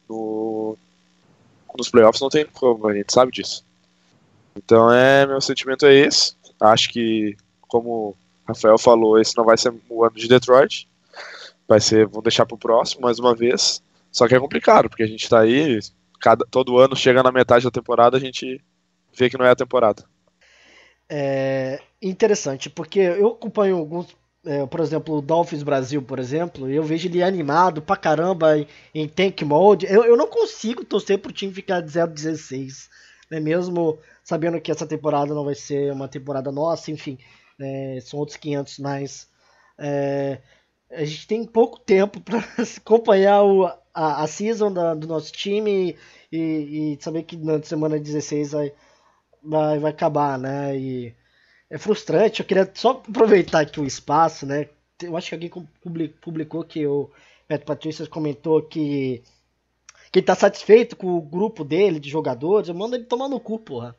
no, 0.09 0.79
nos 1.77 1.91
playoffs 1.91 2.21
não 2.21 2.29
tem 2.29 2.47
como, 2.47 2.87
a 2.87 2.95
gente 2.95 3.13
sabe 3.13 3.33
disso. 3.33 3.65
Então, 4.55 4.93
é, 4.93 5.27
meu 5.27 5.41
sentimento 5.41 5.85
é 5.87 5.93
esse. 5.93 6.37
Acho 6.61 6.91
que, 6.91 7.37
como 7.63 7.91
o 7.91 8.17
Rafael 8.47 8.79
falou, 8.79 9.19
esse 9.21 9.37
não 9.37 9.45
vai 9.45 9.59
ser 9.59 9.75
o 9.89 10.05
ano 10.05 10.15
de 10.15 10.29
Detroit. 10.29 10.89
Vai 11.67 11.81
ser, 11.81 12.07
vamos 12.07 12.23
deixar 12.23 12.47
pro 12.47 12.57
próximo 12.57 13.03
mais 13.03 13.19
uma 13.19 13.35
vez. 13.35 13.83
Só 14.13 14.29
que 14.29 14.37
é 14.37 14.39
complicado, 14.39 14.89
porque 14.89 15.03
a 15.03 15.09
gente 15.09 15.29
tá 15.29 15.41
aí, 15.41 15.81
cada, 16.21 16.47
todo 16.49 16.79
ano 16.79 16.95
chega 16.95 17.25
na 17.25 17.33
metade 17.33 17.65
da 17.65 17.73
temporada, 17.73 18.17
a 18.17 18.21
gente 18.21 18.63
vê 19.13 19.29
que 19.29 19.37
não 19.37 19.47
é 19.47 19.51
a 19.51 19.57
temporada. 19.57 20.05
É 21.09 21.81
interessante, 22.01 22.71
porque 22.71 23.01
eu 23.01 23.27
acompanho 23.27 23.79
alguns, 23.79 24.15
é, 24.47 24.65
por 24.65 24.81
exemplo, 24.81 25.17
o 25.17 25.21
Dolphins 25.21 25.65
Brasil, 25.65 26.01
por 26.01 26.21
exemplo, 26.21 26.71
eu 26.71 26.83
vejo 26.83 27.09
ele 27.09 27.23
animado 27.23 27.83
pra 27.83 27.97
caramba 27.97 28.57
em, 28.57 28.67
em 28.95 29.09
tank 29.09 29.43
mode. 29.43 29.87
Eu, 29.87 30.05
eu 30.05 30.17
não 30.17 30.29
consigo 30.29 30.85
torcer 30.85 31.19
pro 31.19 31.33
time 31.33 31.53
ficar 31.53 31.83
0-16, 31.83 32.89
né? 33.29 33.41
mesmo 33.41 33.99
sabendo 34.23 34.61
que 34.61 34.71
essa 34.71 34.87
temporada 34.87 35.35
não 35.35 35.45
vai 35.45 35.57
ser 35.57 35.93
uma 35.93 36.07
temporada 36.09 36.53
nossa, 36.53 36.93
enfim, 36.93 37.19
é, 37.61 37.99
são 38.01 38.21
outros 38.21 38.37
500 38.37 38.79
mais. 38.79 39.29
É, 39.79 40.39
a 40.93 41.05
gente 41.05 41.27
tem 41.27 41.45
pouco 41.45 41.81
tempo 41.81 42.21
para 42.23 42.45
acompanhar 42.79 43.43
o, 43.43 43.67
a, 43.93 44.23
a 44.23 44.27
season 44.29 44.73
da, 44.73 44.95
do 44.95 45.09
nosso 45.09 45.33
time 45.33 45.97
e, 46.31 46.95
e, 46.95 46.99
saber 47.01 47.25
que 47.25 47.37
na 47.37 47.61
semana 47.63 47.99
16 47.99 48.53
vai, 48.53 48.73
vai, 49.43 49.79
vai 49.81 49.91
acabar, 49.91 50.39
né? 50.39 50.77
E 50.77 51.15
é 51.71 51.79
frustrante. 51.79 52.41
Eu 52.41 52.47
queria 52.47 52.71
só 52.75 52.91
aproveitar 52.91 53.61
aqui 53.61 53.81
o 53.81 53.87
espaço, 53.87 54.47
né? 54.47 54.69
Eu 55.03 55.17
acho 55.17 55.29
que 55.29 55.35
alguém 55.35 55.51
publicou 56.21 56.65
que 56.65 56.87
o 56.87 57.11
Beto 57.49 57.67
Patrícia 57.67 58.07
comentou 58.07 58.63
que, 58.63 59.23
que 60.11 60.19
ele 60.19 60.27
tá 60.27 60.35
satisfeito 60.35 60.97
com 60.97 61.17
o 61.17 61.23
grupo 61.23 61.65
dele 61.65 62.01
de 62.01 62.09
jogadores. 62.09 62.69
Eu 62.69 62.75
mando 62.75 62.97
ele 62.97 63.05
tomar 63.05 63.29
no 63.29 63.41
cu, 63.41 63.59
porra. 63.59 63.97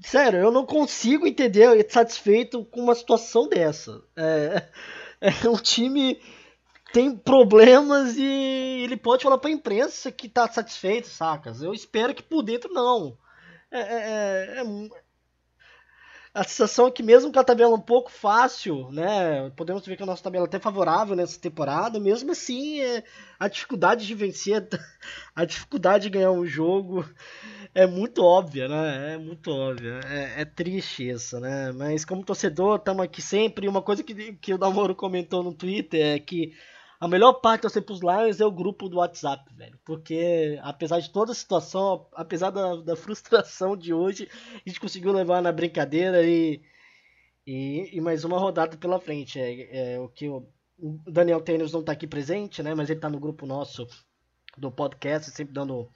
Sério, 0.00 0.40
eu 0.40 0.50
não 0.50 0.64
consigo 0.64 1.26
entender 1.26 1.70
ele 1.70 1.88
satisfeito 1.88 2.64
com 2.64 2.80
uma 2.80 2.94
situação 2.94 3.48
dessa. 3.48 4.02
É, 4.16 4.68
é 5.44 5.48
um 5.48 5.56
time 5.56 6.20
tem 6.92 7.14
problemas 7.14 8.16
e 8.16 8.82
ele 8.82 8.96
pode 8.96 9.22
falar 9.22 9.38
pra 9.38 9.50
imprensa 9.50 10.10
que 10.10 10.28
tá 10.28 10.48
satisfeito, 10.48 11.06
sacas? 11.06 11.62
Eu 11.62 11.74
espero 11.74 12.14
que 12.14 12.22
por 12.22 12.42
dentro 12.42 12.72
não. 12.72 13.16
É, 13.70 13.80
é, 13.80 14.58
é, 14.58 14.60
é 14.60 14.64
a 16.34 16.44
sensação 16.44 16.86
é 16.86 16.90
que 16.90 17.02
mesmo 17.02 17.32
com 17.32 17.38
a 17.38 17.44
tabela 17.44 17.74
um 17.74 17.80
pouco 17.80 18.10
fácil, 18.10 18.90
né? 18.90 19.50
Podemos 19.56 19.84
ver 19.86 19.96
que 19.96 20.02
a 20.02 20.06
nossa 20.06 20.22
tabela 20.22 20.44
é 20.44 20.48
até 20.48 20.58
favorável 20.58 21.16
nessa 21.16 21.40
temporada, 21.40 21.98
mesmo 21.98 22.30
assim, 22.30 22.80
é, 22.80 23.02
a 23.38 23.48
dificuldade 23.48 24.06
de 24.06 24.14
vencer, 24.14 24.68
a 25.34 25.44
dificuldade 25.44 26.04
de 26.04 26.10
ganhar 26.10 26.30
um 26.30 26.46
jogo 26.46 27.04
é 27.74 27.86
muito 27.86 28.22
óbvia, 28.24 28.68
né? 28.68 29.14
É 29.14 29.18
muito 29.18 29.50
óbvia. 29.50 30.00
É, 30.06 30.42
é 30.42 30.44
triste 30.44 31.08
isso, 31.08 31.38
né? 31.40 31.72
Mas 31.72 32.04
como 32.04 32.24
torcedor, 32.24 32.76
estamos 32.78 33.04
aqui 33.04 33.22
sempre. 33.22 33.68
Uma 33.68 33.82
coisa 33.82 34.02
que, 34.02 34.32
que 34.34 34.52
o 34.52 34.58
Namoro 34.58 34.94
comentou 34.94 35.42
no 35.42 35.54
Twitter 35.54 36.16
é 36.16 36.18
que 36.18 36.52
a 37.00 37.06
melhor 37.06 37.34
parte 37.34 37.60
de 37.60 37.62
torcer 37.62 37.82
pros 37.82 38.00
Lions 38.00 38.40
é 38.40 38.46
o 38.46 38.50
grupo 38.50 38.88
do 38.88 38.96
WhatsApp, 38.96 39.44
velho. 39.54 39.78
Porque, 39.84 40.58
apesar 40.62 40.98
de 40.98 41.10
toda 41.10 41.30
a 41.30 41.34
situação, 41.34 42.08
apesar 42.12 42.50
da, 42.50 42.76
da 42.76 42.96
frustração 42.96 43.76
de 43.76 43.94
hoje, 43.94 44.28
a 44.54 44.68
gente 44.68 44.80
conseguiu 44.80 45.12
levar 45.12 45.40
na 45.40 45.52
brincadeira 45.52 46.24
e, 46.24 46.60
e, 47.46 47.90
e 47.92 48.00
mais 48.00 48.24
uma 48.24 48.38
rodada 48.38 48.76
pela 48.76 48.98
frente. 48.98 49.38
É, 49.38 49.94
é 49.94 50.00
o 50.00 50.08
que 50.08 50.28
o, 50.28 50.48
Daniel 51.06 51.40
Tênis 51.40 51.72
não 51.72 51.84
tá 51.84 51.92
aqui 51.92 52.06
presente, 52.06 52.62
né? 52.62 52.74
Mas 52.74 52.90
ele 52.90 53.00
tá 53.00 53.08
no 53.08 53.20
grupo 53.20 53.46
nosso 53.46 53.86
do 54.56 54.70
podcast, 54.70 55.30
sempre 55.30 55.54
dando 55.54 55.88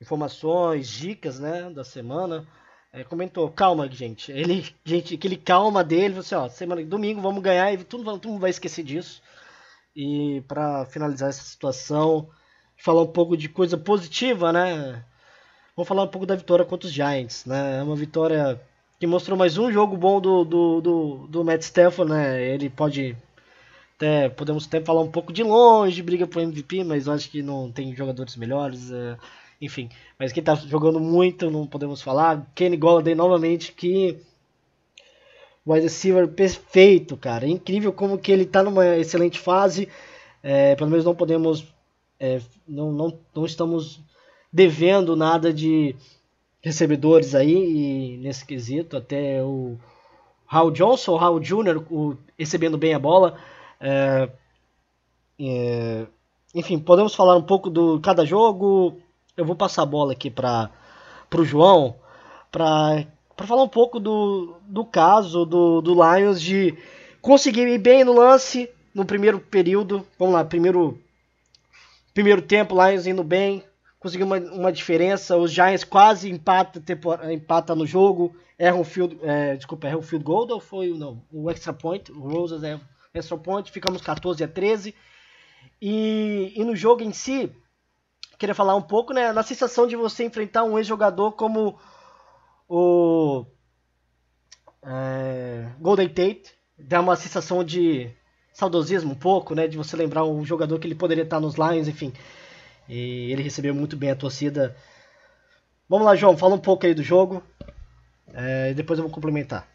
informações, 0.00 0.88
dicas, 0.88 1.40
né? 1.40 1.70
Da 1.70 1.82
semana. 1.82 2.46
É, 2.92 3.02
comentou, 3.02 3.50
calma, 3.50 3.90
gente. 3.90 4.30
Ele, 4.30 4.64
gente, 4.84 5.14
aquele 5.14 5.36
calma 5.36 5.82
dele, 5.82 6.14
você, 6.14 6.34
assim, 6.34 6.44
ó, 6.44 6.48
semana, 6.48 6.84
domingo 6.84 7.20
vamos 7.20 7.42
ganhar 7.42 7.72
e 7.72 7.84
tudo, 7.84 8.04
mundo 8.04 8.38
vai 8.38 8.50
esquecer 8.50 8.84
disso. 8.84 9.22
E 9.94 10.42
para 10.46 10.84
finalizar 10.86 11.28
essa 11.28 11.42
situação, 11.42 12.28
falar 12.76 13.02
um 13.02 13.06
pouco 13.06 13.36
de 13.36 13.48
coisa 13.48 13.76
positiva, 13.76 14.52
né? 14.52 15.04
Vamos 15.76 15.88
falar 15.88 16.04
um 16.04 16.08
pouco 16.08 16.26
da 16.26 16.36
vitória 16.36 16.64
contra 16.64 16.86
os 16.86 16.92
Giants, 16.92 17.44
né? 17.46 17.78
É 17.78 17.82
uma 17.82 17.96
vitória 17.96 18.60
que 18.98 19.06
mostrou 19.06 19.36
mais 19.36 19.56
um 19.56 19.72
jogo 19.72 19.96
bom 19.96 20.20
do, 20.20 20.44
do, 20.44 20.80
do, 20.80 21.26
do 21.28 21.44
Matt 21.44 21.62
Stafford, 21.62 22.12
né? 22.12 22.42
Ele 22.42 22.68
pode 22.68 23.16
até 23.96 24.30
podemos 24.30 24.66
até 24.66 24.80
falar 24.80 25.02
um 25.02 25.10
pouco 25.10 25.32
de 25.32 25.42
longe, 25.42 26.02
briga 26.02 26.26
por 26.26 26.40
MVP, 26.40 26.84
mas 26.84 27.06
eu 27.06 27.12
acho 27.12 27.30
que 27.30 27.42
não 27.42 27.70
tem 27.70 27.94
jogadores 27.94 28.34
melhores, 28.36 28.90
é, 28.90 29.16
enfim. 29.60 29.90
Mas 30.18 30.32
quem 30.32 30.42
tá 30.42 30.54
jogando 30.54 30.98
muito, 30.98 31.50
não 31.50 31.66
podemos 31.66 32.00
falar. 32.00 32.46
Kenny 32.54 32.76
Golladay 32.78 33.14
novamente 33.14 33.72
que 33.72 34.18
wide 35.66 35.82
receiver 35.82 36.28
perfeito, 36.28 37.16
cara. 37.16 37.46
É 37.46 37.48
incrível 37.48 37.92
como 37.92 38.18
que 38.18 38.32
ele 38.32 38.44
tá 38.44 38.62
numa 38.62 38.96
excelente 38.96 39.38
fase. 39.38 39.88
É, 40.42 40.74
pelo 40.74 40.90
menos 40.90 41.04
não 41.04 41.14
podemos. 41.14 41.66
É, 42.18 42.40
não, 42.66 42.92
não, 42.92 43.18
não 43.34 43.46
estamos 43.46 44.00
devendo 44.52 45.16
nada 45.16 45.52
de 45.52 45.94
recebedores 46.62 47.34
aí 47.34 48.18
nesse 48.18 48.44
quesito. 48.44 48.96
Até 48.96 49.42
o 49.42 49.76
Hal 50.46 50.70
Johnson, 50.70 51.12
o 51.12 51.18
Hal 51.18 51.40
Jr., 51.40 51.84
o, 51.90 52.16
recebendo 52.38 52.76
bem 52.76 52.94
a 52.94 52.98
bola. 52.98 53.36
É, 53.80 54.30
é, 55.38 56.06
enfim, 56.54 56.78
podemos 56.78 57.14
falar 57.14 57.36
um 57.36 57.42
pouco 57.42 57.70
do 57.70 58.00
cada 58.00 58.24
jogo. 58.24 59.00
Eu 59.36 59.44
vou 59.44 59.56
passar 59.56 59.82
a 59.82 59.86
bola 59.86 60.12
aqui 60.12 60.30
para 60.30 60.70
o 61.34 61.44
João 61.44 61.96
para 62.50 63.06
para 63.40 63.46
falar 63.46 63.62
um 63.62 63.68
pouco 63.68 63.98
do, 63.98 64.54
do 64.68 64.84
caso 64.84 65.46
do, 65.46 65.80
do 65.80 65.94
Lions 65.94 66.42
de 66.42 66.76
conseguir 67.22 67.66
ir 67.66 67.78
bem 67.78 68.04
no 68.04 68.12
lance 68.12 68.68
no 68.94 69.06
primeiro 69.06 69.40
período. 69.40 70.06
Vamos 70.18 70.34
lá, 70.34 70.44
primeiro 70.44 71.00
primeiro 72.12 72.42
tempo, 72.42 72.74
Lions 72.74 73.06
indo 73.06 73.24
bem, 73.24 73.64
conseguiu 73.98 74.26
uma, 74.26 74.36
uma 74.36 74.70
diferença. 74.70 75.38
Os 75.38 75.52
Giants 75.52 75.84
quase 75.84 76.30
empata, 76.30 76.82
empata 77.32 77.74
no 77.74 77.86
jogo, 77.86 78.36
erram 78.58 78.82
o 78.82 78.84
field, 78.84 79.18
é, 79.22 79.56
desculpa, 79.56 79.86
erram 79.86 80.00
o 80.00 80.02
field 80.02 80.22
goal 80.22 80.46
ou 80.50 80.60
foi 80.60 80.90
não, 80.90 81.22
o 81.32 81.50
extra 81.50 81.72
point, 81.72 82.12
o 82.12 82.20
Roses 82.20 82.62
é 82.62 82.78
extra 83.14 83.38
point, 83.38 83.72
ficamos 83.72 84.02
14 84.02 84.44
a 84.44 84.48
13. 84.48 84.94
E, 85.80 86.52
e 86.54 86.62
no 86.62 86.76
jogo 86.76 87.02
em 87.02 87.10
si, 87.10 87.50
queria 88.38 88.54
falar 88.54 88.76
um 88.76 88.82
pouco, 88.82 89.14
né, 89.14 89.32
na 89.32 89.42
sensação 89.42 89.86
de 89.86 89.96
você 89.96 90.24
enfrentar 90.24 90.62
um 90.62 90.76
ex-jogador 90.76 91.32
como 91.32 91.78
o 92.70 93.44
é, 94.80 95.66
Golden 95.80 96.08
Tate 96.08 96.54
dá 96.78 97.00
uma 97.00 97.16
sensação 97.16 97.64
de 97.64 98.08
saudosismo 98.52 99.10
um 99.10 99.16
pouco, 99.16 99.56
né? 99.56 99.66
De 99.66 99.76
você 99.76 99.96
lembrar 99.96 100.24
um 100.24 100.44
jogador 100.44 100.78
que 100.78 100.86
ele 100.86 100.94
poderia 100.94 101.24
estar 101.24 101.40
nos 101.40 101.56
Lions, 101.56 101.88
enfim. 101.88 102.12
E 102.88 103.32
ele 103.32 103.42
recebeu 103.42 103.74
muito 103.74 103.96
bem 103.96 104.12
a 104.12 104.16
torcida. 104.16 104.76
Vamos 105.88 106.06
lá, 106.06 106.14
João, 106.14 106.36
fala 106.36 106.54
um 106.54 106.60
pouco 106.60 106.86
aí 106.86 106.94
do 106.94 107.02
jogo. 107.02 107.42
É, 108.32 108.70
e 108.70 108.74
depois 108.74 109.00
eu 109.00 109.04
vou 109.04 109.12
complementar. 109.12 109.68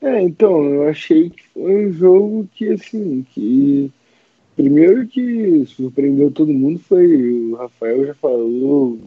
É, 0.00 0.20
então, 0.22 0.64
eu 0.64 0.88
achei 0.88 1.30
que 1.30 1.46
foi 1.48 1.86
um 1.86 1.92
jogo 1.92 2.48
que, 2.52 2.72
assim, 2.72 3.24
que 3.30 3.92
primeiro 4.56 5.06
que 5.06 5.64
surpreendeu 5.66 6.30
todo 6.30 6.52
mundo 6.52 6.80
foi 6.80 7.50
o 7.50 7.56
Rafael 7.56 8.06
já 8.06 8.14
falou 8.14 8.98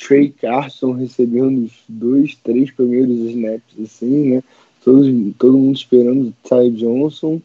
Trey 0.00 0.30
Carson 0.30 0.92
recebendo 0.92 1.64
os 1.64 1.72
dois, 1.86 2.34
três 2.36 2.70
primeiros 2.70 3.16
snaps, 3.30 3.78
assim, 3.78 4.30
né? 4.30 4.42
Todos, 4.82 5.06
todo 5.38 5.58
mundo 5.58 5.76
esperando 5.76 6.28
o 6.28 6.34
Ty 6.48 6.70
Johnson. 6.70 7.40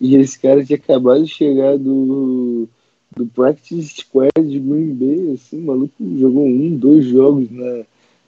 E 0.00 0.14
esse 0.14 0.38
cara 0.38 0.64
tinha 0.64 0.76
acabado 0.76 1.24
de 1.24 1.30
chegar 1.30 1.76
do, 1.76 2.68
do 3.16 3.26
Practice 3.26 4.02
Squad 4.02 4.30
de 4.36 4.60
Green 4.60 4.94
Bay, 4.94 5.32
assim, 5.34 5.58
maluco 5.60 5.94
jogou 6.16 6.46
um, 6.46 6.76
dois 6.76 7.04
jogos 7.06 7.50
na, 7.50 7.84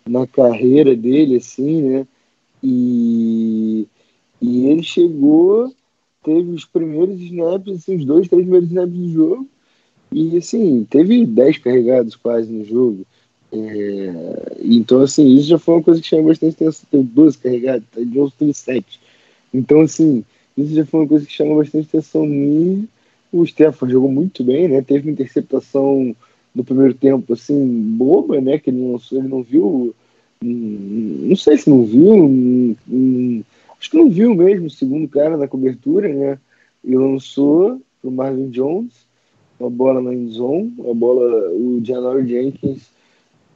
na 0.08 0.26
carreira 0.26 0.96
dele, 0.96 1.36
assim, 1.36 1.82
né? 1.82 2.06
E, 2.62 3.86
e 4.42 4.66
ele 4.66 4.82
chegou, 4.82 5.72
teve 6.22 6.50
os 6.50 6.64
primeiros 6.64 7.20
snaps, 7.20 7.76
assim, 7.76 7.96
os 7.96 8.04
dois, 8.04 8.28
três 8.28 8.42
primeiros 8.42 8.68
snaps 8.68 8.94
do 8.96 9.10
jogo, 9.12 9.48
E 10.12 10.36
assim, 10.38 10.84
teve 10.90 11.26
10 11.26 11.58
carregados 11.58 12.16
quase 12.16 12.50
no 12.52 12.64
jogo. 12.64 13.06
É, 13.52 14.56
então, 14.62 15.02
assim, 15.02 15.26
isso 15.36 15.48
já 15.48 15.58
foi 15.58 15.76
uma 15.76 15.82
coisa 15.84 16.00
que 16.00 16.06
chamou 16.08 16.26
bastante 16.28 16.54
atenção. 16.54 16.86
Teve 16.90 17.04
12 17.04 17.38
carregados, 17.38 17.86
tá? 17.90 18.00
Jones 18.02 18.34
teve 18.34 18.54
7. 18.54 19.00
Então, 19.52 19.80
assim, 19.82 20.24
isso 20.56 20.74
já 20.74 20.84
foi 20.86 21.00
uma 21.00 21.08
coisa 21.08 21.26
que 21.26 21.32
chamou 21.32 21.58
bastante 21.58 21.88
atenção 21.88 22.26
minha. 22.26 22.84
O 23.32 23.46
Stefan 23.46 23.88
jogou 23.88 24.10
muito 24.10 24.42
bem, 24.44 24.68
né? 24.68 24.82
Teve 24.82 25.08
uma 25.08 25.12
interceptação 25.12 26.14
no 26.54 26.64
primeiro 26.64 26.94
tempo, 26.94 27.32
assim, 27.34 27.66
boba, 27.96 28.40
né? 28.40 28.58
Que 28.58 28.70
ele 28.70 28.78
não, 28.78 29.00
ele 29.12 29.28
não 29.28 29.42
viu. 29.42 29.94
Não 30.42 31.36
sei 31.36 31.58
se 31.58 31.68
não 31.70 31.84
viu. 31.84 32.76
Acho 33.78 33.90
que 33.90 33.96
não 33.96 34.10
viu 34.10 34.34
mesmo 34.34 34.66
o 34.66 34.70
segundo 34.70 35.08
cara 35.08 35.36
na 35.36 35.48
cobertura, 35.48 36.08
né? 36.08 36.38
E 36.84 36.94
lançou 36.94 37.80
pro 38.00 38.10
Marvin 38.10 38.50
Jones 38.50 39.08
uma 39.58 39.70
bola 39.70 40.00
na 40.00 40.14
endzone, 40.14 40.74
a 40.88 40.94
bola, 40.94 41.50
o 41.50 41.80
Janor 41.84 42.24
Jenkins 42.24 42.90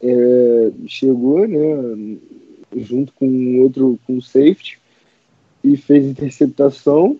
é, 0.03 0.73
chegou, 0.87 1.47
né, 1.47 2.19
junto 2.77 3.13
com 3.13 3.61
outro, 3.61 3.99
com 4.07 4.17
o 4.17 4.23
safety, 4.23 4.81
e 5.63 5.77
fez 5.77 6.05
interceptação, 6.05 7.17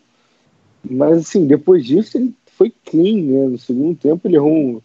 mas 0.83 1.19
assim, 1.19 1.47
depois 1.47 1.85
disso 1.85 2.19
ele 2.19 2.35
foi 2.47 2.73
clean, 2.85 3.23
né, 3.23 3.47
no 3.47 3.59
segundo 3.59 3.97
tempo 3.97 4.27
ele 4.27 4.37
errou 4.37 4.53
um, 4.53 4.81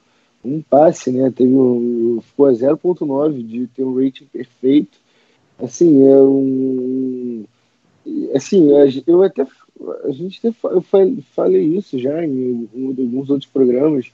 um 0.46 0.62
passe, 0.62 1.12
né, 1.12 1.32
teve 1.36 1.54
um, 1.54 2.22
ficou 2.22 2.46
a 2.46 2.52
0.9 2.52 3.42
de 3.42 3.68
ter 3.68 3.84
um 3.84 3.96
rating 3.96 4.26
perfeito, 4.26 5.00
assim, 5.58 6.08
é 6.08 6.18
um, 6.18 7.27
assim, 8.34 8.70
eu 9.06 9.24
até 9.24 9.46
a 10.06 10.12
gente 10.12 10.40
até, 10.40 10.56
eu 10.70 10.82
falei 10.82 11.64
isso 11.64 12.00
já 12.00 12.26
em, 12.26 12.70
em 12.74 12.88
alguns 12.88 13.30
outros 13.30 13.50
programas. 13.50 14.12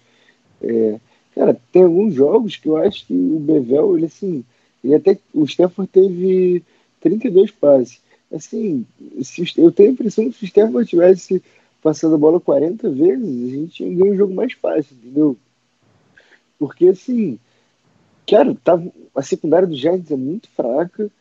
É, 0.61 0.99
cara, 1.35 1.57
tem 1.71 1.83
alguns 1.83 2.13
jogos 2.13 2.57
que 2.57 2.67
eu 2.67 2.77
acho 2.77 3.05
que 3.05 3.13
o 3.13 3.39
Bevel, 3.39 3.97
ele 3.97 4.05
assim, 4.05 4.43
ele 4.83 4.95
até 4.95 5.17
o 5.33 5.45
Stafford 5.45 5.89
teve 5.91 6.63
32 7.01 7.51
passes. 7.51 8.01
Assim, 8.31 8.85
se, 9.21 9.43
eu 9.57 9.71
tenho 9.71 9.89
a 9.89 9.93
impressão 9.93 10.29
que 10.29 10.37
se 10.37 10.43
o 10.43 10.47
Stafford 10.47 10.89
tivesse 10.89 11.41
passado 11.81 12.15
a 12.15 12.17
bola 12.17 12.39
40 12.39 12.89
vezes, 12.89 13.53
a 13.53 13.55
gente 13.55 13.83
ia 13.83 13.95
ganhar 13.95 14.13
um 14.13 14.17
jogo 14.17 14.33
mais 14.33 14.53
fácil, 14.53 14.95
entendeu? 14.95 15.37
Porque 16.57 16.87
assim, 16.87 17.39
cara, 18.27 18.55
tá, 18.63 18.81
a 19.15 19.21
secundária 19.21 19.67
do 19.67 19.75
Giants 19.75 20.11
é 20.11 20.15
muito 20.15 20.49
fraca 20.49 21.11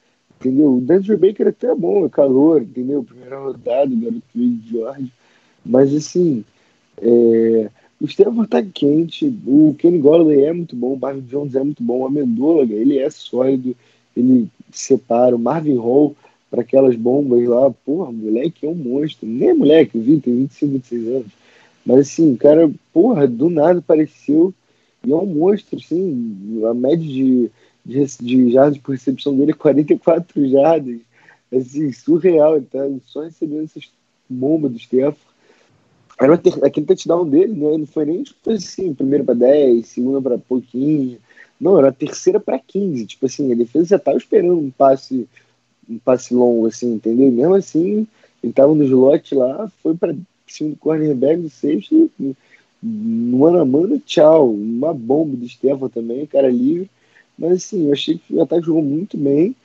entendeu? 0.42 0.76
O 0.76 0.80
Denver 0.80 1.16
Baker 1.16 1.48
até 1.48 1.68
é 1.68 1.74
bom, 1.74 2.04
é 2.04 2.08
calor, 2.08 2.62
entendeu? 2.62 3.04
Primeira 3.04 3.38
rodada, 3.38 3.92
o 3.92 3.96
garoto 3.96 4.22
de 4.34 4.60
George. 4.68 5.12
Mas, 5.64 5.94
assim, 5.94 6.44
é... 7.00 7.70
o 8.00 8.08
Stephen 8.08 8.44
tá 8.44 8.62
quente, 8.62 9.32
o 9.46 9.74
Kenny 9.78 9.98
Golladay 9.98 10.44
é 10.44 10.52
muito 10.52 10.74
bom, 10.74 10.94
o 10.94 10.98
Marvin 10.98 11.20
Jones 11.22 11.54
é 11.54 11.62
muito 11.62 11.82
bom, 11.82 12.00
o 12.00 12.06
Amendola, 12.06 12.62
ele 12.62 12.98
é 12.98 13.08
sólido, 13.08 13.76
ele 14.16 14.48
separa, 14.72 15.36
o 15.36 15.38
Marvin 15.38 15.76
Hall 15.76 16.16
para 16.50 16.60
aquelas 16.60 16.96
bombas 16.96 17.46
lá, 17.46 17.70
porra, 17.70 18.12
moleque 18.12 18.66
é 18.66 18.68
um 18.68 18.74
monstro. 18.74 19.26
Nem 19.26 19.48
é 19.48 19.54
moleque, 19.54 19.98
vi, 19.98 20.20
tem 20.20 20.34
25, 20.34 20.72
26 20.72 21.08
anos. 21.08 21.32
Mas, 21.86 21.98
assim, 22.00 22.34
o 22.34 22.36
cara, 22.36 22.70
porra, 22.92 23.26
do 23.26 23.48
nada 23.48 23.78
apareceu 23.78 24.52
e 25.04 25.10
é 25.10 25.16
um 25.16 25.26
monstro, 25.26 25.78
assim, 25.78 26.60
a 26.68 26.74
média 26.74 26.98
de 26.98 27.50
de, 27.84 28.04
de 28.20 28.52
jardas 28.52 28.78
por 28.78 28.92
recepção 28.92 29.36
dele, 29.36 29.52
44 29.52 30.48
jardas. 30.48 31.00
Assim, 31.52 31.92
surreal, 31.92 32.56
ele 32.56 32.66
tá 32.66 32.78
só 33.06 33.22
recebendo 33.22 33.64
essas 33.64 33.90
bombas 34.28 34.72
do 34.72 34.78
Stefan. 34.78 35.16
Era 36.20 36.38
ter, 36.38 36.64
aquele 36.64 36.86
touchdown 36.86 37.28
dele, 37.28 37.52
né? 37.52 37.78
não 37.78 37.86
foi 37.86 38.04
nem 38.04 38.22
tipo 38.22 38.50
assim, 38.50 38.94
primeiro 38.94 39.24
para 39.24 39.34
10, 39.34 39.86
segunda 39.86 40.20
para 40.20 40.38
pouquinho. 40.38 41.18
Não, 41.60 41.78
era 41.78 41.88
a 41.88 41.92
terceira 41.92 42.40
para 42.40 42.58
15. 42.58 43.06
Tipo 43.06 43.26
assim, 43.26 43.52
a 43.52 43.56
defesa 43.56 43.84
já 43.86 43.98
tava 43.98 44.16
esperando 44.16 44.58
um 44.58 44.70
passe, 44.70 45.28
um 45.88 45.98
passe 45.98 46.34
longo, 46.34 46.66
assim, 46.66 46.94
entendeu? 46.94 47.28
E 47.28 47.30
mesmo 47.30 47.54
assim, 47.54 48.06
ele 48.42 48.52
tava 48.52 48.74
no 48.74 48.84
slot 48.84 49.34
lá, 49.34 49.70
foi 49.82 49.94
para 49.94 50.14
cima 50.46 50.76
cornerback 50.78 51.40
do 51.40 51.50
safety, 51.50 52.10
no 52.82 53.38
mano 53.38 53.60
a 53.60 53.64
mano, 53.64 53.98
tchau. 54.00 54.52
Uma 54.52 54.92
bomba 54.92 55.36
do 55.36 55.48
Stefan 55.48 55.88
também, 55.88 56.26
cara 56.26 56.48
livre. 56.48 56.90
Mas 57.42 57.54
assim, 57.54 57.86
eu 57.86 57.92
achei 57.92 58.18
que 58.18 58.32
o 58.32 58.40
ataque 58.40 58.66
jogou 58.66 58.84
muito 58.84 59.16
bem. 59.16 59.56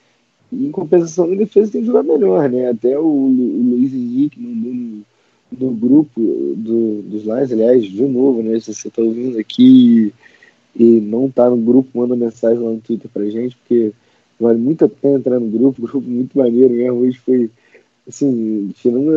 E 0.52 0.66
em 0.66 0.72
compensação, 0.72 1.32
a 1.32 1.36
defesa 1.36 1.72
tem 1.72 1.82
que 1.82 1.88
jogar 1.88 2.02
melhor, 2.02 2.50
né? 2.50 2.72
Até 2.72 2.98
o, 2.98 3.06
o 3.06 3.70
Luiz 3.70 3.94
Henrique 3.94 4.40
mandou 4.40 4.74
no, 4.74 5.04
no 5.52 5.72
grupo 5.72 6.20
do, 6.20 7.04
dos 7.04 7.24
Lions, 7.24 7.52
aliás, 7.52 7.84
de 7.84 8.02
novo, 8.04 8.42
né? 8.42 8.60
Se 8.60 8.74
você 8.74 8.88
está 8.88 9.04
ouvindo 9.04 9.38
aqui 9.38 10.12
e 10.76 10.84
não 11.02 11.28
está 11.28 11.48
no 11.52 11.58
grupo, 11.58 12.00
manda 12.00 12.16
mensagem 12.16 12.64
lá 12.64 12.72
no 12.72 12.82
Twitter 12.82 13.12
pra 13.14 13.30
gente, 13.30 13.56
porque 13.58 13.92
vale 14.40 14.58
muito 14.58 14.84
a 14.84 14.90
pena 14.90 15.20
entrar 15.20 15.40
no 15.40 15.48
grupo, 15.48 15.82
grupo 15.82 16.02
muito 16.02 16.36
maneiro 16.36 16.74
mesmo. 16.74 17.02
Hoje 17.02 17.20
foi, 17.20 17.52
assim, 18.08 18.72
tirando 18.82 19.12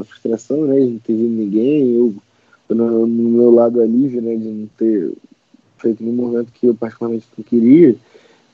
a 0.00 0.04
frustração, 0.04 0.64
né, 0.64 0.80
de 0.80 0.86
não 0.86 0.98
ter 1.00 1.12
visto 1.12 1.28
ninguém, 1.28 1.94
eu, 1.96 2.14
no, 2.70 3.06
no 3.06 3.28
meu 3.28 3.50
lado 3.50 3.82
alívio, 3.82 4.22
né, 4.22 4.36
de 4.36 4.48
não 4.48 4.68
ter 4.78 5.12
feito 5.78 6.02
no 6.02 6.12
momento 6.12 6.52
que 6.52 6.66
eu 6.66 6.74
particularmente 6.74 7.26
não 7.36 7.44
queria. 7.44 7.94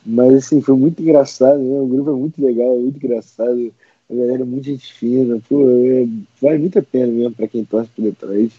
Mas 0.05 0.35
assim, 0.35 0.61
foi 0.61 0.77
muito 0.77 1.01
engraçado, 1.01 1.59
né? 1.59 1.81
O 1.81 1.87
grupo 1.87 2.11
é 2.11 2.15
muito 2.15 2.45
legal, 2.45 2.77
muito 2.79 2.97
engraçado. 2.97 3.73
A 4.11 4.15
galera 4.15 4.43
é 4.43 4.45
muito 4.45 4.65
gente 4.65 4.93
fina, 4.93 5.41
pô, 5.49 5.69
é, 5.71 6.07
vale 6.41 6.59
muito 6.59 6.79
a 6.79 6.83
pena 6.83 7.07
mesmo 7.07 7.33
para 7.35 7.47
quem 7.47 7.65
torce 7.65 7.89
por 7.95 8.03
Detroit 8.03 8.53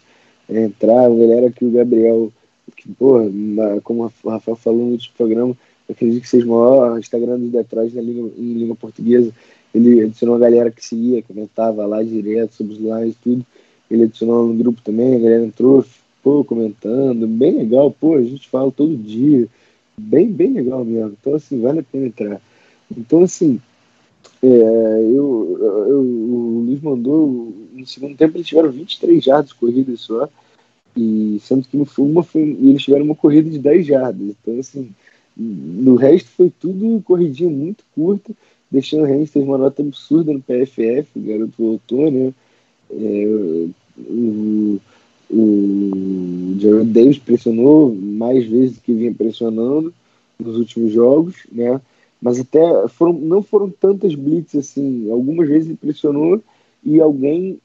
é, 0.49 0.63
entrar. 0.63 1.06
A 1.06 1.10
galera 1.10 1.52
que 1.52 1.65
o 1.65 1.71
Gabriel, 1.71 2.32
que, 2.76 2.89
na, 2.99 3.80
como 3.82 4.12
o 4.23 4.30
Rafael 4.30 4.56
falou 4.58 4.86
no 4.86 4.91
último 4.93 5.13
programa, 5.15 5.56
acredito 5.89 6.21
que 6.21 6.30
seja 6.30 6.45
o 6.45 6.49
maior 6.49 6.97
Instagram 6.97 7.39
do 7.39 7.47
Detroit 7.47 7.93
na 7.93 8.02
língua, 8.02 8.32
em 8.38 8.54
língua 8.54 8.76
portuguesa. 8.76 9.32
Ele 9.76 10.02
adicionou 10.02 10.36
a 10.36 10.39
galera 10.39 10.71
que 10.71 10.86
seguia, 10.86 11.21
comentava 11.23 11.86
lá 11.86 12.02
direto 12.02 12.56
sobre 12.56 12.73
os 12.73 12.80
lives 12.80 13.15
e 13.15 13.23
tudo. 13.23 13.45
Ele 13.91 14.04
adicionou 14.04 14.47
no 14.47 14.54
grupo 14.54 14.82
também, 14.82 15.15
a 15.15 15.19
galera 15.19 15.45
entrou, 15.45 15.86
pô, 16.24 16.44
comentando, 16.44 17.28
bem 17.28 17.58
legal, 17.58 17.92
pô, 17.92 18.16
a 18.16 18.24
gente 18.24 18.48
fala 18.48 18.72
todo 18.72 18.96
dia, 18.96 19.48
bem, 19.98 20.28
bem 20.32 20.54
legal 20.54 20.84
mesmo. 20.86 21.18
Então, 21.20 21.36
assim, 21.36 21.62
vale 21.62 21.80
a 21.82 21.84
pena 21.84 22.08
entrar. 22.08 22.42
Então, 22.96 23.24
assim, 23.24 23.60
é, 24.42 24.48
eu, 24.48 25.58
eu, 25.60 26.00
o 26.00 26.64
Luiz 26.66 26.82
mandou, 26.82 27.54
no 27.74 27.86
segundo 27.86 28.16
tempo 28.16 28.38
eles 28.38 28.48
tiveram 28.48 28.72
23 28.72 29.24
jardas 29.24 29.54
corridas 29.54 30.02
só, 30.02 30.30
e 30.96 31.40
sendo 31.42 31.68
que 31.68 31.76
no 31.76 31.88
uma 31.98 32.24
foi, 32.24 32.42
eles 32.42 32.84
tiveram 32.84 33.06
uma 33.06 33.16
corrida 33.16 33.50
de 33.50 33.60
10 33.60 33.86
jardas. 33.86 34.22
Então, 34.22 34.60
assim, 34.60 34.92
no 35.36 35.96
resto 35.96 36.30
foi 36.30 36.52
tudo 36.60 37.02
corridinha 37.04 37.50
muito 37.50 37.84
curta, 37.96 38.32
deixando 38.70 39.04
o 39.04 39.06
Reis 39.06 39.32
ter 39.32 39.40
uma 39.40 39.58
nota 39.58 39.82
absurda 39.82 40.32
no 40.32 40.42
PFF, 40.42 41.08
o 41.16 41.22
garoto 41.22 41.54
voltou, 41.58 42.12
né? 42.12 42.34
É, 42.92 43.68
o, 43.98 44.80
o 45.36 46.56
Jared 46.60 46.91
Davis 46.91 47.17
pressionou 47.17 47.93
mais 47.93 48.46
vezes 48.46 48.76
do 48.76 48.82
que 48.82 48.93
vinha 48.93 49.13
pressionando 49.13 49.93
nos 50.39 50.58
últimos 50.58 50.91
jogos, 50.91 51.48
né? 51.52 51.82
Mas 52.22 52.39
até 52.39 52.88
foram, 52.88 53.13
não 53.13 53.41
foram 53.41 53.69
tantas 53.69 54.15
blitz 54.15 54.56
assim. 54.56 55.12
Algumas 55.12 55.50
vezes 55.50 55.69
ele 55.69 55.78
pressionou 55.78 56.41
e 56.84 57.02
alguém 57.02 57.60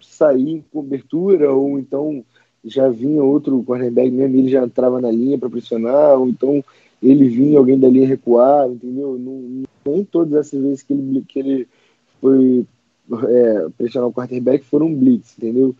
saía 0.00 0.52
em 0.52 0.64
cobertura, 0.72 1.52
ou 1.52 1.78
então 1.78 2.22
já 2.64 2.88
vinha 2.88 3.22
outro 3.22 3.62
cornerback 3.62 4.10
mesmo, 4.10 4.36
ele 4.36 4.48
já 4.48 4.64
entrava 4.64 5.00
na 5.00 5.10
linha 5.10 5.38
para 5.38 5.50
pressionar, 5.50 6.18
ou 6.18 6.28
então 6.28 6.62
ele 7.02 7.28
vinha 7.28 7.58
alguém 7.58 7.78
da 7.78 7.88
linha 7.88 8.06
recuar, 8.06 8.68
entendeu? 8.70 9.18
Nem 9.86 10.04
todas 10.04 10.34
essas 10.34 10.62
vezes 10.62 10.82
que 10.82 10.92
ele, 10.92 11.24
que 11.26 11.38
ele 11.38 11.68
foi 12.20 12.66
é, 13.28 13.68
pressionar 13.76 14.08
o 14.08 14.12
quarterback 14.12 14.64
foram 14.64 14.94
blitz, 14.94 15.36
entendeu? 15.36 15.74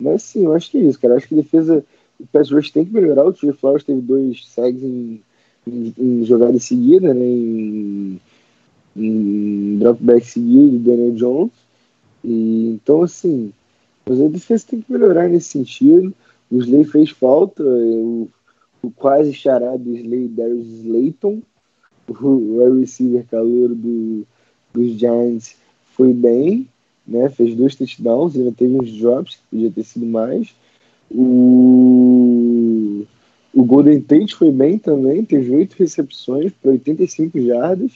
Mas 0.00 0.22
sim, 0.22 0.44
eu 0.44 0.54
acho 0.54 0.70
que 0.70 0.78
é 0.78 0.82
isso, 0.82 0.98
cara. 0.98 1.14
Eu 1.14 1.18
acho 1.18 1.28
que 1.28 1.34
a 1.34 1.38
defesa, 1.38 1.84
o 2.20 2.26
pass 2.26 2.50
rush 2.50 2.70
tem 2.70 2.84
que 2.84 2.92
melhorar. 2.92 3.26
O 3.26 3.32
Trey 3.32 3.52
Flowers 3.52 3.84
teve 3.84 4.00
dois 4.00 4.46
sags 4.46 4.82
em, 4.82 5.20
em, 5.66 5.94
em 5.98 6.24
jogada 6.24 6.58
seguida, 6.58 7.12
né? 7.12 7.24
Em, 7.24 8.20
em 8.96 9.78
dropback 9.78 10.26
seguido 10.26 10.70
do 10.70 10.78
Daniel 10.78 11.14
Jones. 11.14 11.52
E, 12.24 12.70
então, 12.74 13.02
assim, 13.02 13.52
mas 14.06 14.20
a 14.20 14.28
defesa 14.28 14.64
tem 14.68 14.80
que 14.80 14.90
melhorar 14.90 15.28
nesse 15.28 15.48
sentido. 15.48 16.14
O 16.50 16.58
Slay 16.58 16.84
fez 16.84 17.10
falta, 17.10 17.62
o, 17.62 18.28
o 18.82 18.90
quase 18.90 19.34
charado 19.34 19.94
Slay, 19.94 20.28
Darius 20.28 20.66
Slayton, 20.66 21.42
o 22.08 22.58
wide 22.58 22.80
receiver 22.80 23.26
calor 23.30 23.68
do, 23.68 24.26
dos 24.72 24.92
Giants, 24.98 25.56
foi 25.94 26.12
bem 26.12 26.66
né? 27.08 27.28
Fez 27.30 27.54
dois 27.54 27.74
touchdowns, 27.74 28.36
ainda 28.36 28.52
teve 28.52 28.78
uns 28.78 28.92
drops, 28.92 29.36
que 29.36 29.42
podia 29.50 29.70
ter 29.70 29.84
sido 29.84 30.04
mais. 30.06 30.54
O, 31.10 33.04
o 33.54 33.64
Golden 33.64 34.00
Tate 34.00 34.34
foi 34.34 34.52
bem 34.52 34.78
também, 34.78 35.24
teve 35.24 35.54
oito 35.56 35.74
recepções 35.78 36.52
para 36.52 36.72
85 36.72 37.40
jardas. 37.40 37.92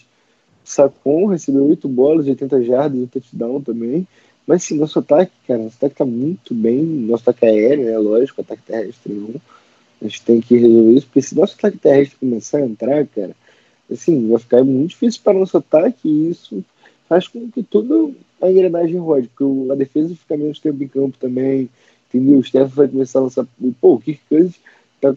Sacon 0.64 1.27
recebeu 1.27 1.66
oito 1.66 1.88
bolas, 1.88 2.27
80 2.27 2.62
jardas 2.64 3.03
e 3.03 3.07
touchdown 3.07 3.61
também. 3.61 4.07
Mas 4.46 4.64
sim, 4.64 4.79
nosso 4.79 4.98
ataque, 4.98 5.33
cara, 5.46 5.62
nosso 5.62 5.77
ataque 5.77 5.96
tá 5.96 6.05
muito 6.05 6.55
bem. 6.55 6.83
Nosso 6.83 7.29
ataque 7.29 7.46
aéreo, 7.46 7.85
né? 7.85 7.98
Lógico, 7.98 8.40
ataque 8.40 8.62
terrestre 8.62 9.12
não. 9.12 9.35
A 10.01 10.05
gente 10.05 10.22
tem 10.22 10.40
que 10.40 10.57
resolver 10.57 10.92
isso, 10.92 11.07
porque 11.07 11.22
se 11.22 11.37
nosso 11.37 11.55
ataque 11.55 11.79
terrestre 11.79 12.18
começar 12.18 12.59
a 12.59 12.66
entrar, 12.66 13.07
cara, 13.07 13.37
assim, 13.90 14.29
vai 14.29 14.38
ficar 14.38 14.64
muito 14.64 14.90
difícil 14.90 15.20
para 15.22 15.37
o 15.37 15.40
nosso 15.40 15.57
ataque 15.57 16.09
e 16.09 16.31
isso 16.31 16.64
faz 17.12 17.29
com 17.29 17.51
que 17.51 17.62
toda 17.62 18.11
a 18.40 18.51
engrenagem 18.51 18.98
rode, 18.98 19.29
porque 19.29 19.70
a 19.70 19.75
defesa 19.75 20.16
fica 20.16 20.35
menos 20.35 20.59
tempo 20.59 20.83
em 20.83 20.88
campo 20.88 21.18
também, 21.18 21.68
entendeu? 22.09 22.38
O 22.38 22.42
Steph 22.42 22.72
vai 22.72 22.88
começar 22.88 23.18
a 23.18 23.22
lançar. 23.22 23.46
Pô, 23.83 23.94
o 23.94 24.01
Kirk 24.01 24.22
Cousins 24.31 24.59
tá 24.98 25.14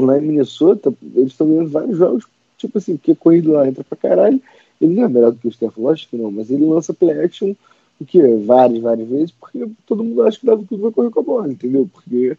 lá 0.00 0.16
em 0.16 0.22
Minnesota, 0.22 0.94
eles 1.14 1.32
estão 1.32 1.46
ganhando 1.46 1.68
vários 1.68 1.98
jogos, 1.98 2.24
tipo 2.56 2.78
assim, 2.78 2.96
porque 2.96 3.14
corrido 3.14 3.52
lá 3.52 3.68
entra 3.68 3.84
pra 3.84 3.98
caralho. 3.98 4.40
Ele 4.80 4.94
não 4.94 5.04
é 5.04 5.08
melhor 5.08 5.32
do 5.32 5.38
que 5.38 5.48
o 5.48 5.52
Steph, 5.52 5.76
lógico 5.76 6.12
que 6.12 6.16
não, 6.16 6.30
mas 6.30 6.50
ele 6.50 6.64
lança 6.64 6.94
play 6.94 7.20
action 7.20 7.54
o 8.00 8.06
que? 8.06 8.20
Várias, 8.46 8.80
várias 8.80 9.06
vezes, 9.06 9.30
porque 9.32 9.68
todo 9.86 10.02
mundo 10.02 10.22
acha 10.22 10.40
que 10.40 10.46
dava 10.46 10.64
tudo 10.66 10.84
vai 10.84 10.92
correr 10.92 11.10
com 11.10 11.20
a 11.20 11.22
bola, 11.22 11.52
entendeu? 11.52 11.88
Porque 11.92 12.38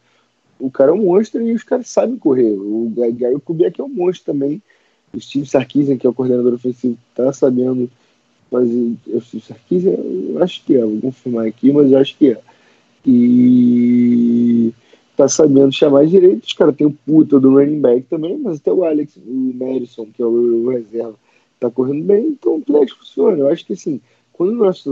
o 0.60 0.72
cara 0.72 0.90
é 0.90 0.94
um 0.94 1.06
monstro 1.06 1.44
e 1.44 1.54
os 1.54 1.64
caras 1.64 1.88
sabem 1.88 2.18
correr. 2.18 2.52
O 2.52 2.92
Gary 2.96 3.40
Kubiak 3.40 3.80
é 3.80 3.84
um 3.84 3.88
monstro 3.90 4.34
também. 4.34 4.62
O 5.14 5.22
Steve 5.22 5.46
Sarkisian, 5.46 5.96
que 5.96 6.08
é 6.08 6.10
o 6.10 6.14
coordenador 6.14 6.56
ofensivo, 6.56 6.98
tá 7.14 7.32
sabendo 7.32 7.88
O 8.62 9.22
Steve 9.22 9.44
Sarkisian, 9.44 9.94
eu 9.94 10.44
acho 10.44 10.64
que 10.64 10.76
é, 10.76 10.82
vou 10.82 11.00
confirmar 11.02 11.48
aqui, 11.48 11.72
mas 11.72 11.92
eu 11.92 11.98
acho 11.98 12.18
que 12.18 12.32
é. 12.32 12.42
E 13.06 14.72
tá 15.16 15.28
sabendo 15.28 15.72
chamar 15.72 16.06
direito. 16.06 16.44
Os 16.44 16.54
caras 16.54 16.76
tem 16.76 16.88
o 16.88 16.98
puta 17.06 17.40
do 17.40 17.52
running 17.52 17.82
back 17.82 18.04
também, 18.10 18.38
mas 18.38 18.58
até 18.58 18.72
o 18.72 18.84
Alex, 18.84 19.16
o 19.18 19.54
Madison, 19.56 20.08
que 20.16 20.22
é 20.22 20.26
o, 20.26 20.66
o 20.66 20.70
reserva, 20.70 21.16
tá 21.60 21.70
correndo 21.70 22.04
bem, 22.04 22.28
então 22.28 22.56
o 22.56 22.62
flex 22.62 22.92
funciona. 22.92 23.38
Eu 23.38 23.50
acho 23.50 23.66
que 23.66 23.74
assim, 23.74 24.00
quando 24.32 24.52
o 24.52 24.66
nosso 24.66 24.90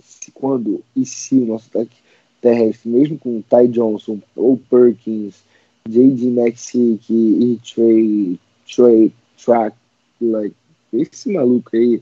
se 0.00 0.30
quando 0.32 0.82
e 0.94 1.04
se 1.04 1.34
o 1.34 1.46
nosso 1.46 1.68
ataque 1.68 1.96
terrestre, 2.40 2.88
mesmo 2.90 3.18
com 3.18 3.42
Ty 3.42 3.68
Johnson 3.68 4.18
ou 4.36 4.58
Perkins, 4.70 5.42
J.D. 5.88 6.26
Mexic 6.26 7.00
e 7.10 7.58
Trey, 7.62 8.38
Trey 8.74 9.12
Track, 9.42 9.76
like, 10.20 10.54
esse 10.92 11.32
maluco 11.32 11.70
aí, 11.74 12.00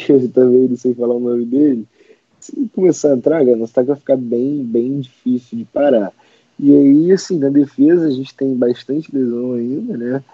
que 0.00 0.12
eu 0.12 0.28
também 0.28 0.68
não 0.68 0.76
sei 0.76 0.94
falar 0.94 1.14
o 1.14 1.20
nome 1.20 1.44
dele, 1.44 1.86
se 2.40 2.68
começar 2.74 3.12
a 3.12 3.16
entrar, 3.16 3.44
nosso 3.44 3.72
ataque 3.72 3.88
vai 3.88 3.96
ficar 3.96 4.16
bem, 4.16 4.62
bem 4.62 5.00
difícil 5.00 5.58
de 5.58 5.64
parar. 5.64 6.12
E 6.58 6.72
aí, 6.72 7.12
assim, 7.12 7.38
na 7.38 7.48
defesa 7.48 8.06
a 8.06 8.10
gente 8.10 8.34
tem 8.34 8.54
bastante 8.54 9.14
lesão 9.14 9.54
ainda, 9.54 9.96
né? 9.96 10.24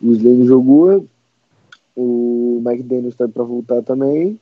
O 0.00 0.12
Slane 0.12 0.46
jogou, 0.46 1.06
o 1.96 2.62
Mike 2.64 2.84
Daniels 2.84 3.14
está 3.14 3.28
para 3.28 3.44
voltar 3.44 3.82
também. 3.82 4.38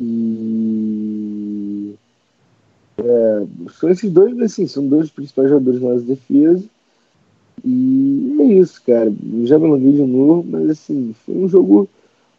E 0.00 1.94
é, 2.98 3.46
são 3.78 3.90
esses 3.90 4.10
dois, 4.10 4.38
assim, 4.40 4.66
são 4.66 4.86
dois 4.86 5.10
principais 5.10 5.48
jogadores 5.48 5.80
da 5.80 5.88
nossa 5.88 6.04
defesa. 6.04 6.64
E 7.64 8.36
é 8.40 8.44
isso, 8.54 8.82
cara. 8.86 9.12
Já 9.44 9.58
me 9.58 9.66
alonguei 9.66 9.92
de 9.92 10.02
novo, 10.02 10.46
mas 10.48 10.70
assim, 10.70 11.14
foi 11.24 11.36
um 11.36 11.48
jogo 11.48 11.88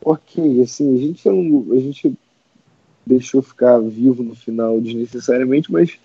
ok. 0.03 0.61
Assim, 0.61 0.95
a 0.95 0.97
gente, 0.97 1.27
não, 1.27 1.65
a 1.71 1.79
gente 1.79 2.13
deixou 3.05 3.41
ficar 3.41 3.79
vivo 3.79 4.23
no 4.23 4.35
final 4.35 4.79
desnecessariamente, 4.79 5.71
mas 5.71 5.97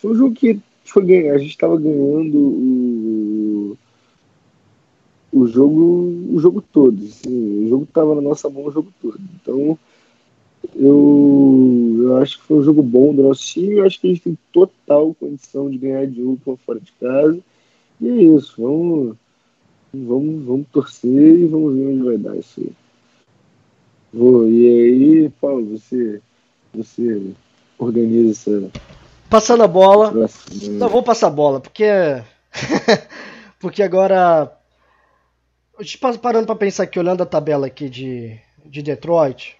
foi 0.00 0.12
um 0.12 0.16
jogo 0.16 0.34
que 0.34 0.60
foi 0.84 1.04
ganhar. 1.04 1.34
A 1.34 1.38
gente 1.38 1.50
estava 1.50 1.76
ganhando 1.76 2.38
o, 2.38 3.78
o 5.32 5.46
jogo 5.46 6.28
o 6.30 6.38
jogo 6.40 6.62
todo. 6.62 7.02
Assim, 7.04 7.64
o 7.64 7.68
jogo 7.68 7.84
estava 7.84 8.14
na 8.14 8.20
nossa 8.20 8.48
mão 8.48 8.64
o 8.64 8.72
jogo 8.72 8.92
todo. 9.00 9.20
Então 9.40 9.78
eu, 10.74 11.96
eu 12.00 12.16
acho 12.18 12.38
que 12.38 12.44
foi 12.44 12.58
um 12.58 12.62
jogo 12.62 12.82
bom 12.82 13.14
do 13.14 13.22
nosso 13.22 13.42
time. 13.44 13.76
Eu 13.76 13.86
acho 13.86 14.00
que 14.00 14.06
a 14.06 14.10
gente 14.10 14.22
tem 14.22 14.38
total 14.52 15.14
condição 15.14 15.70
de 15.70 15.78
ganhar 15.78 16.06
de 16.06 16.22
Oakland 16.22 16.60
fora 16.64 16.80
de 16.80 16.92
casa. 16.92 17.38
E 18.00 18.08
é 18.08 18.22
isso. 18.22 18.54
Vamos, 18.58 19.16
vamos, 19.92 20.44
vamos 20.44 20.66
torcer 20.72 21.40
e 21.40 21.46
vamos 21.46 21.74
ver 21.74 21.88
onde 21.88 22.02
vai 22.02 22.18
dar 22.18 22.36
isso 22.36 22.60
aí. 22.60 22.72
Vou, 24.12 24.48
e 24.48 24.66
aí, 24.66 25.28
Paulo, 25.40 25.78
você, 25.78 26.20
você 26.72 27.32
organiza 27.78 28.30
essa. 28.30 28.70
Passando 29.28 29.62
a 29.62 29.68
bola. 29.68 30.12
Não 30.70 30.88
vou 30.88 31.02
passar 31.02 31.26
a 31.26 31.30
bola, 31.30 31.60
porque. 31.60 31.84
porque 33.60 33.82
agora. 33.82 34.52
Parando 36.20 36.46
para 36.46 36.56
pensar 36.56 36.84
aqui, 36.84 36.98
olhando 36.98 37.22
a 37.22 37.26
tabela 37.26 37.68
aqui 37.68 37.88
de, 37.88 38.36
de 38.66 38.82
Detroit, 38.82 39.58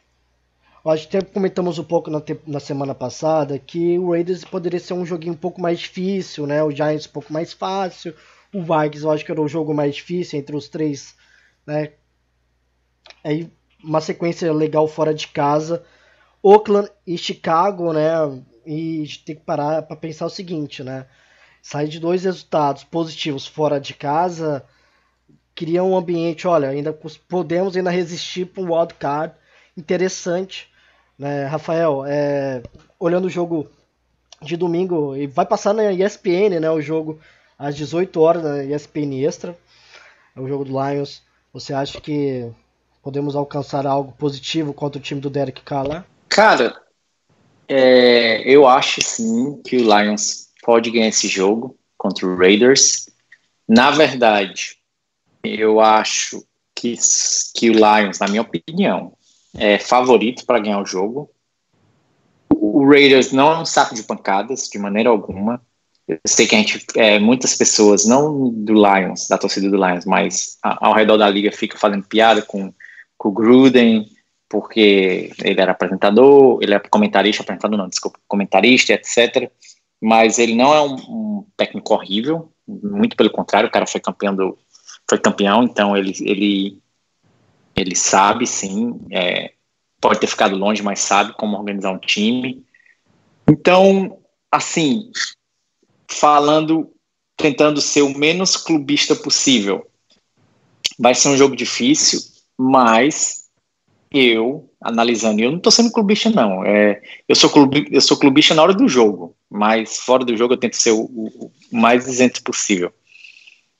Acho 0.84 1.08
que 1.08 1.16
até 1.16 1.26
comentamos 1.26 1.78
um 1.78 1.84
pouco 1.84 2.10
na, 2.10 2.22
na, 2.46 2.60
semana 2.60 2.94
passada 2.94 3.58
que 3.58 3.98
o 3.98 4.12
Raiders 4.12 4.44
poderia 4.44 4.80
ser 4.80 4.94
um 4.94 5.04
joguinho 5.04 5.34
um 5.34 5.36
pouco 5.36 5.60
mais 5.60 5.80
difícil, 5.80 6.46
né? 6.46 6.62
O 6.62 6.70
Giants 6.70 7.06
um 7.06 7.10
pouco 7.10 7.32
mais 7.32 7.52
fácil. 7.52 8.14
O 8.54 8.62
Vikings 8.62 9.04
eu 9.04 9.10
acho 9.10 9.24
que 9.24 9.30
era 9.30 9.40
o 9.40 9.48
jogo 9.48 9.74
mais 9.74 9.96
difícil 9.96 10.38
entre 10.38 10.56
os 10.56 10.68
três, 10.68 11.14
né? 11.66 11.92
Aí 13.22 13.50
uma 13.82 14.00
sequência 14.00 14.52
legal 14.52 14.86
fora 14.88 15.14
de 15.14 15.28
casa. 15.28 15.84
Oakland 16.42 16.90
e 17.06 17.18
Chicago, 17.18 17.92
né? 17.92 18.10
E 18.66 19.06
tem 19.24 19.34
que 19.34 19.42
parar 19.42 19.82
para 19.82 19.96
pensar 19.96 20.26
o 20.26 20.30
seguinte, 20.30 20.82
né? 20.82 21.06
Sair 21.62 21.88
de 21.88 21.98
dois 21.98 22.24
resultados 22.24 22.84
positivos 22.84 23.46
fora 23.46 23.80
de 23.80 23.94
casa 23.94 24.64
cria 25.58 25.82
um 25.82 25.96
ambiente, 25.96 26.46
olha, 26.46 26.68
ainda 26.68 26.96
podemos 27.28 27.76
ainda 27.76 27.90
resistir 27.90 28.46
para 28.46 28.62
um 28.62 28.72
wild 28.72 28.94
card 28.94 29.34
interessante. 29.76 30.70
Né, 31.18 31.46
Rafael, 31.46 32.04
é, 32.06 32.62
olhando 32.96 33.24
o 33.24 33.30
jogo 33.30 33.68
de 34.40 34.56
domingo, 34.56 35.16
e 35.16 35.26
vai 35.26 35.44
passar 35.44 35.74
na 35.74 35.92
ESPN, 35.92 36.60
né, 36.60 36.70
o 36.70 36.80
jogo 36.80 37.18
às 37.58 37.74
18 37.74 38.20
horas 38.20 38.44
na 38.44 38.62
ESPN 38.62 39.26
Extra, 39.26 39.58
é 40.36 40.40
o 40.40 40.46
jogo 40.46 40.64
do 40.64 40.70
Lions. 40.70 41.24
Você 41.52 41.74
acha 41.74 42.00
que 42.00 42.48
podemos 43.02 43.36
alcançar 43.36 43.86
algo 43.86 44.12
positivo 44.12 44.72
contra 44.72 44.98
o 44.98 45.02
time 45.02 45.20
do 45.20 45.30
Derek 45.30 45.62
Carr 45.62 46.04
Cara, 46.28 46.74
é, 47.66 48.42
eu 48.42 48.66
acho 48.66 49.02
sim 49.02 49.60
que 49.62 49.76
o 49.76 49.80
Lions 49.82 50.48
pode 50.62 50.90
ganhar 50.90 51.08
esse 51.08 51.28
jogo 51.28 51.76
contra 51.96 52.26
o 52.26 52.36
Raiders. 52.36 53.08
Na 53.68 53.90
verdade, 53.90 54.76
eu 55.42 55.80
acho 55.80 56.44
que, 56.74 56.94
que 57.54 57.70
o 57.70 57.74
Lions, 57.74 58.18
na 58.18 58.28
minha 58.28 58.42
opinião, 58.42 59.12
é 59.54 59.78
favorito 59.78 60.46
para 60.46 60.60
ganhar 60.60 60.80
o 60.80 60.86
jogo. 60.86 61.30
O 62.50 62.88
Raiders 62.88 63.32
não 63.32 63.52
é 63.52 63.58
um 63.58 63.66
saco 63.66 63.94
de 63.94 64.02
pancadas, 64.02 64.68
de 64.68 64.78
maneira 64.78 65.10
alguma. 65.10 65.60
Eu 66.06 66.18
sei 66.26 66.46
que 66.46 66.54
a 66.54 66.58
gente, 66.58 66.86
é, 66.96 67.18
muitas 67.18 67.54
pessoas, 67.54 68.06
não 68.06 68.48
do 68.50 68.72
Lions, 68.72 69.28
da 69.28 69.36
torcida 69.36 69.68
do 69.68 69.76
Lions, 69.76 70.06
mas 70.06 70.56
ao 70.62 70.94
redor 70.94 71.18
da 71.18 71.28
liga 71.28 71.52
fica 71.52 71.76
fazendo 71.76 72.06
piada 72.06 72.40
com, 72.40 72.72
com 73.18 73.28
o 73.28 73.32
Gruden, 73.32 74.08
porque 74.48 75.32
ele 75.44 75.60
era 75.60 75.72
apresentador, 75.72 76.58
ele 76.62 76.72
é 76.72 76.78
comentarista, 76.78 77.42
apresentador 77.42 77.76
não, 77.76 77.88
desculpa, 77.88 78.18
comentarista, 78.26 78.94
etc. 78.94 79.50
Mas 80.00 80.38
ele 80.38 80.54
não 80.54 80.72
é 80.72 80.80
um, 80.80 80.94
um 80.94 81.46
técnico 81.56 81.92
horrível, 81.92 82.50
muito 82.66 83.16
pelo 83.16 83.30
contrário, 83.30 83.68
o 83.68 83.72
cara 83.72 83.86
foi 83.86 84.00
campeão 84.00 84.34
do, 84.34 84.56
foi 85.08 85.18
campeão, 85.18 85.64
então 85.64 85.96
ele, 85.96 86.14
ele 86.20 86.80
ele 87.74 87.94
sabe, 87.94 88.44
sim, 88.44 88.98
é, 89.10 89.52
pode 90.00 90.18
ter 90.18 90.26
ficado 90.26 90.56
longe, 90.56 90.82
mas 90.82 90.98
sabe 90.98 91.32
como 91.34 91.56
organizar 91.56 91.92
um 91.92 91.98
time. 91.98 92.64
Então, 93.48 94.18
assim, 94.50 95.12
falando, 96.10 96.92
tentando 97.36 97.80
ser 97.80 98.02
o 98.02 98.18
menos 98.18 98.56
clubista 98.56 99.14
possível, 99.14 99.88
vai 100.98 101.14
ser 101.14 101.28
um 101.28 101.36
jogo 101.36 101.54
difícil, 101.54 102.20
mas 102.58 103.48
eu, 104.10 104.70
analisando, 104.80 105.40
eu 105.40 105.50
não 105.50 105.58
estou 105.58 105.70
sendo 105.70 105.92
clubista, 105.92 106.30
não. 106.30 106.64
É, 106.64 107.00
eu, 107.28 107.36
sou 107.36 107.50
clubi, 107.50 107.86
eu 107.90 108.00
sou 108.00 108.18
clubista 108.18 108.54
na 108.54 108.62
hora 108.62 108.74
do 108.74 108.88
jogo, 108.88 109.36
mas 109.50 109.98
fora 109.98 110.24
do 110.24 110.36
jogo 110.36 110.54
eu 110.54 110.58
tento 110.58 110.76
ser 110.76 110.92
o, 110.92 111.02
o, 111.02 111.52
o 111.72 111.76
mais 111.76 112.06
isento 112.06 112.42
possível. 112.42 112.92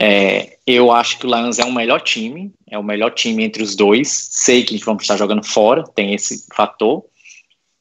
É, 0.00 0.58
eu 0.64 0.92
acho 0.92 1.18
que 1.18 1.26
o 1.26 1.28
Lions 1.28 1.58
é 1.58 1.64
o 1.64 1.72
melhor 1.72 2.00
time, 2.00 2.52
é 2.70 2.78
o 2.78 2.84
melhor 2.84 3.10
time 3.10 3.42
entre 3.42 3.62
os 3.62 3.74
dois. 3.74 4.28
Sei 4.30 4.62
que 4.64 4.78
vamos 4.78 5.02
estar 5.02 5.16
jogando 5.16 5.44
fora, 5.44 5.82
tem 5.82 6.14
esse 6.14 6.46
fator, 6.54 7.04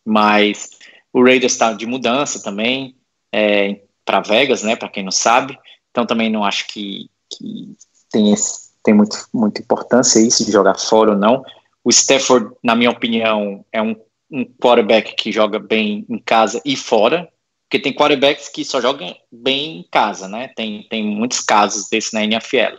mas 0.03 0.71
o 1.13 1.23
Raiders 1.23 1.53
está 1.53 1.73
de 1.73 1.85
mudança 1.85 2.41
também 2.41 2.95
é, 3.31 3.81
para 4.03 4.21
Vegas, 4.21 4.63
né? 4.63 4.75
Para 4.75 4.89
quem 4.89 5.03
não 5.03 5.11
sabe, 5.11 5.57
então 5.91 6.05
também 6.05 6.29
não 6.29 6.43
acho 6.43 6.67
que, 6.67 7.09
que 7.29 7.75
tem, 8.11 8.33
esse, 8.33 8.66
tem 8.87 8.93
muito, 8.93 9.17
muita 9.33 9.61
importância 9.61 10.17
isso 10.17 10.45
de 10.45 10.51
jogar 10.51 10.75
fora 10.75 11.11
ou 11.11 11.17
não. 11.17 11.43
O 11.83 11.89
Stafford, 11.89 12.55
na 12.63 12.73
minha 12.73 12.89
opinião, 12.89 13.65
é 13.69 13.81
um, 13.81 13.97
um 14.31 14.45
quarterback 14.45 15.13
que 15.13 15.29
joga 15.29 15.59
bem 15.59 16.05
em 16.07 16.17
casa 16.17 16.61
e 16.63 16.77
fora, 16.77 17.27
porque 17.63 17.83
tem 17.83 17.93
quarterbacks 17.93 18.47
que 18.47 18.63
só 18.63 18.79
jogam 18.79 19.13
bem 19.29 19.79
em 19.79 19.87
casa, 19.91 20.29
né? 20.29 20.47
Tem, 20.55 20.87
tem 20.89 21.03
muitos 21.03 21.41
casos 21.41 21.89
desse 21.89 22.13
na 22.13 22.23
NFL. 22.23 22.77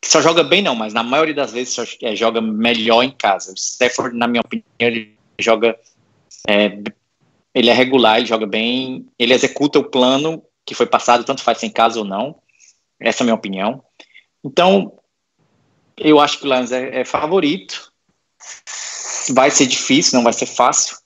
Que 0.00 0.08
só 0.08 0.22
joga 0.22 0.42
bem, 0.42 0.62
não, 0.62 0.74
mas 0.74 0.94
na 0.94 1.02
maioria 1.02 1.34
das 1.34 1.52
vezes 1.52 1.74
só 1.74 1.84
é, 2.02 2.16
joga 2.16 2.40
melhor 2.40 3.02
em 3.02 3.10
casa. 3.10 3.52
O 3.52 3.54
Stafford, 3.54 4.16
na 4.16 4.26
minha 4.26 4.40
opinião, 4.40 4.64
ele 4.78 5.18
joga. 5.38 5.78
É, 6.48 6.78
ele 7.54 7.68
é 7.68 7.74
regular, 7.74 8.16
ele 8.16 8.26
joga 8.26 8.46
bem, 8.46 9.06
ele 9.18 9.34
executa 9.34 9.78
o 9.78 9.84
plano 9.84 10.42
que 10.64 10.74
foi 10.74 10.86
passado, 10.86 11.24
tanto 11.24 11.42
faz 11.42 11.62
em 11.62 11.70
casa 11.70 11.98
ou 11.98 12.06
não. 12.06 12.36
Essa 12.98 13.22
é 13.22 13.24
a 13.24 13.26
minha 13.26 13.34
opinião. 13.34 13.82
Então, 14.42 14.96
eu 15.98 16.20
acho 16.20 16.38
que 16.38 16.46
o 16.46 16.54
Lions 16.54 16.72
é, 16.72 17.00
é 17.00 17.04
favorito. 17.04 17.92
Vai 19.30 19.50
ser 19.50 19.66
difícil, 19.66 20.16
não 20.16 20.24
vai 20.24 20.32
ser 20.32 20.46
fácil. 20.46 20.96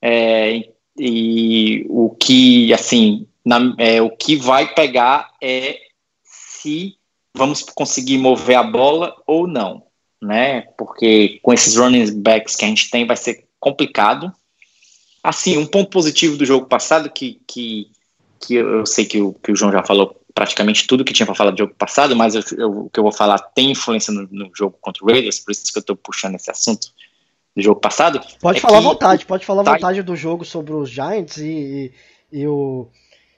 É, 0.00 0.68
e 0.98 1.86
o 1.88 2.10
que, 2.10 2.72
assim, 2.72 3.26
na, 3.44 3.74
é, 3.78 4.02
o 4.02 4.10
que 4.10 4.36
vai 4.36 4.74
pegar 4.74 5.30
é 5.40 5.78
se 6.24 6.96
vamos 7.34 7.62
conseguir 7.62 8.18
mover 8.18 8.56
a 8.56 8.62
bola 8.62 9.14
ou 9.26 9.46
não, 9.46 9.84
né? 10.20 10.62
Porque 10.76 11.40
com 11.42 11.52
esses 11.52 11.76
running 11.76 12.20
backs 12.20 12.56
que 12.56 12.64
a 12.64 12.68
gente 12.68 12.90
tem 12.90 13.06
vai 13.06 13.16
ser 13.16 13.46
complicado. 13.58 14.32
Assim, 15.22 15.56
um 15.56 15.66
ponto 15.66 15.90
positivo 15.90 16.36
do 16.36 16.44
jogo 16.44 16.66
passado 16.66 17.10
que, 17.10 17.40
que, 17.46 17.90
que 18.40 18.54
eu 18.54 18.84
sei 18.84 19.04
que 19.04 19.20
o, 19.20 19.32
que 19.34 19.52
o 19.52 19.56
João 19.56 19.70
já 19.72 19.82
falou 19.82 20.20
praticamente 20.34 20.86
tudo 20.86 21.04
que 21.04 21.12
tinha 21.12 21.26
para 21.26 21.34
falar 21.34 21.50
do 21.50 21.58
jogo 21.58 21.74
passado, 21.74 22.16
mas 22.16 22.34
eu, 22.34 22.42
eu, 22.56 22.70
o 22.70 22.90
que 22.90 22.98
eu 22.98 23.04
vou 23.04 23.12
falar 23.12 23.38
tem 23.38 23.70
influência 23.70 24.12
no, 24.12 24.28
no, 24.30 24.50
jogo 24.54 24.76
contra 24.80 25.04
o 25.04 25.08
Raiders, 25.08 25.38
por 25.40 25.52
isso 25.52 25.72
que 25.72 25.78
eu 25.78 25.80
estou 25.80 25.96
puxando 25.96 26.34
esse 26.34 26.50
assunto 26.50 26.88
do 27.54 27.62
jogo 27.62 27.80
passado. 27.80 28.20
Pode 28.40 28.58
é 28.58 28.60
falar 28.60 28.78
à 28.78 28.80
vontade, 28.80 29.26
pode 29.26 29.44
falar 29.44 29.62
à 29.62 29.64
tá... 29.64 29.72
vontade 29.72 30.02
do 30.02 30.16
jogo 30.16 30.44
sobre 30.44 30.72
os 30.72 30.88
Giants 30.88 31.36
e, 31.36 31.92
e, 32.32 32.40
e, 32.40 32.46
o, 32.46 32.88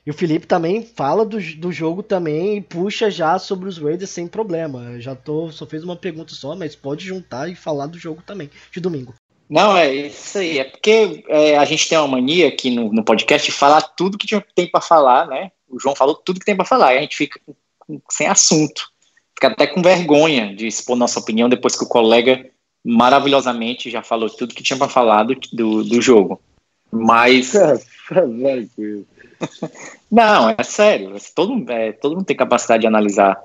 e 0.06 0.10
o 0.10 0.14
Felipe 0.14 0.46
também 0.46 0.82
fala 0.82 1.24
do, 1.24 1.38
do 1.56 1.72
jogo 1.72 2.02
também 2.02 2.58
e 2.58 2.60
puxa 2.60 3.10
já 3.10 3.38
sobre 3.38 3.68
os 3.68 3.78
Raiders 3.78 4.10
sem 4.10 4.26
problema. 4.26 4.82
Eu 4.92 5.00
já 5.00 5.14
tô, 5.14 5.50
só 5.50 5.66
fez 5.66 5.82
uma 5.82 5.96
pergunta 5.96 6.34
só, 6.34 6.54
mas 6.54 6.76
pode 6.76 7.04
juntar 7.04 7.50
e 7.50 7.54
falar 7.54 7.86
do 7.86 7.98
jogo 7.98 8.22
também, 8.22 8.50
de 8.72 8.80
domingo. 8.80 9.14
Não, 9.48 9.76
é 9.76 9.92
isso 9.92 10.38
aí. 10.38 10.58
É 10.58 10.64
porque 10.64 11.24
é, 11.28 11.56
a 11.56 11.64
gente 11.64 11.88
tem 11.88 11.98
uma 11.98 12.08
mania 12.08 12.48
aqui 12.48 12.70
no, 12.70 12.92
no 12.92 13.04
podcast 13.04 13.50
de 13.50 13.56
falar 13.56 13.82
tudo 13.82 14.18
que 14.18 14.40
tem 14.54 14.70
para 14.70 14.80
falar, 14.80 15.26
né? 15.26 15.50
O 15.74 15.80
João 15.80 15.96
falou 15.96 16.14
tudo 16.14 16.38
que 16.38 16.46
tem 16.46 16.56
para 16.56 16.64
falar 16.64 16.94
e 16.94 16.98
a 16.98 17.00
gente 17.00 17.16
fica 17.16 17.40
sem 18.10 18.26
assunto. 18.26 18.88
Fica 19.34 19.48
até 19.48 19.66
com 19.66 19.82
vergonha 19.82 20.54
de 20.54 20.66
expor 20.66 20.96
nossa 20.96 21.18
opinião 21.18 21.48
depois 21.48 21.76
que 21.76 21.84
o 21.84 21.88
colega 21.88 22.48
maravilhosamente 22.84 23.90
já 23.90 24.02
falou 24.02 24.30
tudo 24.30 24.54
que 24.54 24.62
tinha 24.62 24.78
para 24.78 24.88
falar 24.88 25.24
do, 25.24 25.34
do, 25.52 25.82
do, 25.82 26.00
jogo. 26.00 26.40
Mas. 26.92 27.52
Não, 30.10 30.50
é 30.50 30.62
sério. 30.62 31.16
Todo, 31.34 31.70
é, 31.70 31.92
todo 31.92 32.16
mundo 32.16 32.26
tem 32.26 32.36
capacidade 32.36 32.82
de 32.82 32.86
analisar 32.86 33.40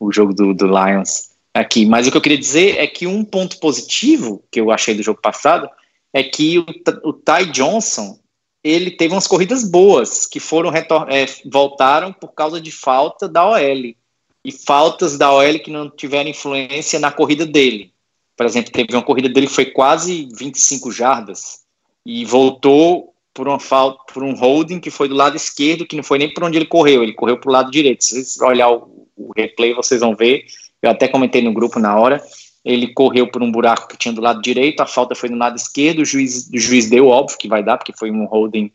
o 0.00 0.10
jogo 0.10 0.32
do, 0.32 0.54
do 0.54 0.66
Lions 0.66 1.30
aqui. 1.52 1.84
Mas 1.84 2.06
o 2.06 2.10
que 2.10 2.16
eu 2.16 2.22
queria 2.22 2.38
dizer 2.38 2.78
é 2.78 2.86
que 2.86 3.06
um 3.06 3.24
ponto 3.24 3.58
positivo 3.58 4.42
que 4.50 4.60
eu 4.60 4.70
achei 4.70 4.94
do 4.94 5.02
jogo 5.02 5.20
passado 5.20 5.68
é 6.12 6.22
que 6.22 6.58
o, 6.58 6.66
o 7.02 7.12
Ty 7.12 7.46
Johnson 7.52 8.18
ele 8.64 8.90
teve 8.90 9.14
umas 9.14 9.26
corridas 9.26 9.62
boas 9.62 10.24
que 10.26 10.40
foram 10.40 10.72
é, 10.74 11.26
voltaram 11.44 12.10
por 12.10 12.28
causa 12.28 12.58
de 12.58 12.72
falta 12.72 13.28
da 13.28 13.46
OL 13.46 13.94
e 14.42 14.52
faltas 14.52 15.18
da 15.18 15.30
OL 15.30 15.58
que 15.58 15.70
não 15.70 15.90
tiveram 15.90 16.30
influência 16.30 16.98
na 16.98 17.12
corrida 17.12 17.44
dele. 17.44 17.92
Por 18.34 18.46
exemplo, 18.46 18.72
teve 18.72 18.96
uma 18.96 19.02
corrida 19.02 19.28
dele 19.28 19.46
que 19.46 19.52
foi 19.52 19.66
quase 19.66 20.28
25 20.32 20.90
jardas 20.90 21.60
e 22.06 22.24
voltou 22.24 23.14
por 23.34 23.46
uma 23.46 23.60
falta, 23.60 24.12
por 24.12 24.22
um 24.22 24.34
holding 24.34 24.80
que 24.80 24.90
foi 24.90 25.08
do 25.08 25.14
lado 25.14 25.36
esquerdo, 25.36 25.86
que 25.86 25.96
não 25.96 26.02
foi 26.02 26.18
nem 26.18 26.32
por 26.32 26.44
onde 26.44 26.56
ele 26.56 26.66
correu, 26.66 27.02
ele 27.02 27.12
correu 27.12 27.38
para 27.38 27.48
o 27.50 27.52
lado 27.52 27.70
direito. 27.70 28.02
Se 28.02 28.14
vocês 28.14 28.40
olhar 28.40 28.70
o, 28.70 29.06
o 29.16 29.32
replay, 29.36 29.74
vocês 29.74 30.00
vão 30.00 30.16
ver. 30.16 30.44
Eu 30.80 30.90
até 30.90 31.06
comentei 31.06 31.42
no 31.42 31.52
grupo 31.52 31.78
na 31.78 31.98
hora 31.98 32.22
ele 32.64 32.94
correu 32.94 33.30
por 33.30 33.42
um 33.42 33.52
buraco 33.52 33.88
que 33.88 33.96
tinha 33.96 34.14
do 34.14 34.22
lado 34.22 34.40
direito, 34.40 34.80
a 34.80 34.86
falta 34.86 35.14
foi 35.14 35.28
no 35.28 35.36
lado 35.36 35.56
esquerdo, 35.56 36.00
o 36.00 36.04
juiz, 36.04 36.48
o 36.48 36.58
juiz 36.58 36.88
deu, 36.88 37.08
óbvio 37.08 37.36
que 37.36 37.48
vai 37.48 37.62
dar, 37.62 37.76
porque 37.76 37.92
foi 37.96 38.10
um 38.10 38.24
holding 38.24 38.72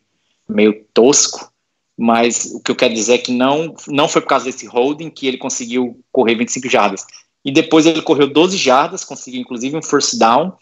meio 0.48 0.84
tosco, 0.94 1.50
mas 1.98 2.52
o 2.54 2.60
que 2.60 2.70
eu 2.70 2.76
quero 2.76 2.94
dizer 2.94 3.14
é 3.14 3.18
que 3.18 3.32
não, 3.32 3.74
não 3.88 4.08
foi 4.08 4.22
por 4.22 4.28
causa 4.28 4.44
desse 4.44 4.66
holding 4.66 5.10
que 5.10 5.26
ele 5.26 5.36
conseguiu 5.36 5.98
correr 6.12 6.36
25 6.36 6.68
jardas. 6.68 7.04
E 7.44 7.50
depois 7.50 7.84
ele 7.84 8.00
correu 8.00 8.28
12 8.28 8.56
jardas, 8.56 9.04
conseguiu 9.04 9.40
inclusive 9.40 9.76
um 9.76 9.82
first 9.82 10.18
down, 10.18 10.52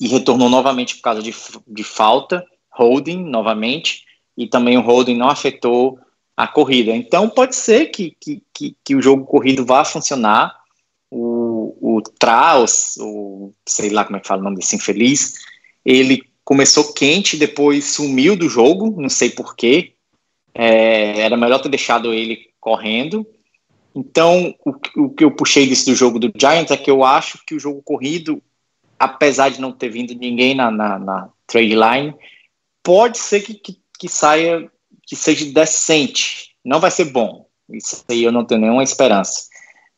e 0.00 0.08
retornou 0.08 0.48
novamente 0.48 0.96
por 0.96 1.02
causa 1.02 1.22
de, 1.22 1.34
de 1.66 1.84
falta, 1.84 2.44
holding 2.72 3.22
novamente, 3.22 4.04
e 4.36 4.46
também 4.46 4.78
o 4.78 4.80
holding 4.80 5.16
não 5.16 5.28
afetou 5.28 5.98
a 6.36 6.48
corrida. 6.48 6.92
Então 6.92 7.28
pode 7.28 7.54
ser 7.54 7.86
que, 7.86 8.16
que, 8.18 8.42
que, 8.54 8.76
que 8.82 8.94
o 8.94 9.02
jogo 9.02 9.26
corrido 9.26 9.66
vá 9.66 9.84
funcionar, 9.84 10.59
o, 12.00 12.12
Traus, 12.18 12.96
o 12.98 13.52
sei 13.66 13.90
lá 13.90 14.04
como 14.04 14.16
é 14.16 14.20
que 14.20 14.26
fala 14.26 14.40
o 14.40 14.44
nome 14.44 14.56
desse 14.56 14.76
infeliz, 14.76 15.34
ele 15.84 16.22
começou 16.44 16.92
quente, 16.92 17.36
depois 17.36 17.84
sumiu 17.84 18.36
do 18.36 18.48
jogo, 18.48 19.00
não 19.00 19.08
sei 19.08 19.30
porquê. 19.30 19.94
É, 20.52 21.20
era 21.20 21.36
melhor 21.36 21.60
ter 21.60 21.68
deixado 21.68 22.12
ele 22.12 22.48
correndo. 22.58 23.26
Então, 23.94 24.54
o, 24.64 24.72
o, 25.04 25.10
que 25.10 25.24
eu 25.24 25.30
puxei 25.30 25.66
disso 25.66 25.86
do 25.86 25.94
jogo 25.94 26.18
do 26.18 26.32
Giants 26.34 26.70
é 26.70 26.76
que 26.76 26.90
eu 26.90 27.04
acho 27.04 27.40
que 27.46 27.54
o 27.54 27.60
jogo 27.60 27.82
corrido, 27.82 28.42
apesar 28.98 29.50
de 29.50 29.60
não 29.60 29.72
ter 29.72 29.88
vindo 29.88 30.14
ninguém 30.14 30.54
na, 30.54 30.70
na, 30.70 30.98
na 30.98 31.28
trade 31.46 31.74
line, 31.74 32.14
pode 32.82 33.18
ser 33.18 33.40
que, 33.40 33.54
que, 33.54 33.78
que 33.98 34.08
saia, 34.08 34.70
que 35.06 35.14
seja 35.14 35.44
decente. 35.52 36.54
Não 36.64 36.80
vai 36.80 36.90
ser 36.90 37.06
bom. 37.06 37.46
Isso 37.68 38.04
aí 38.08 38.24
eu 38.24 38.32
não 38.32 38.44
tenho 38.44 38.60
nenhuma 38.60 38.82
esperança 38.82 39.50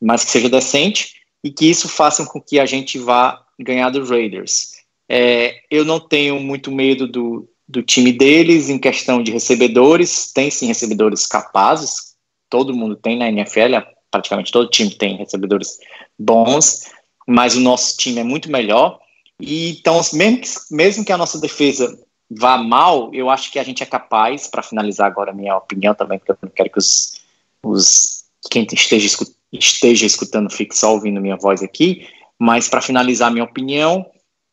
mas 0.03 0.25
que 0.25 0.33
seja 0.33 0.49
decente 0.49 1.22
e 1.43 1.51
que 1.51 1.69
isso 1.69 1.89
faça 1.89 2.25
com 2.27 2.41
que 2.41 2.61
a 2.61 2.67
gente 2.67 2.99
vá 2.99 3.45
ganhar 3.59 3.91
dos 3.91 4.09
Raiders. 4.09 4.73
É, 5.09 5.61
eu 5.71 5.85
não 5.85 6.01
tenho 6.01 6.41
muito 6.41 6.71
medo 6.71 7.07
do, 7.07 7.49
do 7.69 7.83
time 7.83 8.13
deles 8.13 8.69
em 8.69 8.79
questão 8.79 9.23
de 9.23 9.33
recebedores, 9.33 10.33
tem 10.33 10.51
sim 10.51 10.67
recebedores 10.67 11.27
capazes, 11.27 12.15
todo 12.49 12.75
mundo 12.75 12.97
tem 12.97 13.19
na 13.19 13.29
NFL, 13.29 13.79
praticamente 14.11 14.53
todo 14.53 14.71
time 14.71 14.91
tem 14.91 15.17
recebedores 15.17 15.79
bons, 16.19 16.85
mas 17.27 17.57
o 17.57 17.61
nosso 17.61 17.97
time 17.97 18.21
é 18.21 18.25
muito 18.25 18.51
melhor. 18.51 19.01
E 19.41 19.71
então, 19.71 20.01
mesmo 20.13 20.41
que, 20.41 20.49
mesmo 20.71 21.05
que 21.05 21.13
a 21.13 21.19
nossa 21.19 21.41
defesa 21.41 21.99
vá 22.31 22.57
mal, 22.57 23.13
eu 23.13 23.29
acho 23.29 23.51
que 23.51 23.59
a 23.59 23.65
gente 23.65 23.83
é 23.83 23.87
capaz, 23.87 24.47
para 24.47 24.63
finalizar 24.63 25.07
agora 25.07 25.31
a 25.31 25.35
minha 25.35 25.57
opinião 25.57 25.95
também, 25.95 26.19
porque 26.19 26.33
eu 26.33 26.39
não 26.43 26.51
quero 26.51 26.71
que 26.71 26.79
os, 26.79 27.21
os 27.63 28.25
quem 28.51 28.67
esteja 28.73 29.07
escutando 29.07 29.42
esteja 29.53 30.07
escutando 30.07 30.51
fique 30.51 30.77
só 30.77 30.93
ouvindo 30.93 31.21
minha 31.21 31.37
voz 31.37 31.63
aqui, 31.63 32.09
mas 32.39 32.69
para 32.69 32.81
finalizar 32.81 33.31
minha 33.31 33.45
opinião, 33.45 34.07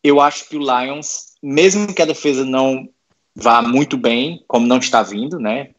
eu 0.04 0.20
acho 0.20 0.48
que 0.48 0.58
o 0.58 0.60
Lions, 0.60 1.34
mesmo 1.42 1.94
que 1.94 2.02
a 2.02 2.06
defesa 2.06 2.46
não 2.46 2.88
vá 3.36 3.62
muito 3.62 3.98
bem, 3.98 4.44
como 4.48 4.68
não 4.68 4.78
está 4.78 5.02
vindo, 5.02 5.40
né? 5.40 5.72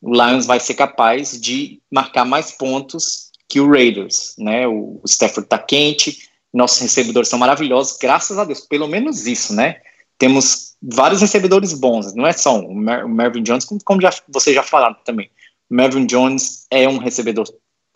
O 0.00 0.12
Lions 0.12 0.46
vai 0.46 0.60
ser 0.60 0.74
capaz 0.74 1.40
de 1.40 1.80
marcar 1.90 2.24
mais 2.24 2.52
pontos 2.52 3.30
que 3.48 3.60
o 3.60 3.70
Raiders, 3.70 4.34
né? 4.38 4.66
O, 4.66 5.00
Stafford 5.06 5.46
está 5.46 5.58
quente, 5.58 6.28
nossos 6.52 6.80
recebedores 6.80 7.28
são 7.28 7.38
maravilhosos, 7.38 7.98
graças 7.98 8.38
a 8.38 8.44
Deus, 8.44 8.60
pelo 8.60 8.88
menos 8.88 9.26
isso, 9.26 9.54
né? 9.54 9.80
Temos 10.18 10.76
vários 10.82 11.20
recebedores 11.20 11.72
bons, 11.72 12.14
não 12.14 12.26
é 12.26 12.32
só 12.32 12.58
um, 12.58 12.70
o 12.70 13.08
Marvin 13.08 13.42
Jones, 13.42 13.66
como, 13.84 14.00
já, 14.00 14.10
vocês 14.28 14.54
já 14.54 14.62
falaram 14.62 14.96
também. 15.04 15.30
O 15.70 15.74
Marvin 15.74 16.06
Jones 16.06 16.66
é 16.70 16.88
um 16.88 16.98
recebedor 16.98 17.46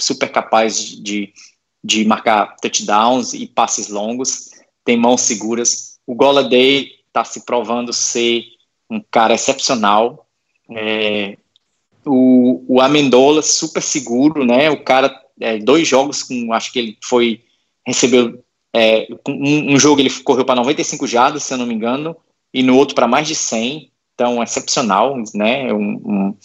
super 0.00 0.30
capaz 0.30 0.78
de, 0.78 1.32
de 1.82 2.04
marcar 2.04 2.56
touchdowns 2.56 3.34
e 3.34 3.46
passes 3.46 3.88
longos, 3.88 4.50
tem 4.84 4.96
mãos 4.96 5.22
seguras. 5.22 5.98
O 6.06 6.14
Goladay 6.14 6.88
está 7.06 7.24
se 7.24 7.44
provando 7.44 7.92
ser 7.92 8.44
um 8.90 9.00
cara 9.10 9.34
excepcional. 9.34 10.26
É, 10.70 11.36
o, 12.04 12.64
o 12.66 12.80
Amendola, 12.80 13.42
super 13.42 13.82
seguro, 13.82 14.44
né? 14.44 14.70
O 14.70 14.82
cara, 14.82 15.14
é, 15.40 15.58
dois 15.58 15.86
jogos 15.86 16.22
com, 16.22 16.52
acho 16.52 16.72
que 16.72 16.78
ele 16.78 16.98
foi, 17.02 17.42
recebeu, 17.86 18.42
é, 18.74 19.06
um, 19.28 19.74
um, 19.74 19.78
jogo 19.78 20.00
ele 20.00 20.10
correu 20.22 20.44
para 20.44 20.56
95 20.56 21.06
jardas, 21.06 21.42
se 21.42 21.52
eu 21.52 21.58
não 21.58 21.66
me 21.66 21.74
engano, 21.74 22.16
e 22.52 22.62
no 22.62 22.76
outro 22.76 22.94
para 22.94 23.06
mais 23.06 23.28
de 23.28 23.34
100, 23.34 23.90
então 24.14 24.42
excepcional, 24.42 25.16
né? 25.34 25.72
Um, 25.72 26.00
um, 26.04 26.36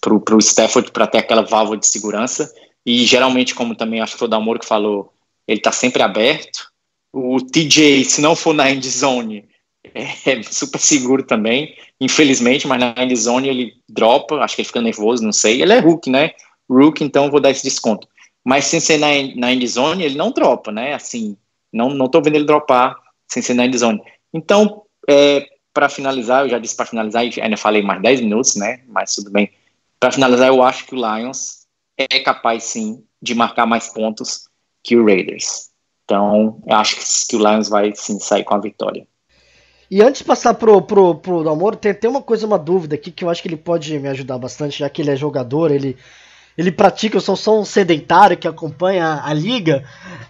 para 0.00 0.36
o 0.36 0.38
Stafford 0.38 0.90
para 0.92 1.06
ter 1.06 1.18
aquela 1.18 1.42
válvula 1.42 1.78
de 1.78 1.86
segurança. 1.86 2.52
E 2.88 3.04
geralmente, 3.04 3.54
como 3.54 3.74
também 3.74 4.00
acho 4.00 4.14
que 4.14 4.18
foi 4.18 4.28
o 4.28 4.30
Dalmoro 4.30 4.58
que 4.58 4.64
falou, 4.64 5.12
ele 5.46 5.60
está 5.60 5.70
sempre 5.70 6.02
aberto. 6.02 6.72
O 7.12 7.36
TJ, 7.38 8.02
se 8.04 8.22
não 8.22 8.34
for 8.34 8.54
na 8.54 8.70
end 8.70 8.88
zone, 8.88 9.46
é 9.92 10.42
super 10.42 10.80
seguro 10.80 11.22
também, 11.22 11.76
infelizmente, 12.00 12.66
mas 12.66 12.80
na 12.80 12.94
end 12.96 13.14
zone 13.14 13.46
ele 13.46 13.74
dropa, 13.86 14.36
acho 14.36 14.56
que 14.56 14.62
ele 14.62 14.68
fica 14.68 14.80
nervoso, 14.80 15.22
não 15.22 15.34
sei. 15.34 15.60
Ele 15.60 15.74
é 15.74 15.80
Hulk, 15.80 16.08
né? 16.08 16.30
Hulk, 16.66 17.04
então 17.04 17.30
vou 17.30 17.40
dar 17.40 17.50
esse 17.50 17.62
desconto. 17.62 18.08
Mas 18.42 18.64
sem 18.64 18.80
ser 18.80 18.96
na, 18.96 19.08
na 19.36 19.52
end 19.52 19.68
zone, 19.68 20.02
ele 20.02 20.16
não 20.16 20.32
dropa, 20.32 20.72
né? 20.72 20.94
Assim, 20.94 21.36
não, 21.70 21.90
não 21.90 22.08
tô 22.08 22.22
vendo 22.22 22.36
ele 22.36 22.46
dropar 22.46 22.96
sem 23.26 23.42
ser 23.42 23.52
na 23.52 23.66
end 23.66 23.76
zone. 23.76 24.00
Então, 24.32 24.84
é, 25.06 25.46
para 25.74 25.90
finalizar, 25.90 26.46
eu 26.46 26.48
já 26.48 26.58
disse 26.58 26.74
para 26.74 26.86
finalizar, 26.86 27.22
ainda 27.22 27.56
falei 27.58 27.82
mais 27.82 28.00
10 28.00 28.22
minutos, 28.22 28.56
né? 28.56 28.80
Mas 28.88 29.14
tudo 29.14 29.30
bem. 29.30 29.50
Para 30.00 30.10
finalizar, 30.10 30.48
eu 30.48 30.62
acho 30.62 30.86
que 30.86 30.94
o 30.94 30.96
Lions 30.96 31.57
é 31.98 32.20
capaz 32.20 32.64
sim 32.64 33.04
de 33.20 33.34
marcar 33.34 33.66
mais 33.66 33.88
pontos 33.88 34.48
que 34.82 34.96
o 34.96 35.04
Raiders. 35.04 35.70
Então, 36.04 36.62
eu 36.66 36.76
acho 36.76 36.96
que, 37.28 37.36
o 37.36 37.38
Lions 37.38 37.68
vai 37.68 37.92
sim 37.94 38.18
sair 38.18 38.44
com 38.44 38.54
a 38.54 38.60
vitória. 38.60 39.06
E 39.90 40.00
antes 40.00 40.20
de 40.20 40.24
passar 40.24 40.54
pro, 40.54 40.80
pro, 40.80 41.16
pro 41.16 41.48
Amor, 41.48 41.76
tem, 41.76 41.92
tem 41.92 42.08
uma 42.08 42.22
coisa, 42.22 42.46
uma 42.46 42.58
dúvida 42.58 42.94
aqui 42.94 43.10
que 43.10 43.24
eu 43.24 43.30
acho 43.30 43.42
que 43.42 43.48
ele 43.48 43.56
pode 43.56 43.98
me 43.98 44.08
ajudar 44.08 44.38
bastante, 44.38 44.78
já 44.78 44.88
que 44.88 45.02
ele 45.02 45.10
é 45.10 45.16
jogador, 45.16 45.70
ele, 45.70 45.96
ele 46.56 46.70
pratica, 46.70 47.16
eu 47.16 47.20
sou 47.20 47.36
só 47.36 47.58
um 47.58 47.64
sedentário 47.64 48.36
que 48.36 48.46
acompanha 48.46 49.22
a 49.24 49.34
liga. 49.34 49.84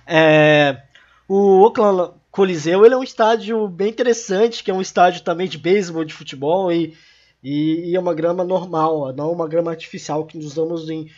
É, 0.07 0.81
o 1.29 1.61
Oakland 1.61 2.12
Coliseu 2.31 2.85
ele 2.85 2.95
é 2.95 2.99
um 2.99 3.03
estádio 3.03 3.69
bem 3.69 3.89
interessante, 3.89 4.62
que 4.62 4.71
é 4.71 4.75
um 4.75 4.81
estádio 4.81 5.23
também 5.23 5.49
de 5.49 5.59
beisebol, 5.59 6.05
de 6.05 6.14
futebol 6.14 6.73
e, 6.73 6.95
e, 7.43 7.91
e, 7.91 7.97
é 7.97 8.01
uma 8.01 8.14
grama 8.14 8.45
normal, 8.45 9.12
não 9.12 9.33
uma 9.33 9.49
grama 9.49 9.71
artificial 9.71 10.25
que 10.25 10.39
usamos 10.39 10.89
em, 10.89 11.09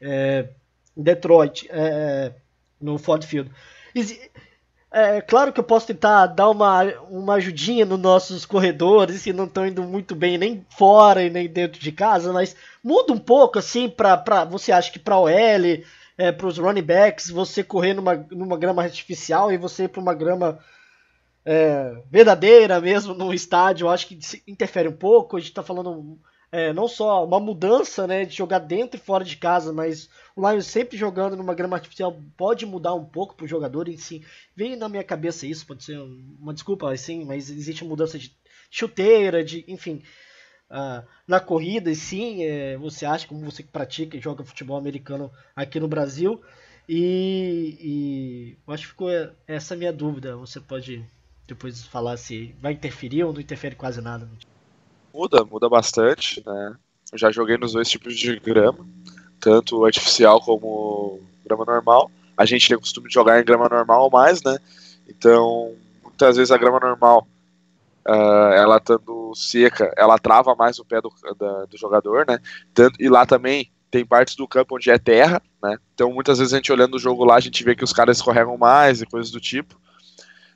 é, 0.00 0.48
Detroit, 0.96 1.68
é, 1.70 2.32
no 2.80 2.98
Ford 2.98 3.24
Field. 3.24 3.50
É 4.92 5.20
claro 5.20 5.52
que 5.52 5.60
eu 5.60 5.64
posso 5.64 5.86
tentar 5.86 6.26
dar 6.26 6.48
uma, 6.50 6.82
uma 7.08 7.34
ajudinha 7.34 7.84
nos 7.84 7.98
nossos 7.98 8.44
corredores, 8.44 9.22
que 9.22 9.32
não 9.32 9.44
estão 9.44 9.64
indo 9.64 9.84
muito 9.84 10.16
bem 10.16 10.36
nem 10.36 10.66
fora 10.68 11.22
e 11.22 11.30
nem 11.30 11.48
dentro 11.48 11.80
de 11.80 11.92
casa, 11.92 12.32
mas 12.32 12.56
muda 12.82 13.12
um 13.12 13.18
pouco 13.18 13.58
assim 13.58 13.88
para 13.88 14.44
você 14.50 14.72
acha 14.72 14.90
que 14.90 14.98
para 14.98 15.16
OL, 15.16 15.30
é, 16.18 16.32
para 16.32 16.46
os 16.46 16.58
running 16.58 16.82
backs, 16.82 17.30
você 17.30 17.62
correr 17.62 17.94
numa, 17.94 18.16
numa 18.32 18.58
grama 18.58 18.82
artificial 18.82 19.52
e 19.52 19.56
você 19.56 19.84
ir 19.84 19.88
para 19.88 20.00
uma 20.00 20.12
grama 20.12 20.58
é, 21.44 22.02
verdadeira 22.10 22.80
mesmo 22.80 23.14
no 23.14 23.32
estádio, 23.32 23.86
eu 23.86 23.90
acho 23.90 24.06
que 24.08 24.18
interfere 24.46 24.88
um 24.88 24.96
pouco. 24.96 25.36
A 25.36 25.40
gente 25.40 25.50
está 25.50 25.62
falando 25.62 26.18
é, 26.52 26.72
não 26.72 26.88
só 26.88 27.24
uma 27.24 27.38
mudança 27.38 28.06
né, 28.06 28.24
de 28.24 28.36
jogar 28.36 28.58
dentro 28.58 28.98
e 28.98 29.02
fora 29.02 29.24
de 29.24 29.36
casa, 29.36 29.72
mas 29.72 30.08
o 30.34 30.48
Lions 30.48 30.66
sempre 30.66 30.96
jogando 30.96 31.36
numa 31.36 31.54
grama 31.54 31.76
artificial 31.76 32.20
pode 32.36 32.66
mudar 32.66 32.94
um 32.94 33.04
pouco 33.04 33.34
para 33.36 33.44
o 33.44 33.48
jogador 33.48 33.88
em 33.88 33.96
si. 33.96 34.24
Vem 34.56 34.74
na 34.76 34.88
minha 34.88 35.04
cabeça 35.04 35.46
isso, 35.46 35.66
pode 35.66 35.84
ser 35.84 35.98
uma 35.98 36.52
desculpa 36.52 36.92
assim, 36.92 37.24
mas 37.24 37.50
existe 37.50 37.84
mudança 37.84 38.18
de 38.18 38.34
chuteira, 38.70 39.44
de 39.44 39.64
enfim. 39.68 40.02
Uh, 40.70 41.04
na 41.26 41.40
corrida, 41.40 41.90
e 41.90 41.96
sim, 41.96 42.44
é, 42.44 42.76
você 42.76 43.04
acha, 43.04 43.26
como 43.26 43.44
você 43.44 43.62
que 43.62 43.70
pratica 43.70 44.16
e 44.16 44.20
joga 44.20 44.44
futebol 44.44 44.76
americano 44.76 45.30
aqui 45.54 45.80
no 45.80 45.88
Brasil. 45.88 46.40
E, 46.88 47.76
e 47.80 48.72
acho 48.72 48.84
que 48.84 48.88
ficou 48.90 49.10
essa 49.46 49.76
minha 49.76 49.92
dúvida. 49.92 50.36
Você 50.36 50.60
pode 50.60 51.04
depois 51.46 51.84
falar 51.84 52.16
se 52.16 52.54
vai 52.60 52.72
interferir 52.72 53.24
ou 53.24 53.32
não 53.32 53.40
interfere 53.40 53.74
quase 53.74 54.00
nada. 54.00 54.28
Muda, 55.12 55.44
muda 55.44 55.68
bastante, 55.68 56.42
né? 56.46 56.76
Eu 57.12 57.18
já 57.18 57.30
joguei 57.30 57.56
nos 57.56 57.72
dois 57.72 57.88
tipos 57.88 58.16
de 58.16 58.38
grama, 58.38 58.86
tanto 59.40 59.84
artificial 59.84 60.40
como 60.40 61.20
grama 61.44 61.64
normal. 61.64 62.10
A 62.36 62.44
gente 62.44 62.68
tem 62.68 62.76
o 62.76 62.80
costume 62.80 63.08
de 63.08 63.14
jogar 63.14 63.40
em 63.40 63.44
grama 63.44 63.68
normal 63.68 64.08
mais, 64.10 64.42
né? 64.42 64.56
Então, 65.08 65.74
muitas 66.02 66.36
vezes 66.36 66.52
a 66.52 66.58
grama 66.58 66.78
normal, 66.78 67.26
uh, 68.06 68.52
ela 68.54 68.76
estando 68.76 69.32
seca, 69.34 69.92
ela 69.96 70.18
trava 70.18 70.54
mais 70.54 70.78
o 70.78 70.84
pé 70.84 71.00
do, 71.00 71.12
da, 71.36 71.64
do 71.64 71.76
jogador, 71.76 72.24
né? 72.28 72.38
Tanto, 72.72 73.02
e 73.02 73.08
lá 73.08 73.26
também 73.26 73.70
tem 73.90 74.06
partes 74.06 74.36
do 74.36 74.46
campo 74.46 74.76
onde 74.76 74.90
é 74.90 74.98
terra, 74.98 75.42
né? 75.60 75.76
Então, 75.94 76.12
muitas 76.12 76.38
vezes 76.38 76.52
a 76.52 76.56
gente 76.56 76.70
olhando 76.70 76.94
o 76.94 77.00
jogo 77.00 77.24
lá, 77.24 77.36
a 77.36 77.40
gente 77.40 77.64
vê 77.64 77.74
que 77.74 77.82
os 77.82 77.92
caras 77.92 78.18
escorregam 78.18 78.56
mais 78.56 79.02
e 79.02 79.06
coisas 79.06 79.32
do 79.32 79.40
tipo. 79.40 79.79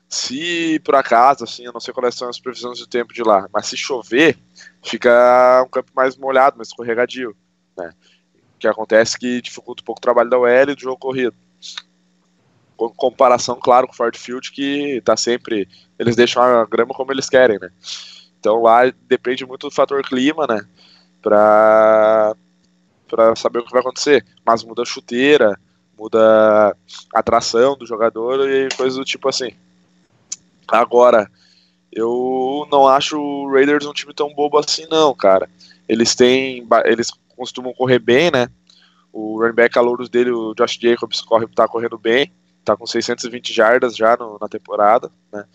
Se 0.07 0.79
por 0.79 0.95
acaso, 0.95 1.43
assim, 1.43 1.65
eu 1.65 1.73
não 1.73 1.79
sei 1.79 1.93
quais 1.93 2.15
são 2.15 2.29
as 2.29 2.39
previsões 2.39 2.79
do 2.79 2.87
tempo 2.87 3.13
de 3.13 3.23
lá, 3.23 3.47
mas 3.51 3.67
se 3.67 3.75
chover, 3.75 4.37
fica 4.83 5.63
um 5.65 5.69
campo 5.69 5.91
mais 5.95 6.15
molhado, 6.15 6.57
mais 6.57 6.69
escorregadio, 6.69 7.35
né? 7.77 7.91
O 8.55 8.59
que 8.59 8.67
acontece 8.67 9.17
que 9.17 9.41
dificulta 9.41 9.81
um 9.81 9.85
pouco 9.85 9.99
o 9.99 10.01
trabalho 10.01 10.29
da 10.29 10.37
OL 10.37 10.47
e 10.47 10.75
do 10.75 10.81
jogo 10.81 10.97
corrido. 10.97 11.35
Com 12.77 12.89
comparação, 12.89 13.57
claro, 13.61 13.87
com 13.87 13.93
o 13.93 13.95
Ford 13.95 14.15
Field, 14.15 14.51
que 14.51 15.01
tá 15.03 15.17
sempre. 15.17 15.67
Eles 15.97 16.15
deixam 16.15 16.41
a 16.43 16.65
grama 16.65 16.93
como 16.93 17.11
eles 17.11 17.29
querem, 17.29 17.57
né? 17.59 17.71
Então 18.39 18.61
lá 18.61 18.81
depende 19.07 19.45
muito 19.45 19.67
do 19.67 19.73
fator 19.73 20.03
clima, 20.03 20.45
né? 20.47 20.61
Pra, 21.21 22.35
pra 23.07 23.35
saber 23.35 23.59
o 23.59 23.65
que 23.65 23.71
vai 23.71 23.81
acontecer. 23.81 24.25
Mas 24.45 24.63
muda 24.63 24.83
a 24.83 24.85
chuteira, 24.85 25.59
muda 25.97 26.75
a 27.13 27.23
tração 27.23 27.75
do 27.75 27.85
jogador 27.85 28.47
e 28.49 28.69
coisas 28.75 28.97
do 28.97 29.05
tipo 29.05 29.27
assim. 29.27 29.51
Agora, 30.67 31.29
eu 31.91 32.67
não 32.71 32.87
acho 32.87 33.17
o 33.17 33.51
Raiders 33.51 33.85
um 33.85 33.93
time 33.93 34.13
tão 34.13 34.33
bobo 34.33 34.57
assim, 34.57 34.85
não, 34.89 35.13
cara. 35.13 35.49
Eles 35.87 36.15
têm. 36.15 36.67
Eles 36.85 37.11
costumam 37.35 37.73
correr 37.73 37.99
bem, 37.99 38.31
né? 38.31 38.49
O 39.13 39.39
running 39.39 39.55
back 39.55 39.73
calouros 39.73 40.09
dele, 40.09 40.31
o 40.31 40.53
Josh 40.53 40.77
Jacobs, 40.79 41.21
corre, 41.21 41.47
tá 41.47 41.67
correndo 41.67 41.97
bem. 41.97 42.31
Tá 42.65 42.75
com 42.75 42.85
620 42.85 43.53
jardas 43.53 43.95
já 43.95 44.17
no, 44.17 44.37
na 44.41 44.47
temporada, 44.47 45.11
né? 45.31 45.45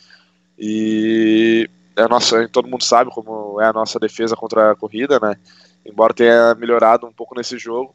E 0.58 1.68
é 1.96 2.08
nossa, 2.08 2.48
todo 2.48 2.68
mundo 2.68 2.84
sabe 2.84 3.10
como 3.10 3.60
é 3.60 3.66
a 3.66 3.72
nossa 3.72 3.98
defesa 3.98 4.36
contra 4.36 4.70
a 4.70 4.76
corrida, 4.76 5.18
né? 5.20 5.36
Embora 5.84 6.14
tenha 6.14 6.54
melhorado 6.54 7.06
um 7.06 7.12
pouco 7.12 7.34
nesse 7.34 7.58
jogo, 7.58 7.94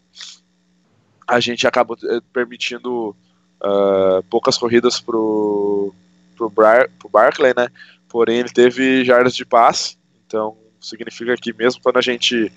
a 1.28 1.39
gente 1.39 1.66
acabou 1.66 1.97
eh, 2.03 2.20
permitindo 2.34 3.16
uh, 3.61 4.24
poucas 4.30 4.57
corridas 4.57 4.99
pro, 4.99 5.93
pro, 6.36 6.49
Bar 6.49 6.89
pro 6.99 7.09
Barkley, 7.09 7.53
né? 7.55 7.67
Porém, 8.09 8.39
ele 8.39 8.49
teve 8.49 9.03
jardas 9.03 9.36
de 9.36 9.45
passe, 9.45 9.97
então 10.25 10.57
significa 10.79 11.36
que 11.36 11.53
mesmo 11.53 11.81
quando 11.81 11.97
a 11.97 12.01
gente 12.01 12.51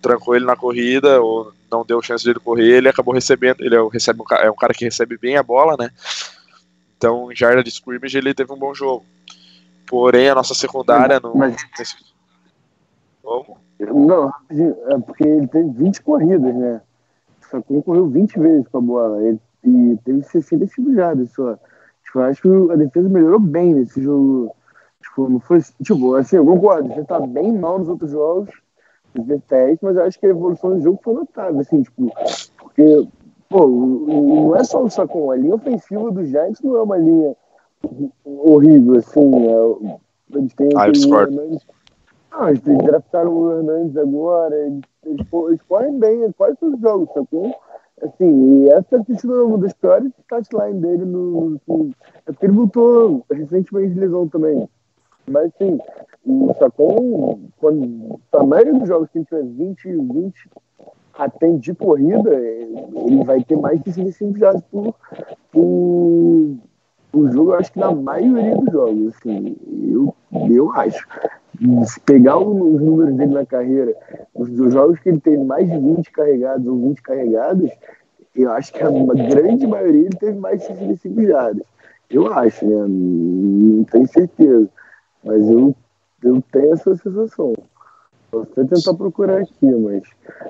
trancou 0.00 0.34
ele 0.34 0.44
na 0.44 0.56
corrida 0.56 1.20
ou 1.20 1.52
não 1.70 1.84
deu 1.84 2.02
chance 2.02 2.24
de 2.24 2.30
ele 2.30 2.40
correr, 2.40 2.76
ele 2.76 2.88
acabou 2.88 3.14
recebendo, 3.14 3.60
ele 3.60 3.74
é, 3.74 3.88
recebe 3.92 4.20
um, 4.20 4.34
é 4.34 4.50
um 4.50 4.56
cara 4.56 4.74
que 4.74 4.84
recebe 4.84 5.16
bem 5.18 5.36
a 5.36 5.42
bola, 5.42 5.76
né? 5.78 5.90
Então, 6.96 7.32
em 7.32 7.36
jarda 7.36 7.62
de 7.62 7.70
scrimmage, 7.70 8.18
ele 8.18 8.34
teve 8.34 8.52
um 8.52 8.58
bom 8.58 8.74
jogo. 8.74 9.04
Porém, 9.86 10.28
a 10.28 10.34
nossa 10.34 10.54
secundária 10.54 11.18
no. 11.18 11.34
Mas... 11.34 11.56
Nesse... 11.78 11.96
Como? 13.22 13.58
Não, 13.78 14.30
é 14.50 14.98
porque 14.98 15.24
ele 15.24 15.46
teve 15.46 15.70
20 15.70 16.02
corridas, 16.02 16.54
né? 16.54 16.82
Só 17.50 17.60
que 17.60 17.72
ele 17.72 17.82
correu 17.82 18.06
20 18.08 18.38
vezes 18.38 18.68
com 18.68 18.78
a 18.78 18.80
bola. 18.80 19.22
Ele, 19.22 19.40
e 19.64 19.98
teve 20.04 20.22
65 20.22 20.94
jardas 20.94 21.32
só. 21.32 21.58
Tipo, 22.10 22.18
eu 22.18 22.24
acho 22.24 22.42
que 22.42 22.72
a 22.72 22.76
defesa 22.76 23.08
melhorou 23.08 23.38
bem 23.38 23.72
nesse 23.72 24.02
jogo. 24.02 24.52
Tipo, 25.00 25.28
não 25.28 25.38
foi. 25.38 25.60
Tipo, 25.82 26.16
assim, 26.16 26.36
eu 26.36 26.44
concordo, 26.44 26.88
você 26.88 27.04
tá 27.04 27.20
bem 27.20 27.52
mal 27.56 27.78
nos 27.78 27.88
outros 27.88 28.10
jogos, 28.10 28.50
nos 29.14 29.26
V10, 29.26 29.78
mas 29.80 29.96
eu 29.96 30.02
acho 30.02 30.18
que 30.18 30.26
a 30.26 30.30
evolução 30.30 30.76
do 30.76 30.82
jogo 30.82 30.98
foi 31.02 31.14
notável, 31.14 31.60
assim, 31.60 31.82
tipo, 31.82 32.12
porque, 32.58 33.08
pô, 33.48 33.66
não 33.66 34.56
é 34.56 34.64
só 34.64 34.82
o 34.82 34.90
Sacon, 34.90 35.30
a 35.30 35.36
linha 35.36 35.54
ofensiva 35.54 36.10
do 36.10 36.24
Giants 36.24 36.60
não 36.62 36.76
é 36.76 36.82
uma 36.82 36.98
linha 36.98 37.36
horrível, 38.24 38.98
assim. 38.98 39.30
É, 39.46 40.36
eles 40.36 40.54
têm. 40.54 40.68
Ah, 40.76 40.88
eu 40.88 40.92
discordo. 40.92 41.60
Ah, 42.32 42.50
eles 42.50 42.62
draftaram 42.62 43.32
o 43.32 43.52
Hernandes 43.52 43.96
agora, 43.96 44.56
eles, 44.56 44.82
eles, 45.04 45.26
eles 45.32 45.62
correm 45.62 45.98
bem 45.98 46.30
quase 46.32 46.56
todos 46.56 46.74
os 46.74 46.80
jogos, 46.80 47.08
sacou? 47.14 47.54
Assim, 48.02 48.64
e 48.64 48.70
essa 48.70 49.04
sido 49.04 49.46
uma 49.46 49.58
das 49.58 49.74
piores 49.74 50.10
touchline 50.28 50.80
dele 50.80 51.04
no, 51.04 51.60
no, 51.68 51.90
É 52.26 52.32
porque 52.32 52.46
ele 52.46 52.54
voltou 52.54 53.24
recentemente 53.30 53.92
de 53.94 54.00
lesão 54.00 54.26
também. 54.26 54.68
Mas 55.28 55.52
assim, 55.54 55.78
o 56.24 56.52
Sacon, 56.54 57.40
quando 57.58 58.18
a 58.32 58.42
maioria 58.42 58.74
dos 58.74 58.88
jogos 58.88 59.08
que 59.10 59.18
ele 59.18 59.26
tiver 59.26 59.44
20, 59.44 59.84
20 59.84 60.50
até 61.14 61.52
de 61.52 61.74
corrida, 61.74 62.30
ele 62.32 63.22
vai 63.24 63.44
ter 63.44 63.56
mais 63.56 63.82
de 63.82 63.92
55 63.92 64.38
jardas 64.38 64.62
por, 64.70 64.94
por, 65.52 66.56
por 67.12 67.32
jogo, 67.32 67.52
eu 67.52 67.58
acho 67.58 67.72
que 67.72 67.78
na 67.78 67.92
maioria 67.92 68.56
dos 68.56 68.72
jogos, 68.72 69.14
assim, 69.14 69.56
eu, 69.92 70.14
eu 70.50 70.72
acho. 70.72 71.06
Se 71.86 72.00
pegar 72.00 72.38
os 72.38 72.80
números 72.80 73.14
dele 73.16 73.34
na 73.34 73.44
carreira, 73.44 73.94
os, 74.34 74.48
jogos 74.72 74.98
que 75.00 75.10
ele 75.10 75.20
teve 75.20 75.44
mais 75.44 75.70
de 75.70 75.78
20 75.78 76.10
carregados 76.10 76.66
ou 76.66 76.88
20 76.88 77.02
carregados, 77.02 77.70
eu 78.34 78.50
acho 78.52 78.72
que 78.72 78.82
a 78.82 78.90
grande 78.90 79.66
maioria 79.66 80.06
ele 80.06 80.16
teve 80.18 80.38
mais 80.38 80.60
de 80.60 80.68
65 80.68 81.22
jardas. 81.22 81.62
Eu 82.08 82.32
acho, 82.32 82.66
né? 82.66 82.86
Não 82.88 83.84
tenho 83.84 84.08
certeza. 84.08 84.68
Mas 85.22 85.48
eu, 85.50 85.74
eu 86.22 86.42
tenho 86.50 86.72
essa 86.72 86.94
sensação. 86.96 87.54
Vou 88.32 88.42
até 88.42 88.64
tentar 88.64 88.94
procurar 88.94 89.42
aqui, 89.42 89.66
mas 89.66 90.02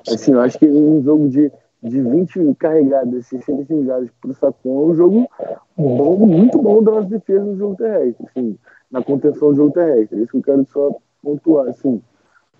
assim, 0.09 0.33
eu 0.33 0.41
acho 0.41 0.59
que 0.59 0.69
um 0.69 1.03
jogo 1.03 1.29
de, 1.29 1.51
de 1.83 2.01
20 2.01 2.55
carregadas, 2.59 3.27
65 3.27 3.85
jardas 3.85 4.11
por 4.21 4.35
Sacon 4.35 4.83
é 4.83 4.93
um 4.93 4.95
jogo 4.95 5.31
bom, 5.77 6.27
muito 6.27 6.59
bom 6.61 6.83
da 6.83 6.93
nossa 6.93 7.09
defesa 7.09 7.45
no 7.45 7.57
jogo 7.57 7.77
terrestre, 7.77 8.27
assim, 8.29 8.59
na 8.91 9.03
contenção 9.03 9.51
do 9.51 9.57
jogo 9.57 9.73
terrestre. 9.73 10.23
Isso 10.23 10.33
que 10.33 10.39
eu 10.39 10.43
quero 10.43 10.67
só 10.73 10.97
pontuar, 11.23 11.69
assim, 11.69 12.03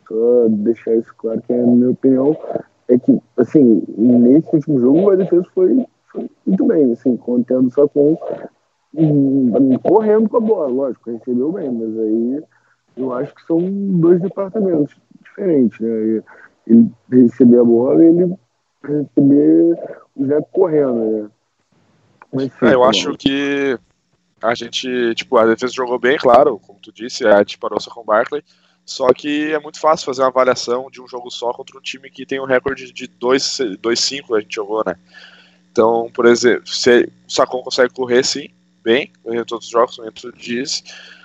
só 0.07 0.47
deixar 0.49 0.95
isso 0.97 1.15
claro 1.17 1.43
que 1.43 1.53
é 1.53 1.61
a 1.61 1.67
minha 1.67 1.91
opinião 1.91 2.37
é 2.89 2.99
que, 2.99 3.21
assim, 3.37 3.83
nesse 3.97 4.55
último 4.55 4.81
jogo 4.81 5.11
a 5.11 5.17
defesa 5.17 5.47
foi, 5.55 5.87
foi 6.13 6.29
muito 6.45 6.65
bem, 6.67 6.93
assim, 6.93 7.17
contendo 7.17 7.71
só 7.71 7.87
com 7.87 8.19
um, 8.95 9.79
correndo 9.79 10.29
com 10.29 10.37
a 10.39 10.41
bola, 10.41 10.67
lógico, 10.67 11.11
recebeu 11.11 11.53
bem, 11.53 11.71
mas 11.71 11.97
aí 11.99 12.43
eu 12.97 13.13
acho 13.13 13.35
que 13.35 13.47
são 13.47 13.61
dois 13.61 14.21
departamentos 14.21 14.97
diferentes, 15.23 15.79
né? 15.79 16.23
Ele 16.67 16.91
receber 17.11 17.61
a 17.61 17.65
bola 17.65 18.05
e 18.05 18.09
ele 18.09 18.35
receber 18.83 19.79
o 20.17 20.27
Zé 20.27 20.41
correndo, 20.53 20.95
né? 20.95 21.31
Mas, 22.33 22.45
enfim, 22.47 22.67
é, 22.67 22.75
eu 22.75 22.85
acho 22.85 23.17
que 23.17 23.79
a 24.43 24.55
gente, 24.55 25.15
tipo, 25.15 25.37
a 25.37 25.47
defesa 25.47 25.73
jogou 25.73 25.99
bem, 25.99 26.17
claro, 26.17 26.59
como 26.59 26.79
tu 26.81 26.93
disse, 26.93 27.27
a 27.27 27.39
gente 27.39 27.59
parou 27.59 27.81
só 27.81 27.91
com 27.91 28.01
o 28.01 28.05
Barkley, 28.05 28.43
Só 28.85 29.13
que 29.13 29.53
é 29.53 29.59
muito 29.59 29.79
fácil 29.79 30.07
fazer 30.07 30.23
uma 30.23 30.29
avaliação 30.29 30.91
de 30.91 31.01
um 31.01 31.07
jogo 31.07 31.31
só 31.31 31.53
contra 31.53 31.79
um 31.79 31.83
time 31.83 32.11
que 32.11 32.27
tem 32.27 32.41
um 32.41 32.47
recorde 32.47 32.93
de 32.93 33.07
2-5 33.07 34.37
a 34.37 34.41
gente 34.41 34.55
jogou, 34.55 34.83
né? 34.85 34.97
Então, 35.71 36.11
por 36.13 36.27
exemplo, 36.27 36.67
se 36.67 37.11
o 37.29 37.31
Sacon 37.31 37.63
consegue 37.63 37.95
correr 37.95 38.25
sim, 38.25 38.49
bem, 38.83 39.13
em 39.27 39.45
todos 39.45 39.67
os 39.67 39.73
jogos, 39.73 39.97
como 39.97 40.11
tu 40.11 40.33
disse, 40.33 40.83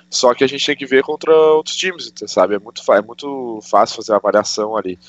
só 0.09 0.33
que 0.33 0.43
a 0.43 0.47
gente 0.47 0.65
tem 0.65 0.75
que 0.75 0.85
ver 0.85 1.03
contra 1.03 1.33
outros 1.33 1.75
times, 1.75 2.11
sabe? 2.27 2.55
É 2.55 2.59
muito, 2.59 2.81
é 2.91 3.01
muito 3.01 3.59
fácil 3.63 3.97
fazer 3.97 4.13
a 4.13 4.17
avaliação 4.17 4.77
ali. 4.77 4.99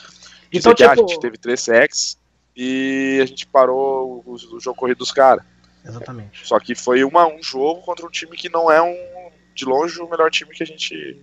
Então, 0.53 0.73
tipo... 0.73 0.77
que, 0.77 0.85
ah, 0.85 0.93
a 0.93 0.97
tipo, 0.97 1.09
gente 1.09 1.21
teve 1.21 1.37
3 1.37 1.61
sacks 1.61 2.19
e 2.57 3.21
a 3.23 3.27
gente 3.27 3.47
parou 3.47 4.23
o, 4.25 4.33
o 4.33 4.61
jogo 4.61 4.79
corrido 4.79 4.99
dos 4.99 5.13
caras. 5.13 5.45
Exatamente. 5.87 6.47
Só 6.47 6.59
que 6.59 6.75
foi 6.75 7.05
uma, 7.05 7.27
um 7.27 7.43
jogo 7.43 7.83
contra 7.83 8.07
um 8.07 8.11
time 8.11 8.37
que 8.37 8.49
não 8.49 8.71
é 8.71 8.83
um, 8.83 8.97
de 9.55 9.65
longe, 9.65 10.01
o 10.01 10.09
melhor 10.09 10.31
time 10.31 10.51
que 10.53 10.63
a 10.63 10.67
gente. 10.67 11.21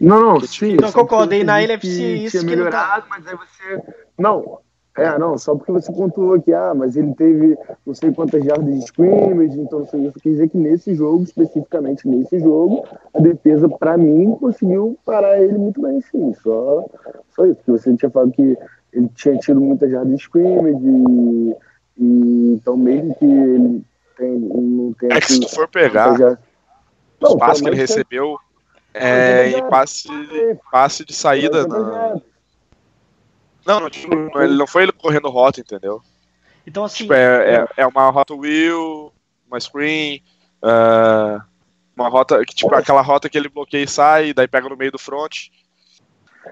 Não, 0.00 0.20
não, 0.20 0.40
sim. 0.40 0.76
Não 0.80 0.92
concordo. 0.92 1.34
E 1.34 1.42
na 1.42 1.62
NFC 1.62 2.16
isso 2.16 2.40
que 2.40 2.44
melhorado, 2.46 3.02
não 3.02 3.02
tá... 3.02 3.06
mas 3.08 3.26
aí 3.26 3.36
você. 3.36 3.82
Não, 4.18 4.60
é, 4.96 5.18
não, 5.18 5.36
só 5.36 5.54
porque 5.54 5.70
você 5.70 5.92
contou 5.92 6.40
que, 6.40 6.54
ah, 6.54 6.72
mas 6.74 6.96
ele 6.96 7.12
teve 7.14 7.56
não 7.84 7.94
sei 7.94 8.12
quantas 8.12 8.42
jardas 8.42 8.74
de 8.74 8.84
scrimmage, 8.84 9.60
então 9.60 9.82
isso. 9.82 10.20
Quer 10.22 10.30
dizer 10.30 10.48
que 10.48 10.56
nesse 10.56 10.94
jogo, 10.94 11.22
especificamente 11.22 12.08
nesse 12.08 12.40
jogo, 12.40 12.82
a 13.12 13.20
defesa, 13.20 13.68
para 13.68 13.98
mim, 13.98 14.34
conseguiu 14.36 14.98
parar 15.04 15.38
ele 15.38 15.58
muito 15.58 15.82
bem, 15.82 16.00
sim. 16.00 16.32
Só, 16.42 16.86
só 17.34 17.44
isso. 17.44 17.56
Porque 17.56 17.72
você 17.72 17.94
tinha 17.94 18.10
falado 18.10 18.32
que 18.32 18.56
ele 18.90 19.08
tinha 19.14 19.36
tido 19.36 19.60
muitas 19.60 19.90
jardas 19.90 20.16
de 20.16 20.22
scrimmage, 20.22 20.78
e, 20.82 21.56
e, 21.98 22.54
então 22.54 22.74
mesmo 22.74 23.14
que 23.16 23.26
ele 23.26 23.84
tem, 24.16 24.30
não 24.30 24.92
tenha. 24.94 25.14
É 25.14 25.20
que 25.20 25.32
se 25.32 25.40
tu 25.40 25.48
for 25.48 25.68
pegar 25.68 26.16
já... 26.18 26.38
não, 27.20 27.30
os 27.32 27.36
passes 27.36 27.62
que 27.62 27.68
ele 27.68 27.76
recebeu 27.76 28.38
é, 28.92 29.50
em 29.50 29.68
passe, 29.68 30.08
passe 30.70 31.04
de 31.04 31.14
saída. 31.14 31.66
Na 31.66 32.20
não, 33.66 33.80
não, 33.80 33.90
tipo, 33.90 34.14
ele 34.40 34.56
não 34.56 34.66
foi 34.66 34.84
ele 34.84 34.92
correndo 34.92 35.28
rota, 35.28 35.60
entendeu? 35.60 36.00
Então, 36.64 36.84
assim. 36.84 36.98
Tipo, 36.98 37.14
é, 37.14 37.56
é, 37.56 37.68
é, 37.78 37.86
uma 37.86 38.08
rota 38.10 38.32
wheel, 38.32 39.12
uma 39.48 39.58
screen, 39.58 40.22
uh, 40.62 41.42
uma 41.96 42.08
rota. 42.08 42.38
Que, 42.44 42.54
tipo, 42.54 42.72
aquela 42.72 43.02
rota 43.02 43.28
que 43.28 43.36
ele 43.36 43.48
bloqueia 43.48 43.82
e 43.82 43.88
sai, 43.88 44.32
daí 44.32 44.46
pega 44.46 44.68
no 44.68 44.76
meio 44.76 44.92
do 44.92 44.98
front. 44.98 45.48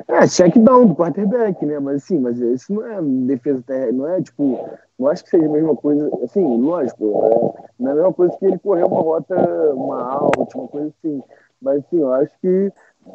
É, 0.08 0.26
check 0.26 0.54
down 0.56 0.88
do 0.88 0.94
quarterback, 0.96 1.64
né? 1.64 1.78
Mas 1.78 2.02
assim, 2.02 2.18
mas 2.18 2.40
isso 2.40 2.72
não 2.72 2.84
é 2.84 3.00
defesa 3.00 3.62
terrestre, 3.64 3.96
não 3.96 4.08
é 4.08 4.20
tipo. 4.20 4.68
Não 4.98 5.08
acho 5.08 5.24
que 5.24 5.30
seja 5.30 5.46
a 5.46 5.50
mesma 5.50 5.74
coisa. 5.74 6.10
Assim, 6.22 6.56
lógico, 6.60 7.04
é, 7.24 7.64
não 7.78 7.90
é 7.90 7.92
a 7.92 7.96
mesma 7.96 8.12
coisa 8.12 8.36
que 8.36 8.46
ele 8.46 8.58
correr 8.58 8.84
uma 8.84 9.00
rota, 9.00 9.34
uma 9.74 10.30
uma 10.54 10.68
coisa 10.68 10.88
assim. 10.88 11.22
Mas 11.60 11.78
assim, 11.78 12.00
eu 12.00 12.12
acho 12.12 12.32
que 12.40 12.72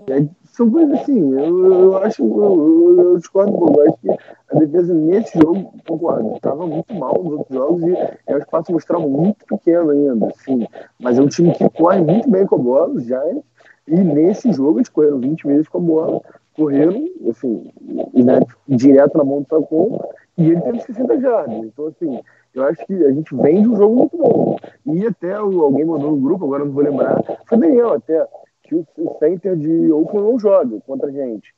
é, 0.07 0.27
são 0.45 0.69
coisas 0.69 0.99
assim, 0.99 1.33
eu, 1.33 1.73
eu 1.73 1.97
acho, 1.97 2.23
eu, 2.23 2.99
eu, 2.99 3.17
discordo 3.17 3.53
um 3.53 3.59
pouco. 3.59 3.79
Eu 3.79 3.89
acho 3.89 3.97
que 4.01 4.09
a 4.11 4.59
defesa 4.59 4.93
nesse 4.93 5.39
jogo, 5.39 5.73
concordo, 5.87 6.35
estava 6.35 6.65
muito 6.67 6.93
mal 6.93 7.23
nos 7.23 7.33
outros 7.33 7.55
jogos 7.55 7.83
e 7.83 7.95
é 8.27 8.35
um 8.35 8.37
espaço 8.37 8.71
mostrava 8.71 9.07
muito 9.07 9.45
pequeno 9.45 9.91
ainda, 9.91 10.27
assim. 10.27 10.67
Mas 10.99 11.17
é 11.17 11.21
um 11.21 11.27
time 11.27 11.53
que 11.53 11.69
corre 11.69 12.01
muito 12.01 12.29
bem 12.29 12.45
com 12.45 12.55
a 12.55 12.59
bola, 12.59 12.99
já 13.01 13.23
é. 13.25 13.37
E 13.87 13.95
nesse 13.95 14.51
jogo 14.51 14.79
eles 14.79 14.89
correram 14.89 15.19
20 15.19 15.47
vezes 15.47 15.67
com 15.67 15.79
a 15.79 15.81
bola, 15.81 16.21
correram, 16.55 17.07
assim, 17.29 17.71
né, 18.13 18.39
direto 18.67 19.17
na 19.17 19.23
mão 19.23 19.41
do 19.41 19.47
Sacon, 19.47 19.99
e 20.39 20.51
ele 20.51 20.61
teve 20.61 20.81
60 20.81 21.19
jardas. 21.19 21.57
Então, 21.65 21.87
assim, 21.87 22.19
eu 22.53 22.63
acho 22.63 22.85
que 22.85 22.93
a 22.93 23.11
gente 23.11 23.35
vem 23.35 23.61
de 23.61 23.69
um 23.69 23.75
jogo 23.75 23.95
muito 23.95 24.17
bom. 24.17 24.57
E 24.85 25.05
até 25.05 25.33
alguém 25.33 25.85
mandou 25.85 26.11
no 26.11 26.17
grupo, 26.17 26.45
agora 26.45 26.65
não 26.65 26.71
vou 26.71 26.83
lembrar, 26.83 27.21
foi 27.45 27.57
Daniel 27.57 27.93
até 27.93 28.25
que 28.63 28.75
o, 28.75 28.87
o 28.97 29.17
center 29.19 29.55
de 29.55 29.91
Oakland 29.91 30.31
não 30.31 30.39
joga 30.39 30.79
contra 30.81 31.09
a 31.09 31.11
gente, 31.11 31.53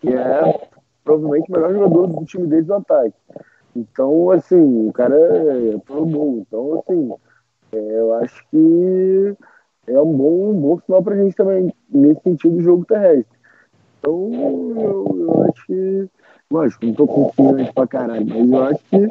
que 0.00 0.08
é 0.08 0.68
provavelmente 1.02 1.50
o 1.50 1.52
melhor 1.52 1.72
jogador 1.72 2.06
do 2.06 2.24
time 2.24 2.46
deles 2.46 2.68
no 2.68 2.74
ataque. 2.74 3.14
Então, 3.74 4.30
assim, 4.30 4.88
o 4.88 4.92
cara 4.92 5.16
é 5.16 5.78
todo 5.86 6.06
bom. 6.06 6.44
Então, 6.46 6.78
assim, 6.78 7.12
é, 7.72 7.98
eu 7.98 8.14
acho 8.14 8.46
que 8.50 9.34
é 9.86 10.00
um 10.00 10.12
bom, 10.12 10.50
um 10.50 10.60
bom 10.60 10.78
sinal 10.80 11.02
pra 11.02 11.16
gente 11.16 11.34
também, 11.34 11.72
nesse 11.88 12.20
sentido 12.22 12.56
do 12.56 12.62
jogo 12.62 12.84
terrestre. 12.84 13.38
Então, 13.98 14.30
eu, 14.76 15.06
eu 15.16 15.42
acho 15.44 15.66
que. 15.66 16.08
Lógico, 16.52 16.84
não 16.84 16.92
tô 16.92 17.06
confiante 17.06 17.72
pra 17.72 17.86
caralho, 17.86 18.26
mas 18.26 18.50
eu 18.50 18.64
acho 18.64 18.80
que 18.90 19.08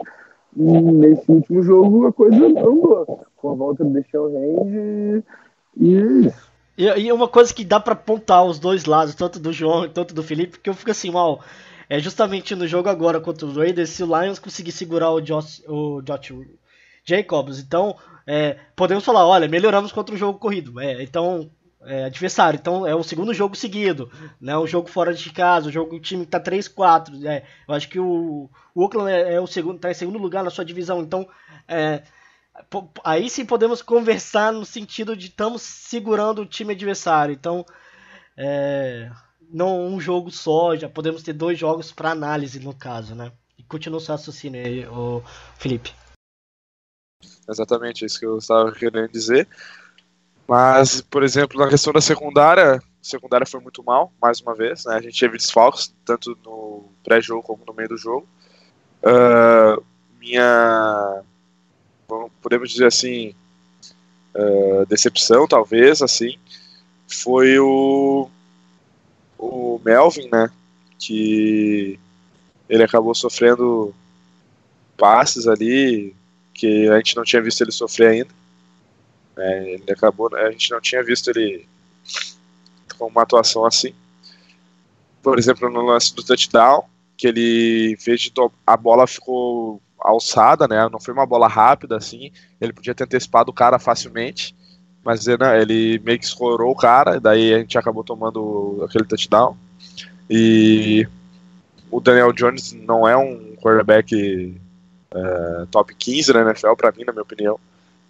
nesse 0.56 1.32
último 1.32 1.64
jogo 1.64 2.06
a 2.06 2.14
coisa 2.14 2.46
andou. 2.46 3.26
Com 3.36 3.52
a 3.52 3.56
volta 3.56 3.84
do 3.84 3.90
Deixão 3.90 4.32
Range 4.32 5.24
e 5.76 5.96
é 5.96 6.02
isso. 6.28 6.52
E, 6.78 6.86
e 6.86 7.12
uma 7.12 7.28
coisa 7.28 7.52
que 7.52 7.66
dá 7.66 7.80
para 7.80 7.94
apontar 7.94 8.46
os 8.46 8.60
dois 8.60 8.86
lados, 8.86 9.16
tanto 9.16 9.40
do 9.40 9.52
João 9.52 9.90
quanto 9.90 10.14
do 10.14 10.22
Felipe, 10.22 10.60
que 10.60 10.70
eu 10.70 10.76
fico 10.76 10.92
assim, 10.92 11.10
mal. 11.10 11.44
É 11.90 11.98
justamente 11.98 12.56
no 12.56 12.68
jogo 12.68 12.90
agora 12.90 13.20
contra 13.20 13.48
os 13.48 13.58
Raiders, 13.58 13.90
se 13.90 14.04
o 14.04 14.22
Lions 14.22 14.38
conseguir 14.38 14.72
segurar 14.72 15.12
o 15.12 15.20
Josh, 15.20 15.64
o 15.68 16.02
Josh 16.04 16.32
Jacobs, 17.04 17.60
então 17.60 17.96
é, 18.28 18.58
podemos 18.76 19.04
falar, 19.04 19.26
olha, 19.26 19.48
melhoramos 19.48 19.92
contra 19.92 20.14
o 20.14 20.18
jogo 20.18 20.38
corrido. 20.38 20.80
É, 20.80 21.02
então, 21.02 21.50
é, 21.86 22.06
adversário. 22.06 22.58
Então 22.58 22.86
é 22.86 22.96
o 22.96 23.04
segundo 23.04 23.34
jogo 23.34 23.56
seguido, 23.56 24.12
né? 24.40 24.58
Um 24.58 24.68
jogo 24.68 24.90
fora 24.90 25.14
de 25.14 25.30
casa, 25.32 25.70
o 25.70 25.72
jogo 25.72 25.96
o 25.96 26.00
time 26.00 26.26
tá 26.26 26.40
3-4. 26.40 27.26
É, 27.26 27.44
eu 27.68 27.74
acho 27.74 27.90
que 27.90 28.00
o, 28.00 28.50
o 28.76 28.84
Oakland 28.84 29.12
é, 29.12 29.34
é, 29.34 29.42
o 29.42 29.48
segundo, 29.48 29.80
tá 29.80 29.92
em 29.92 29.96
segundo 29.96 30.18
lugar 30.18 30.44
na 30.44 30.50
sua 30.50 30.66
divisão. 30.66 31.02
Então 31.02 31.28
é, 31.68 32.04
aí 33.04 33.30
sim 33.30 33.46
podemos 33.46 33.82
conversar 33.82 34.52
no 34.52 34.66
sentido 34.66 35.16
de 35.16 35.28
estamos 35.28 35.62
segurando 35.62 36.42
o 36.42 36.46
time 36.46 36.74
adversário. 36.74 37.34
Então, 37.34 37.66
é, 38.38 39.12
não 39.52 39.86
um 39.88 40.00
jogo 40.00 40.32
só, 40.32 40.76
já 40.76 40.90
podemos 40.90 41.24
ter 41.24 41.34
dois 41.34 41.58
jogos 41.58 41.92
para 41.92 42.12
análise 42.12 42.60
no 42.60 42.74
caso, 42.74 43.16
né? 43.16 43.32
E 43.58 43.64
continua 43.64 43.98
o 43.98 44.02
seu 44.02 44.16
raciocínio 44.16 44.66
aí, 44.66 44.86
o 44.88 45.22
Felipe. 45.58 45.94
Exatamente, 47.48 48.06
isso 48.06 48.20
que 48.20 48.26
eu 48.26 48.38
estava 48.38 48.72
querendo 48.72 49.12
dizer. 49.12 49.48
Mas, 50.52 51.00
por 51.00 51.24
exemplo, 51.24 51.58
na 51.58 51.70
questão 51.70 51.94
da 51.94 52.02
secundária, 52.02 52.84
secundária 53.02 53.48
foi 53.48 53.62
muito 53.62 53.82
mal, 53.82 54.12
mais 54.22 54.42
uma 54.42 54.54
vez. 54.54 54.84
Né? 54.84 54.96
A 54.96 55.02
gente 55.02 55.18
teve 55.18 55.38
desfalques, 55.38 55.96
tanto 56.04 56.38
no 56.44 56.90
pré-jogo 57.06 57.42
como 57.42 57.64
no 57.66 57.74
meio 57.74 57.88
do 57.88 57.96
jogo. 57.96 58.28
Uh, 59.02 59.82
minha 60.20 61.24
podemos 62.42 62.70
dizer 62.70 62.88
assim, 62.88 63.34
uh, 64.36 64.86
decepção, 64.88 65.48
talvez, 65.48 66.02
assim, 66.02 66.38
foi 67.08 67.58
o, 67.58 68.30
o 69.40 69.80
Melvin, 69.86 70.28
né, 70.30 70.52
que 71.00 71.98
ele 72.68 72.84
acabou 72.84 73.16
sofrendo 73.16 73.96
passes 74.98 75.48
ali 75.48 76.14
que 76.54 76.90
a 76.90 76.98
gente 76.98 77.16
não 77.16 77.24
tinha 77.24 77.42
visto 77.42 77.62
ele 77.62 77.72
sofrer 77.72 78.10
ainda. 78.10 78.41
É, 79.42 79.74
ele 79.74 79.92
acabou, 79.92 80.30
a 80.36 80.52
gente 80.52 80.70
não 80.70 80.80
tinha 80.80 81.04
visto 81.04 81.30
ele 81.30 81.68
com 82.98 83.08
uma 83.08 83.24
atuação 83.24 83.66
assim. 83.66 83.94
Por 85.24 85.40
exemplo, 85.40 85.70
no 85.70 85.82
lance 85.82 86.16
do 86.16 86.24
touchdown, 86.24 86.84
que 87.18 87.28
ele 87.28 87.98
fez 88.00 88.22
de 88.22 88.32
a 88.66 88.78
bola 88.78 89.08
ficou 89.08 89.82
alçada, 90.00 90.68
né? 90.68 90.88
Não 90.92 91.00
foi 91.00 91.14
uma 91.14 91.26
bola 91.26 91.48
rápida 91.48 91.98
assim. 91.98 92.32
Ele 92.60 92.74
podia 92.74 92.94
ter 92.94 93.04
antecipado 93.04 93.50
o 93.50 93.54
cara 93.54 93.80
facilmente, 93.80 94.56
mas 95.04 95.28
ele, 95.28 95.38
né, 95.38 95.62
ele 95.62 96.00
meio 96.00 96.20
que 96.20 96.26
escorou 96.26 96.72
o 96.72 96.76
cara, 96.76 97.20
daí 97.20 97.54
a 97.54 97.60
gente 97.60 97.78
acabou 97.78 98.04
tomando 98.04 98.84
aquele 98.88 99.06
touchdown. 99.06 99.58
E 100.30 101.08
o 101.90 102.00
Daniel 102.00 102.32
Jones 102.32 102.74
não 102.74 103.08
é 103.08 103.18
um 103.18 103.56
quarterback 103.58 104.60
uh, 105.14 105.66
top 105.68 105.94
15 105.96 106.34
na 106.34 106.42
NFL, 106.42 106.74
para 106.74 106.92
mim, 106.92 107.04
na 107.04 107.12
minha 107.12 107.24
opinião. 107.24 107.60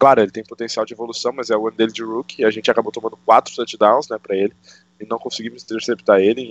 Claro, 0.02 0.20
ele 0.20 0.32
tem 0.32 0.43
potencial 0.43 0.84
de 0.84 0.95
evolução, 0.95 1.32
mas 1.32 1.52
é 1.52 1.56
o 1.56 1.68
ano 1.68 1.78
dele 1.78 1.91
de 1.91 2.02
rookie. 2.02 2.43
A 2.43 2.49
gente 2.49 2.72
acabou 2.72 2.91
tomando 2.91 3.16
quatro 3.24 3.54
touchdowns, 3.54 4.10
né, 4.10 4.18
para 4.18 4.36
ele. 4.36 4.52
E 4.99 5.06
não 5.06 5.20
conseguimos 5.20 5.62
interceptar 5.62 6.20
ele. 6.20 6.41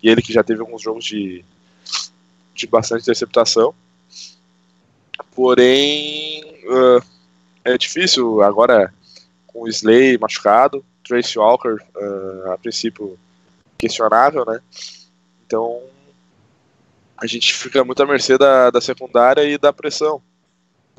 E 0.00 0.08
ele 0.08 0.22
que 0.22 0.32
já 0.32 0.44
teve 0.44 0.60
alguns 0.60 0.80
jogos 0.80 1.04
de, 1.04 1.44
de 2.54 2.68
bastante 2.68 3.02
interceptação. 3.02 3.74
Porém, 5.34 6.62
uh, 6.66 7.02
é 7.64 7.76
difícil 7.76 8.42
agora 8.42 8.94
com 9.48 9.62
o 9.62 9.68
Slay 9.68 10.16
machucado, 10.16 10.84
Trace 11.02 11.36
Walker, 11.36 11.78
uh, 11.96 12.52
a 12.52 12.58
princípio, 12.58 13.18
questionável, 13.76 14.46
né? 14.46 14.60
Então, 15.44 15.82
a 17.16 17.26
gente 17.26 17.52
fica 17.54 17.82
muito 17.82 18.00
à 18.00 18.06
mercê 18.06 18.38
da, 18.38 18.70
da 18.70 18.80
secundária 18.80 19.42
e 19.42 19.58
da 19.58 19.72
pressão. 19.72 20.22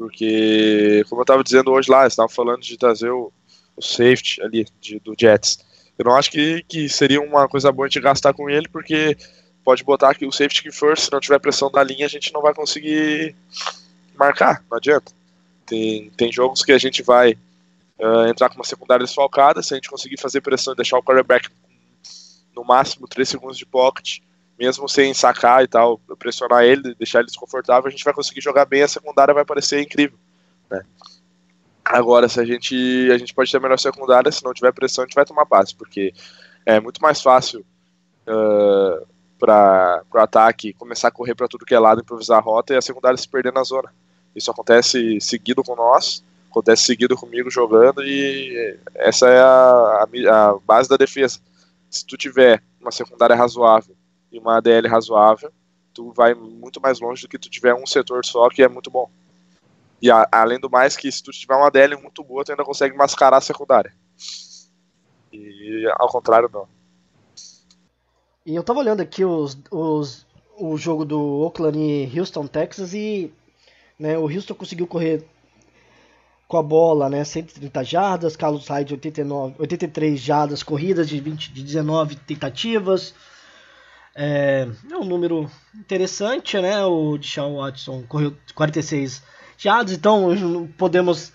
Porque, 0.01 1.05
como 1.07 1.21
eu 1.21 1.23
estava 1.23 1.43
dizendo 1.43 1.71
hoje 1.71 1.91
lá, 1.91 2.07
estava 2.07 2.27
falando 2.27 2.63
de 2.63 2.75
trazer 2.75 3.11
o, 3.11 3.31
o 3.77 3.81
safety 3.83 4.41
ali 4.41 4.65
de, 4.81 4.99
do 4.99 5.13
Jets. 5.15 5.59
Eu 5.95 6.05
não 6.05 6.15
acho 6.15 6.31
que, 6.31 6.65
que 6.67 6.89
seria 6.89 7.21
uma 7.21 7.47
coisa 7.47 7.71
boa 7.71 7.87
gente 7.87 8.01
gastar 8.01 8.33
com 8.33 8.49
ele, 8.49 8.67
porque 8.67 9.15
pode 9.63 9.83
botar 9.83 10.09
aqui 10.09 10.25
o 10.25 10.31
safety 10.31 10.63
que 10.63 10.71
for, 10.71 10.97
se 10.97 11.11
não 11.11 11.19
tiver 11.19 11.37
pressão 11.37 11.69
da 11.69 11.83
linha, 11.83 12.07
a 12.07 12.09
gente 12.09 12.33
não 12.33 12.41
vai 12.41 12.51
conseguir 12.51 13.35
marcar, 14.17 14.65
não 14.71 14.79
adianta. 14.79 15.11
Tem, 15.67 16.09
tem 16.17 16.33
jogos 16.33 16.63
que 16.63 16.71
a 16.71 16.79
gente 16.79 17.03
vai 17.03 17.33
uh, 17.99 18.25
entrar 18.27 18.49
com 18.49 18.55
uma 18.55 18.65
secundária 18.65 19.05
desfalcada, 19.05 19.61
se 19.61 19.71
a 19.71 19.77
gente 19.77 19.87
conseguir 19.87 20.19
fazer 20.19 20.41
pressão 20.41 20.73
e 20.73 20.77
deixar 20.77 20.97
o 20.97 21.03
quarterback 21.03 21.47
no 22.55 22.63
máximo 22.63 23.07
3 23.07 23.29
segundos 23.29 23.55
de 23.55 23.67
pocket, 23.67 24.17
mesmo 24.61 24.87
sem 24.87 25.11
sacar 25.11 25.63
e 25.63 25.67
tal, 25.67 25.97
pressionar 26.19 26.63
ele, 26.63 26.93
deixar 26.93 27.17
ele 27.17 27.25
desconfortável, 27.25 27.87
a 27.87 27.89
gente 27.89 28.03
vai 28.03 28.13
conseguir 28.13 28.41
jogar 28.41 28.63
bem, 28.65 28.83
a 28.83 28.87
secundária 28.87 29.33
vai 29.33 29.43
parecer 29.43 29.81
incrível. 29.81 30.19
Né? 30.69 30.83
Agora, 31.83 32.29
se 32.29 32.39
a 32.39 32.45
gente, 32.45 33.09
a 33.11 33.17
gente 33.17 33.33
pode 33.33 33.49
ter 33.49 33.57
a 33.57 33.59
melhor 33.59 33.79
secundária, 33.79 34.31
se 34.31 34.43
não 34.43 34.53
tiver 34.53 34.71
pressão, 34.71 35.03
a 35.03 35.07
gente 35.07 35.15
vai 35.15 35.25
tomar 35.25 35.47
passe, 35.47 35.73
porque 35.73 36.13
é 36.63 36.79
muito 36.79 37.01
mais 37.01 37.23
fácil 37.23 37.65
uh, 38.27 39.03
para 39.39 40.03
o 40.13 40.19
ataque 40.19 40.73
começar 40.73 41.07
a 41.07 41.11
correr 41.11 41.33
para 41.33 41.47
tudo 41.47 41.65
que 41.65 41.73
é 41.73 41.79
lado, 41.79 42.01
improvisar 42.01 42.37
a 42.37 42.41
rota 42.41 42.75
e 42.75 42.77
a 42.77 42.83
secundária 42.83 43.17
se 43.17 43.27
perder 43.27 43.51
na 43.51 43.63
zona. 43.63 43.91
Isso 44.35 44.51
acontece 44.51 45.19
seguido 45.19 45.63
com 45.63 45.75
nós, 45.75 46.23
acontece 46.51 46.83
seguido 46.83 47.17
comigo 47.17 47.49
jogando 47.49 48.03
e 48.03 48.77
essa 48.93 49.27
é 49.27 49.39
a, 49.41 50.05
a, 50.05 50.49
a 50.49 50.59
base 50.59 50.87
da 50.87 50.97
defesa. 50.97 51.39
Se 51.89 52.05
tu 52.05 52.15
tiver 52.15 52.61
uma 52.79 52.91
secundária 52.91 53.35
razoável 53.35 53.95
e 54.31 54.39
uma 54.39 54.57
ADL 54.57 54.87
razoável, 54.87 55.51
tu 55.93 56.11
vai 56.13 56.33
muito 56.33 56.79
mais 56.81 56.99
longe 56.99 57.23
do 57.23 57.27
que 57.27 57.37
tu 57.37 57.49
tiver 57.49 57.73
um 57.73 57.85
setor 57.85 58.25
só 58.25 58.49
que 58.49 58.63
é 58.63 58.67
muito 58.67 58.89
bom. 58.89 59.09
E 60.01 60.09
a, 60.09 60.27
além 60.31 60.59
do 60.59 60.69
mais 60.69 60.97
que 60.97 61.11
se 61.11 61.21
tu 61.21 61.31
tiver 61.31 61.55
uma 61.55 61.67
ADL 61.67 62.01
muito 62.01 62.23
boa, 62.23 62.43
tu 62.43 62.51
ainda 62.51 62.63
consegue 62.63 62.95
mascarar 62.95 63.37
a 63.37 63.41
secundária. 63.41 63.93
E 65.31 65.85
ao 65.99 66.07
contrário 66.07 66.49
não. 66.51 66.67
E 68.45 68.55
eu 68.55 68.63
tava 68.63 68.79
olhando 68.79 69.01
aqui 69.01 69.23
os, 69.23 69.57
os, 69.69 70.25
o 70.57 70.75
jogo 70.75 71.05
do 71.05 71.19
Oakland 71.19 71.77
e 71.77 72.19
Houston, 72.19 72.47
Texas, 72.47 72.93
e 72.93 73.31
né, 73.99 74.17
o 74.17 74.23
Houston 74.23 74.55
conseguiu 74.55 74.87
correr 74.87 75.23
com 76.47 76.57
a 76.57 76.63
bola, 76.63 77.07
né, 77.07 77.23
130 77.23 77.83
jardas, 77.83 78.35
Carlos 78.35 78.67
Hyde 78.67 78.93
89, 78.95 79.55
83 79.59 80.19
jardas 80.19 80.63
corridas 80.63 81.07
de, 81.07 81.19
20, 81.19 81.53
de 81.53 81.63
19 81.63 82.15
tentativas. 82.15 83.13
É, 84.13 84.67
é 84.89 84.97
um 84.97 85.05
número 85.05 85.49
interessante, 85.73 86.59
né? 86.59 86.83
O 86.85 87.17
Deshaun 87.17 87.57
Watson 87.57 88.03
correu 88.07 88.35
46 88.53 89.23
jardas, 89.57 89.93
então 89.93 90.67
podemos 90.77 91.31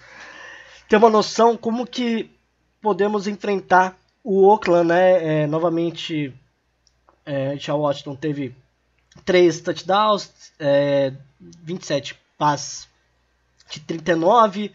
ter 0.89 0.97
uma 0.97 1.09
noção 1.09 1.57
como 1.57 1.87
que 1.87 2.31
podemos 2.81 3.27
enfrentar 3.27 3.97
o 4.23 4.47
Oakland, 4.47 4.89
né? 4.89 5.43
É, 5.43 5.47
novamente 5.47 6.35
é, 7.25 7.55
Deshaun 7.55 7.83
Watson 7.83 8.15
teve 8.15 8.55
3 9.25 9.61
touchdowns, 9.61 10.53
é, 10.59 11.13
27 11.41 12.17
passes 12.37 12.89
de 13.71 13.81
39 13.81 14.73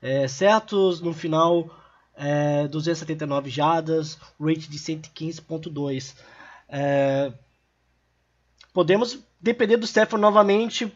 é, 0.00 0.28
certos, 0.28 1.00
no 1.00 1.12
final 1.12 1.70
é, 2.16 2.68
279 2.68 3.50
jadas, 3.50 4.18
rate 4.40 4.68
de 4.68 4.78
115.2. 4.78 6.14
É, 6.68 7.32
podemos 8.72 9.18
depender 9.40 9.76
do 9.76 9.86
Stefan 9.86 10.18
novamente 10.18 10.92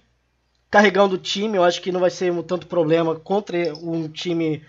carregando 0.70 1.16
o 1.16 1.18
time, 1.18 1.57
eu 1.57 1.64
acho 1.64 1.83
que 1.83 1.93
não 1.93 2.01
vai 2.01 2.11
ser 2.11 2.33
um 2.33 2.43
tanto 2.43 2.66
problema 2.66 3.14
contra 3.14 3.75
um 3.75 4.09
time 4.09 4.64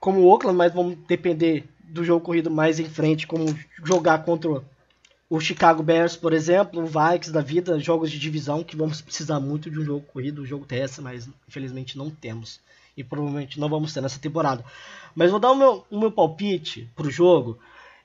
como 0.00 0.20
o 0.20 0.26
Oakland, 0.26 0.56
mas 0.56 0.72
vamos 0.72 0.96
depender 1.06 1.68
do 1.84 2.02
jogo 2.02 2.24
corrido 2.24 2.50
mais 2.50 2.80
em 2.80 2.88
frente, 2.88 3.26
como 3.26 3.44
jogar 3.84 4.24
contra 4.24 4.64
o 5.28 5.40
Chicago 5.40 5.82
Bears, 5.82 6.16
por 6.16 6.32
exemplo, 6.32 6.82
o 6.82 6.86
Vikings 6.86 7.32
da 7.32 7.40
vida, 7.40 7.78
jogos 7.78 8.10
de 8.10 8.18
divisão 8.18 8.64
que 8.64 8.76
vamos 8.76 9.00
precisar 9.00 9.40
muito 9.40 9.70
de 9.70 9.78
um 9.78 9.84
jogo 9.84 10.06
corrido, 10.06 10.42
um 10.42 10.46
jogo 10.46 10.66
terrestre, 10.66 11.02
mas 11.02 11.28
infelizmente 11.48 11.96
não 11.96 12.10
temos. 12.10 12.60
E 12.96 13.02
provavelmente 13.02 13.58
não 13.58 13.68
vamos 13.68 13.92
ter 13.92 14.00
nessa 14.00 14.18
temporada. 14.18 14.64
Mas 15.14 15.30
vou 15.30 15.40
dar 15.40 15.52
o 15.52 15.56
meu, 15.56 15.86
o 15.90 15.98
meu 15.98 16.12
palpite 16.12 16.90
jogo. 17.08 17.58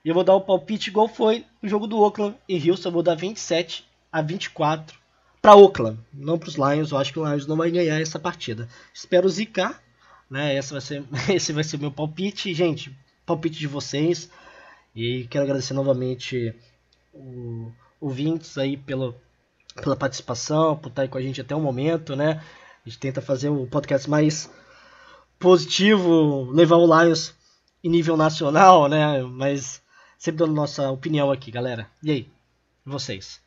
E 0.04 0.08
eu 0.08 0.14
vou 0.14 0.24
dar 0.24 0.34
o 0.34 0.40
palpite 0.40 0.90
igual 0.90 1.08
foi 1.08 1.44
o 1.62 1.68
jogo 1.68 1.86
do 1.86 1.98
Oakland 1.98 2.36
e 2.48 2.70
Houston. 2.70 2.88
Eu 2.88 2.92
vou 2.92 3.02
dar 3.02 3.14
27 3.14 3.86
a 4.12 4.22
24 4.22 4.96
para 5.40 5.56
Oakland, 5.56 5.98
não 6.12 6.38
para 6.38 6.48
os 6.48 6.54
Lions. 6.54 6.90
Eu 6.90 6.98
acho 6.98 7.12
que 7.12 7.18
o 7.18 7.26
Lions 7.26 7.46
não 7.46 7.56
vai 7.56 7.70
ganhar 7.70 8.00
essa 8.00 8.18
partida. 8.18 8.68
Espero 8.92 9.28
zicar, 9.28 9.82
né? 10.30 10.56
Esse 10.56 10.72
vai 10.72 10.80
ser, 10.80 11.04
esse 11.28 11.52
vai 11.52 11.64
ser 11.64 11.78
meu 11.78 11.90
palpite, 11.90 12.52
gente. 12.54 12.96
Palpite 13.26 13.58
de 13.58 13.66
vocês. 13.66 14.30
E 14.94 15.26
quero 15.30 15.44
agradecer 15.44 15.74
novamente 15.74 16.54
o, 17.12 17.70
ouvintes 18.00 18.56
aí 18.58 18.76
pelo, 18.76 19.14
pela 19.76 19.96
participação, 19.96 20.76
por 20.76 20.88
estar 20.88 21.02
aí 21.02 21.08
com 21.08 21.18
a 21.18 21.22
gente 21.22 21.40
até 21.40 21.54
o 21.54 21.60
momento, 21.60 22.16
né? 22.16 22.42
A 22.84 22.88
gente 22.88 22.98
tenta 22.98 23.20
fazer 23.20 23.48
o 23.48 23.66
podcast 23.66 24.08
mais 24.08 24.50
positivo, 25.38 26.50
levar 26.50 26.76
o 26.76 27.02
Lions 27.02 27.34
em 27.82 27.90
nível 27.90 28.16
nacional, 28.16 28.88
né? 28.88 29.22
Mas 29.22 29.82
sempre 30.18 30.40
dando 30.40 30.52
nossa 30.52 30.90
opinião 30.90 31.30
aqui, 31.30 31.50
galera. 31.50 31.88
E 32.02 32.10
aí? 32.10 32.28
Vocês? 32.84 33.40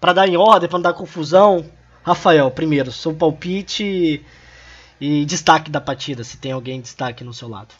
Para 0.00 0.14
dar 0.14 0.28
em 0.28 0.36
ordem, 0.36 0.68
para 0.68 0.78
não 0.78 0.82
dar 0.82 0.94
confusão, 0.94 1.70
Rafael, 2.02 2.50
primeiro, 2.50 2.90
seu 2.90 3.14
palpite 3.14 4.24
e, 5.00 5.24
destaque 5.26 5.70
da 5.70 5.80
partida, 5.80 6.24
se 6.24 6.38
tem 6.38 6.52
alguém 6.52 6.78
em 6.78 6.80
destaque 6.80 7.22
no 7.22 7.34
seu 7.34 7.48
lado. 7.48 7.74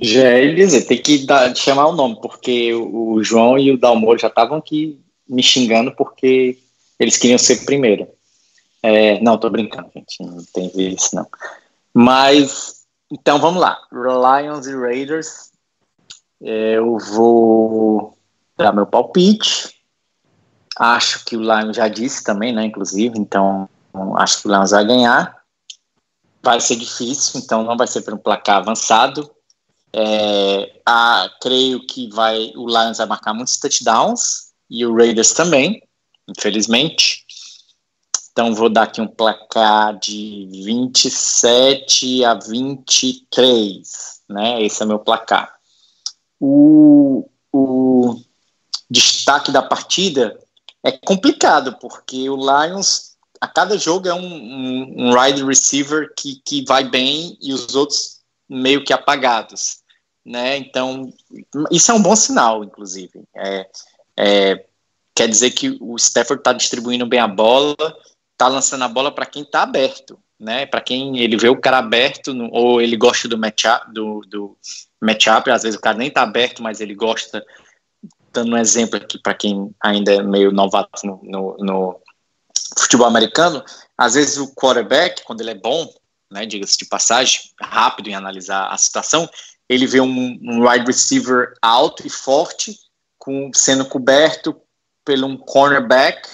Já 0.00 0.22
é 0.22 0.52
dizer, 0.52 0.82
tem 0.86 1.00
que 1.00 1.24
dar, 1.24 1.54
chamar 1.54 1.86
o 1.86 1.94
nome, 1.94 2.18
porque 2.20 2.74
o 2.74 3.22
João 3.22 3.56
e 3.56 3.70
o 3.70 3.78
Dalmoro 3.78 4.18
já 4.18 4.26
estavam 4.26 4.58
aqui 4.58 5.00
me 5.28 5.42
xingando 5.42 5.94
porque 5.94 6.58
eles 6.98 7.16
queriam 7.16 7.38
ser 7.38 7.64
primeiro. 7.64 8.08
É, 8.82 9.20
não, 9.20 9.38
tô 9.38 9.48
brincando, 9.48 9.90
gente, 9.94 10.20
não 10.20 10.44
tem 10.52 10.70
isso 10.92 11.14
não. 11.14 11.26
Mas, 11.92 12.84
então 13.10 13.38
vamos 13.38 13.60
lá. 13.60 13.78
Lions 13.92 14.66
e 14.66 14.74
Raiders. 14.74 15.53
É, 16.44 16.76
eu 16.76 16.98
vou 16.98 18.18
dar 18.54 18.72
meu 18.72 18.86
palpite. 18.86 19.74
Acho 20.78 21.24
que 21.24 21.36
o 21.36 21.40
Lions 21.40 21.76
já 21.76 21.88
disse 21.88 22.22
também, 22.22 22.52
né, 22.52 22.66
inclusive, 22.66 23.18
então 23.18 23.68
acho 24.16 24.42
que 24.42 24.48
o 24.48 24.50
Lions 24.50 24.72
vai 24.72 24.84
ganhar. 24.84 25.42
Vai 26.42 26.60
ser 26.60 26.76
difícil, 26.76 27.40
então 27.40 27.64
não 27.64 27.76
vai 27.76 27.86
ser 27.86 28.02
por 28.02 28.12
um 28.12 28.18
placar 28.18 28.56
avançado. 28.56 29.30
É, 29.90 30.80
a, 30.84 31.30
creio 31.40 31.86
que 31.86 32.08
vai 32.10 32.52
o 32.56 32.66
Lions 32.66 32.98
vai 32.98 33.06
marcar 33.06 33.32
muitos 33.32 33.56
touchdowns 33.56 34.52
e 34.68 34.84
o 34.84 34.94
Raiders 34.94 35.32
também, 35.32 35.82
infelizmente. 36.28 37.24
Então 38.32 38.54
vou 38.54 38.68
dar 38.68 38.82
aqui 38.82 39.00
um 39.00 39.06
placar 39.06 39.96
de 39.98 40.48
27 40.64 42.24
a 42.24 42.34
23, 42.34 44.22
né? 44.28 44.62
Esse 44.62 44.82
é 44.82 44.86
meu 44.86 44.98
placar. 44.98 45.54
O, 46.46 47.28
o 47.52 48.20
destaque 48.90 49.50
da 49.50 49.62
partida 49.62 50.38
é 50.82 50.92
complicado, 50.92 51.78
porque 51.80 52.28
o 52.28 52.36
Lions, 52.36 53.16
a 53.40 53.48
cada 53.48 53.78
jogo 53.78 54.08
é 54.08 54.14
um, 54.14 54.26
um, 54.26 54.94
um 54.98 55.18
wide 55.18 55.44
receiver 55.44 56.12
que, 56.16 56.40
que 56.44 56.64
vai 56.66 56.84
bem 56.84 57.38
e 57.40 57.52
os 57.52 57.74
outros 57.74 58.20
meio 58.48 58.84
que 58.84 58.92
apagados 58.92 59.84
né? 60.24 60.56
Então, 60.56 61.12
isso 61.70 61.90
é 61.90 61.94
um 61.94 62.02
bom 62.02 62.16
sinal, 62.16 62.64
inclusive. 62.64 63.24
É, 63.36 63.68
é, 64.18 64.64
quer 65.14 65.28
dizer 65.28 65.50
que 65.50 65.76
o 65.80 65.96
Stafford 65.96 66.40
está 66.40 66.52
distribuindo 66.52 67.06
bem 67.06 67.20
a 67.20 67.28
bola, 67.28 67.76
está 68.32 68.48
lançando 68.48 68.84
a 68.84 68.88
bola 68.88 69.12
para 69.12 69.26
quem 69.26 69.42
está 69.42 69.62
aberto, 69.62 70.18
né? 70.40 70.64
Para 70.64 70.80
quem 70.80 71.18
ele 71.18 71.36
vê 71.36 71.48
o 71.48 71.60
cara 71.60 71.78
aberto, 71.78 72.32
no, 72.32 72.48
ou 72.52 72.80
ele 72.80 72.96
gosta 72.96 73.28
do 73.28 73.36
matchup, 73.36 73.92
do, 73.92 74.20
do 74.22 74.56
matchup, 75.04 75.50
às 75.50 75.62
vezes 75.62 75.78
o 75.78 75.82
cara 75.82 75.96
nem 75.96 76.08
está 76.08 76.22
aberto, 76.22 76.62
mas 76.62 76.80
ele 76.80 76.94
gosta. 76.94 77.44
Dando 78.32 78.54
um 78.54 78.58
exemplo 78.58 78.96
aqui 78.96 79.18
para 79.18 79.34
quem 79.34 79.72
ainda 79.80 80.12
é 80.12 80.22
meio 80.22 80.50
novato 80.50 81.06
no, 81.06 81.20
no, 81.22 81.56
no 81.58 82.00
futebol 82.76 83.06
americano, 83.06 83.64
às 83.96 84.14
vezes 84.14 84.38
o 84.38 84.52
quarterback, 84.54 85.22
quando 85.22 85.40
ele 85.40 85.50
é 85.50 85.54
bom, 85.54 85.88
né, 86.30 86.44
diga-se 86.44 86.76
de 86.76 86.86
passagem, 86.86 87.42
rápido 87.60 88.08
em 88.08 88.14
analisar 88.14 88.66
a 88.66 88.76
situação, 88.76 89.28
ele 89.68 89.86
vê 89.86 90.00
um, 90.00 90.38
um 90.42 90.68
wide 90.68 90.86
receiver 90.86 91.54
alto 91.62 92.06
e 92.06 92.10
forte, 92.10 92.76
com, 93.18 93.50
sendo 93.54 93.86
coberto 93.86 94.60
pelo 95.04 95.26
um 95.26 95.36
cornerback 95.36 96.28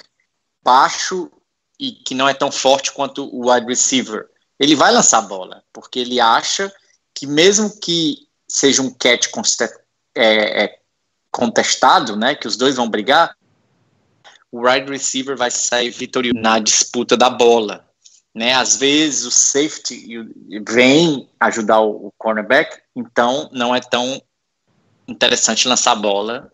baixo 0.63 1.31
e 1.79 1.91
que 1.91 2.13
não 2.13 2.27
é 2.27 2.33
tão 2.33 2.51
forte 2.51 2.91
quanto 2.91 3.25
o 3.33 3.51
wide 3.51 3.67
receiver. 3.67 4.27
Ele 4.59 4.75
vai 4.75 4.91
lançar 4.91 5.19
a 5.19 5.21
bola, 5.23 5.63
porque 5.73 5.99
ele 5.99 6.19
acha 6.19 6.73
que 7.13 7.25
mesmo 7.25 7.79
que 7.79 8.27
seja 8.51 8.81
um 8.81 8.93
catch 8.93 9.27
é, 10.15 10.63
é, 10.63 10.79
contestado, 11.31 12.15
né, 12.15 12.35
que 12.35 12.47
os 12.47 12.57
dois 12.57 12.75
vão 12.75 12.89
brigar, 12.89 13.35
o 14.51 14.67
wide 14.67 14.91
receiver 14.91 15.37
vai 15.37 15.49
sair 15.49 15.89
vitorioso 15.89 16.39
na 16.39 16.59
disputa 16.59 17.15
da 17.15 17.29
bola 17.29 17.89
né? 18.33 18.53
Às 18.53 18.77
vezes 18.77 19.25
o 19.25 19.31
safety 19.31 20.17
vem 20.67 21.29
ajudar 21.39 21.81
o 21.81 22.11
cornerback, 22.17 22.81
então 22.95 23.49
não 23.51 23.75
é 23.75 23.79
tão 23.79 24.21
interessante 25.07 25.67
lançar 25.67 25.91
a 25.91 25.95
bola 25.95 26.51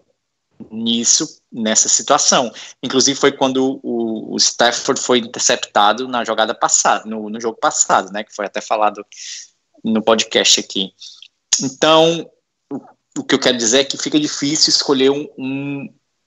nisso, 0.71 1.41
nessa 1.51 1.87
situação. 1.87 2.51
Inclusive 2.81 3.19
foi 3.19 3.31
quando 3.31 3.79
o, 3.83 4.33
o 4.33 4.37
Stafford 4.37 4.99
foi 4.99 5.19
interceptado 5.19 6.07
na 6.07 6.25
jogada 6.25 6.55
passada, 6.55 7.05
no, 7.05 7.29
no 7.29 7.39
jogo 7.39 7.57
passado, 7.59 8.11
né? 8.11 8.23
Que 8.23 8.33
foi 8.33 8.45
até 8.45 8.59
falado 8.59 9.05
no 9.83 10.01
podcast 10.01 10.59
aqui. 10.59 10.91
Então, 11.63 12.29
o 13.17 13.23
que 13.23 13.35
eu 13.35 13.39
quero 13.39 13.57
dizer 13.57 13.79
é 13.79 13.83
que 13.83 13.97
fica 13.97 14.19
difícil 14.19 14.69
escolher 14.69 15.09
um, 15.09 15.27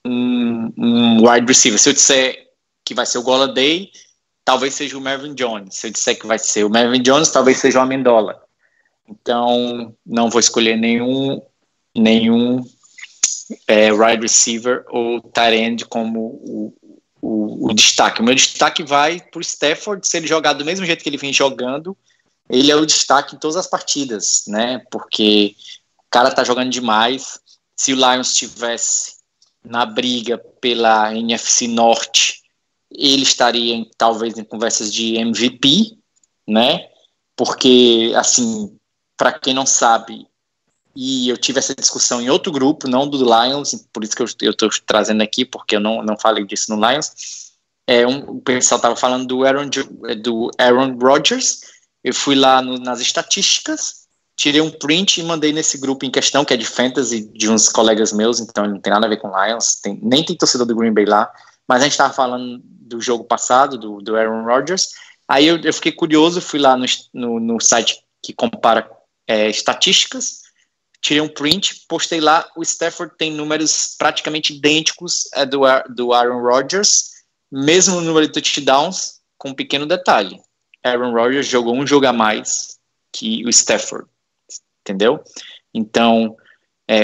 um, 0.05 0.73
um, 0.77 1.29
wide 1.29 1.47
receiver. 1.47 1.79
Se 1.79 1.89
eu 1.89 1.93
disser 1.93 2.49
que 2.83 2.93
vai 2.93 3.05
ser 3.05 3.17
o 3.17 3.23
Golladay, 3.23 3.91
talvez 4.43 4.73
seja 4.73 4.97
o 4.97 5.01
Marvin 5.01 5.33
Jones. 5.33 5.75
Se 5.75 5.87
eu 5.87 5.91
disser 5.91 6.19
que 6.19 6.27
vai 6.27 6.39
ser 6.39 6.65
o 6.65 6.69
Marvin 6.69 7.01
Jones, 7.01 7.29
talvez 7.29 7.57
seja 7.57 7.79
o 7.79 7.81
Amendola. 7.81 8.41
Então, 9.07 9.95
não 10.05 10.29
vou 10.29 10.39
escolher 10.39 10.77
nenhum, 10.77 11.41
nenhum 11.95 12.63
é, 13.67 13.91
wide 13.91 14.21
receiver 14.21 14.85
ou 14.89 15.21
tight 15.21 15.55
end 15.55 15.85
como 15.85 16.19
o, 16.19 16.73
o, 17.21 17.69
o, 17.69 17.73
destaque. 17.73 18.21
O 18.21 18.23
meu 18.23 18.35
destaque 18.35 18.83
vai 18.83 19.19
para 19.19 19.39
o 19.39 19.41
Stafford, 19.41 20.07
se 20.07 20.17
ele 20.17 20.27
jogar 20.27 20.53
do 20.53 20.65
mesmo 20.65 20.85
jeito 20.85 21.03
que 21.03 21.09
ele 21.09 21.17
vem 21.17 21.33
jogando, 21.33 21.97
ele 22.51 22.69
é 22.69 22.75
o 22.75 22.85
destaque 22.85 23.35
em 23.35 23.39
todas 23.39 23.55
as 23.55 23.67
partidas, 23.67 24.43
né? 24.47 24.83
Porque 24.91 25.55
o 25.99 26.09
cara 26.11 26.31
tá 26.31 26.43
jogando 26.43 26.69
demais. 26.69 27.39
Se 27.75 27.93
o 27.93 27.95
Lions 27.95 28.33
tivesse 28.33 29.15
na 29.63 29.85
briga 29.85 30.37
pela 30.59 31.15
NFC 31.15 31.67
Norte, 31.67 32.41
ele 32.91 33.23
estaria 33.23 33.85
talvez 33.97 34.37
em 34.37 34.43
conversas 34.43 34.93
de 34.93 35.15
MVP, 35.15 35.97
né? 36.47 36.89
Porque, 37.37 38.11
assim, 38.15 38.77
para 39.15 39.31
quem 39.31 39.53
não 39.53 39.65
sabe, 39.65 40.27
e 40.93 41.29
eu 41.29 41.37
tive 41.37 41.59
essa 41.59 41.73
discussão 41.73 42.21
em 42.21 42.29
outro 42.29 42.51
grupo, 42.51 42.87
não 42.87 43.07
do 43.07 43.17
Lions, 43.17 43.87
por 43.93 44.03
isso 44.03 44.15
que 44.15 44.21
eu 44.21 44.51
estou 44.51 44.69
trazendo 44.85 45.23
aqui, 45.23 45.45
porque 45.45 45.77
eu 45.77 45.79
não, 45.79 46.03
não 46.03 46.17
falei 46.17 46.45
disso 46.45 46.75
no 46.75 46.89
Lions. 46.89 47.53
É, 47.87 48.05
um, 48.05 48.37
o 48.37 48.41
pessoal 48.41 48.77
estava 48.77 48.95
falando 48.95 49.25
do 49.25 49.45
Aaron, 49.45 49.69
do 50.21 50.51
Aaron 50.57 50.97
Rodgers. 50.97 51.61
Eu 52.03 52.13
fui 52.13 52.35
lá 52.35 52.61
no, 52.61 52.77
nas 52.77 52.99
estatísticas, 52.99 54.01
tirei 54.35 54.61
um 54.61 54.71
print 54.71 55.19
e 55.19 55.23
mandei 55.23 55.53
nesse 55.53 55.77
grupo 55.77 56.05
em 56.05 56.11
questão, 56.11 56.43
que 56.43 56.53
é 56.53 56.57
de 56.57 56.65
fantasy, 56.65 57.31
de 57.33 57.49
uns 57.49 57.69
colegas 57.69 58.11
meus, 58.11 58.39
então 58.39 58.65
não 58.65 58.79
tem 58.79 58.91
nada 58.91 59.05
a 59.05 59.09
ver 59.09 59.17
com 59.17 59.29
Lions, 59.29 59.75
tem, 59.81 59.99
nem 60.01 60.23
tem 60.23 60.35
torcedor 60.35 60.65
do 60.65 60.75
Green 60.75 60.93
Bay 60.93 61.05
lá, 61.05 61.31
mas 61.67 61.81
a 61.81 61.83
gente 61.83 61.93
estava 61.93 62.13
falando 62.13 62.59
do 62.63 62.99
jogo 62.99 63.23
passado, 63.23 63.77
do, 63.77 64.01
do 64.01 64.15
Aaron 64.15 64.43
Rodgers. 64.43 64.89
Aí 65.27 65.47
eu, 65.47 65.57
eu 65.61 65.73
fiquei 65.73 65.91
curioso, 65.91 66.41
fui 66.41 66.59
lá 66.59 66.75
no, 66.75 66.85
no, 67.13 67.39
no 67.39 67.61
site 67.61 68.03
que 68.21 68.33
compara 68.33 68.89
é, 69.27 69.49
estatísticas, 69.49 70.41
tirei 71.01 71.21
um 71.21 71.29
print, 71.29 71.85
postei 71.87 72.19
lá. 72.19 72.45
O 72.55 72.63
Stafford 72.63 73.13
tem 73.17 73.31
números 73.31 73.95
praticamente 73.97 74.53
idênticos 74.53 75.23
do, 75.49 75.61
do 75.93 76.13
Aaron 76.13 76.41
Rodgers, 76.41 77.11
mesmo 77.51 78.01
número 78.01 78.27
de 78.27 78.33
touchdowns, 78.33 79.21
com 79.37 79.49
um 79.49 79.53
pequeno 79.53 79.85
detalhe. 79.85 80.39
Aaron 80.83 81.13
Rodgers 81.13 81.47
jogou 81.47 81.75
um 81.75 81.85
jogo 81.85 82.07
a 82.07 82.13
mais 82.13 82.79
que 83.11 83.45
o 83.45 83.49
Stafford, 83.49 84.07
entendeu? 84.81 85.23
Então, 85.73 86.35
é, 86.87 87.03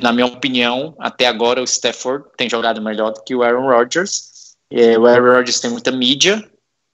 na 0.00 0.12
minha 0.12 0.26
opinião, 0.26 0.94
até 0.98 1.26
agora 1.26 1.60
o 1.60 1.64
Stafford 1.64 2.24
tem 2.36 2.48
jogado 2.48 2.80
melhor 2.80 3.12
do 3.12 3.22
que 3.22 3.34
o 3.34 3.42
Aaron 3.42 3.66
Rodgers. 3.66 4.54
É, 4.70 4.98
o 4.98 5.06
Aaron 5.06 5.36
Rodgers 5.36 5.60
tem 5.60 5.70
muita 5.70 5.92
mídia, 5.92 6.42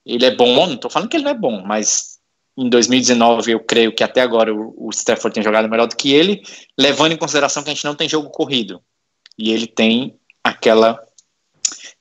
ele 0.05 0.25
é 0.25 0.35
bom, 0.35 0.67
não 0.67 0.75
estou 0.75 0.91
falando 0.91 1.09
que 1.09 1.17
ele 1.17 1.23
não 1.23 1.31
é 1.31 1.37
bom, 1.37 1.63
mas 1.65 2.19
em 2.57 2.69
2019 2.69 3.51
eu 3.51 3.59
creio 3.59 3.95
que 3.95 4.03
até 4.03 4.21
agora 4.21 4.53
o, 4.53 4.73
o 4.77 4.89
Stafford 4.91 5.33
tem 5.33 5.43
jogado 5.43 5.69
melhor 5.69 5.87
do 5.87 5.95
que 5.95 6.13
ele, 6.13 6.43
levando 6.77 7.13
em 7.13 7.17
consideração 7.17 7.63
que 7.63 7.69
a 7.69 7.73
gente 7.73 7.85
não 7.85 7.95
tem 7.95 8.07
jogo 8.07 8.29
corrido. 8.29 8.81
E 9.37 9.51
ele 9.51 9.65
tem 9.65 10.19
aquela 10.43 10.99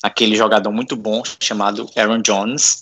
aquele 0.02 0.34
jogador 0.34 0.72
muito 0.72 0.96
bom 0.96 1.22
chamado 1.40 1.88
Aaron 1.96 2.20
Jones, 2.20 2.80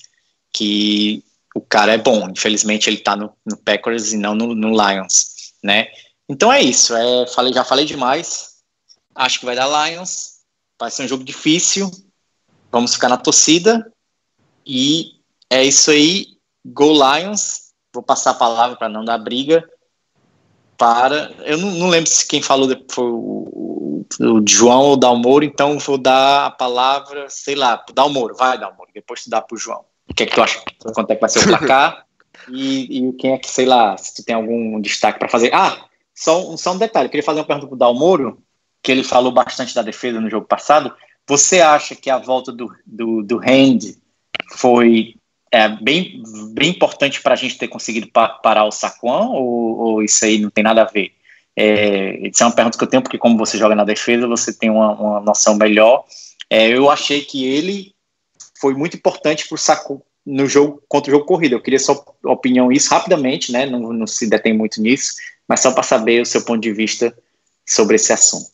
que 0.52 1.24
o 1.54 1.60
cara 1.60 1.92
é 1.92 1.98
bom. 1.98 2.28
Infelizmente 2.30 2.88
ele 2.88 2.98
está 2.98 3.16
no, 3.16 3.32
no, 3.44 3.56
Packers 3.56 4.12
e 4.12 4.16
não 4.16 4.34
no, 4.34 4.54
no, 4.54 4.70
Lions, 4.70 5.52
né? 5.62 5.88
Então 6.28 6.52
é 6.52 6.62
isso. 6.62 6.94
É, 6.94 7.26
falei, 7.26 7.52
já 7.52 7.64
falei 7.64 7.84
demais. 7.84 8.60
Acho 9.14 9.40
que 9.40 9.46
vai 9.46 9.56
dar 9.56 9.88
Lions. 9.88 10.40
Vai 10.78 10.90
ser 10.90 11.04
um 11.04 11.08
jogo 11.08 11.24
difícil. 11.24 11.90
Vamos 12.70 12.94
ficar 12.94 13.08
na 13.08 13.16
torcida. 13.16 13.92
E 14.64 15.20
é 15.48 15.64
isso 15.64 15.90
aí. 15.90 16.38
Go 16.64 16.92
Lions. 16.92 17.70
Vou 17.92 18.02
passar 18.02 18.30
a 18.30 18.34
palavra 18.34 18.76
para 18.76 18.88
não 18.88 19.04
dar 19.04 19.18
briga. 19.18 19.68
Para. 20.78 21.32
Eu 21.44 21.58
não, 21.58 21.72
não 21.72 21.88
lembro 21.88 22.08
se 22.08 22.26
quem 22.26 22.40
falou 22.40 22.68
foi 22.88 23.04
o, 23.04 24.06
o, 24.20 24.44
João 24.48 24.82
ou 24.82 24.92
o 24.92 24.96
Dalmoro, 24.96 25.44
então 25.44 25.78
vou 25.78 25.98
dar 25.98 26.46
a 26.46 26.50
palavra, 26.50 27.28
sei 27.28 27.54
lá, 27.54 27.76
pro 27.76 27.94
Dalmoro. 27.94 28.34
Vai, 28.34 28.58
Dalmoro. 28.58 28.90
Depois 28.94 29.24
tu 29.24 29.30
dá 29.30 29.42
pro 29.42 29.58
João. 29.58 29.84
O 30.10 30.14
que 30.14 30.24
é 30.24 30.26
que 30.26 30.34
tu 30.34 30.42
acha? 30.42 30.60
Quanto 30.94 31.10
é 31.10 31.14
que 31.14 31.20
vai 31.20 31.30
ser 31.30 31.40
o 31.40 31.48
placar? 31.48 32.04
e, 32.50 33.08
e 33.08 33.12
quem 33.14 33.32
é 33.32 33.38
que, 33.38 33.48
sei 33.48 33.66
lá, 33.66 33.96
se 33.96 34.14
tu 34.14 34.24
tem 34.24 34.34
algum 34.34 34.80
destaque 34.80 35.18
para 35.18 35.28
fazer. 35.28 35.54
Ah, 35.54 35.84
só, 36.14 36.56
só 36.56 36.72
um 36.72 36.78
detalhe. 36.78 37.06
Eu 37.06 37.10
queria 37.10 37.24
fazer 37.24 37.40
uma 37.40 37.46
pergunta 37.46 37.68
pro 37.68 37.76
Dalmoro, 37.76 38.42
que 38.82 38.90
ele 38.90 39.04
falou 39.04 39.32
bastante 39.32 39.74
da 39.74 39.82
defesa 39.82 40.20
no 40.20 40.30
jogo 40.30 40.46
passado. 40.46 40.92
Você 41.28 41.60
acha 41.60 41.94
que 41.94 42.10
a 42.10 42.18
volta 42.18 42.50
do, 42.50 42.74
do, 42.84 43.22
do 43.22 43.38
Hand 43.38 43.94
foi 44.52 45.14
é, 45.52 45.68
bem, 45.68 46.22
bem 46.52 46.70
importante 46.70 47.22
para 47.22 47.34
a 47.34 47.36
gente 47.36 47.58
ter 47.58 47.68
conseguido 47.68 48.08
pa 48.08 48.28
parar 48.28 48.64
o 48.64 48.70
Saquon 48.70 49.28
ou, 49.28 49.78
ou, 49.78 50.02
isso 50.02 50.24
aí 50.24 50.38
não 50.38 50.50
tem 50.50 50.64
nada 50.64 50.82
a 50.82 50.86
ver? 50.86 51.12
É, 51.56 52.28
isso 52.28 52.42
é 52.42 52.46
uma 52.46 52.54
pergunta 52.54 52.78
que 52.78 52.84
eu 52.84 52.88
tenho, 52.88 53.02
porque 53.02 53.18
como 53.18 53.36
você 53.36 53.58
joga 53.58 53.74
na 53.74 53.84
defesa, 53.84 54.26
você 54.26 54.52
tem 54.52 54.70
uma, 54.70 54.92
uma 54.92 55.20
noção 55.20 55.56
melhor. 55.56 56.04
É, 56.48 56.68
eu 56.68 56.90
achei 56.90 57.22
que 57.22 57.44
ele 57.44 57.94
foi 58.60 58.74
muito 58.74 58.96
importante 58.96 59.48
para 59.48 59.54
o 59.54 59.58
Saquon 59.58 60.00
no 60.24 60.46
jogo 60.46 60.82
contra 60.88 61.10
o 61.10 61.14
jogo 61.14 61.26
corrido. 61.26 61.54
Eu 61.54 61.62
queria 61.62 61.78
só 61.78 62.04
opinião 62.24 62.70
isso 62.70 62.90
rapidamente, 62.90 63.52
né? 63.52 63.66
Não, 63.66 63.92
não 63.92 64.06
se 64.06 64.28
detém 64.28 64.52
muito 64.52 64.80
nisso, 64.80 65.14
mas 65.48 65.60
só 65.60 65.72
para 65.72 65.82
saber 65.82 66.20
o 66.20 66.26
seu 66.26 66.44
ponto 66.44 66.60
de 66.60 66.72
vista 66.72 67.16
sobre 67.66 67.96
esse 67.96 68.12
assunto. 68.12 68.50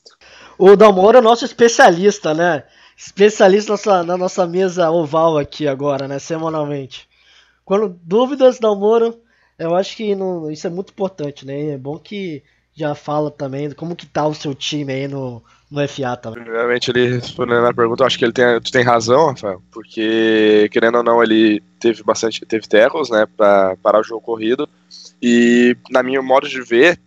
O 0.59 0.77
Dalmoro 0.77 1.19
é 1.19 1.21
nosso 1.21 1.45
especialista, 1.45 2.33
né? 2.33 2.65
especialista 2.97 3.73
nossa, 3.73 4.03
na 4.03 4.17
nossa 4.17 4.47
mesa 4.47 4.91
oval 4.91 5.37
aqui 5.37 5.69
agora, 5.69 6.09
né? 6.09 6.19
Semanalmente. 6.19 7.07
Quando 7.65 7.99
dúvidas, 8.03 8.59
Dalmoro, 8.59 9.21
eu 9.59 9.75
acho 9.77 9.97
que 9.97 10.17
isso 10.51 10.67
é 10.67 10.71
muito 10.71 10.91
importante, 10.91 11.45
né? 11.45 11.73
É 11.73 11.79
bom 11.79 11.99
que 11.99 12.43
já 12.75 12.95
fala 12.95 13.31
também 13.31 13.71
como 13.73 13.97
que 13.97 14.07
tá 14.07 14.27
o 14.27 14.35
seu 14.35 14.55
time 14.55 14.93
aí 14.93 15.09
no, 15.09 15.43
no 15.71 15.87
FA 15.89 16.17
também. 16.17 16.45
Primeiramente, 16.45 16.91
ele 16.91 17.17
respondendo 17.17 17.67
a 17.67 17.75
pergunta, 17.75 18.03
eu 18.03 18.07
acho 18.07 18.19
que 18.19 18.25
ele 18.25 18.33
tem, 18.33 18.61
tu 18.61 18.71
tem 18.71 18.83
razão, 18.83 19.27
Rafael, 19.27 19.62
porque 19.71 20.69
querendo 20.71 20.99
ou 20.99 21.03
não, 21.03 21.23
ele 21.23 21.62
teve 21.81 22.03
bastante, 22.03 22.45
teve 22.47 22.69
terros, 22.69 23.11
né, 23.11 23.27
para 23.37 23.77
parar 23.83 24.01
o 24.01 24.05
jogo 24.05 24.21
corrido, 24.21 24.69
e 25.21 25.77
na 25.91 26.03
minha 26.03 26.23
modo 26.23 26.49
de 26.49 26.62
ver, 26.62 27.01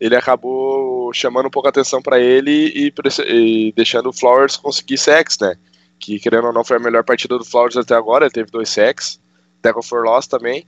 ele 0.00 0.16
acabou 0.16 1.12
chamando 1.12 1.46
um 1.46 1.50
pouco 1.50 1.68
a 1.68 1.70
atenção 1.70 2.00
para 2.00 2.20
ele 2.20 2.72
e, 2.74 2.92
e, 3.26 3.72
deixando 3.72 4.08
o 4.08 4.12
Flowers 4.12 4.56
conseguir 4.56 4.96
sacks, 4.96 5.38
né? 5.40 5.56
Que 5.98 6.20
querendo 6.20 6.46
ou 6.46 6.52
não 6.52 6.64
foi 6.64 6.76
a 6.76 6.80
melhor 6.80 7.02
partida 7.02 7.36
do 7.36 7.44
Flowers 7.44 7.76
até 7.76 7.94
agora, 7.94 8.26
ele 8.26 8.32
teve 8.32 8.50
dois 8.50 8.68
sacks, 8.68 9.20
tackle 9.60 9.82
for 9.82 10.04
loss 10.04 10.28
também. 10.28 10.64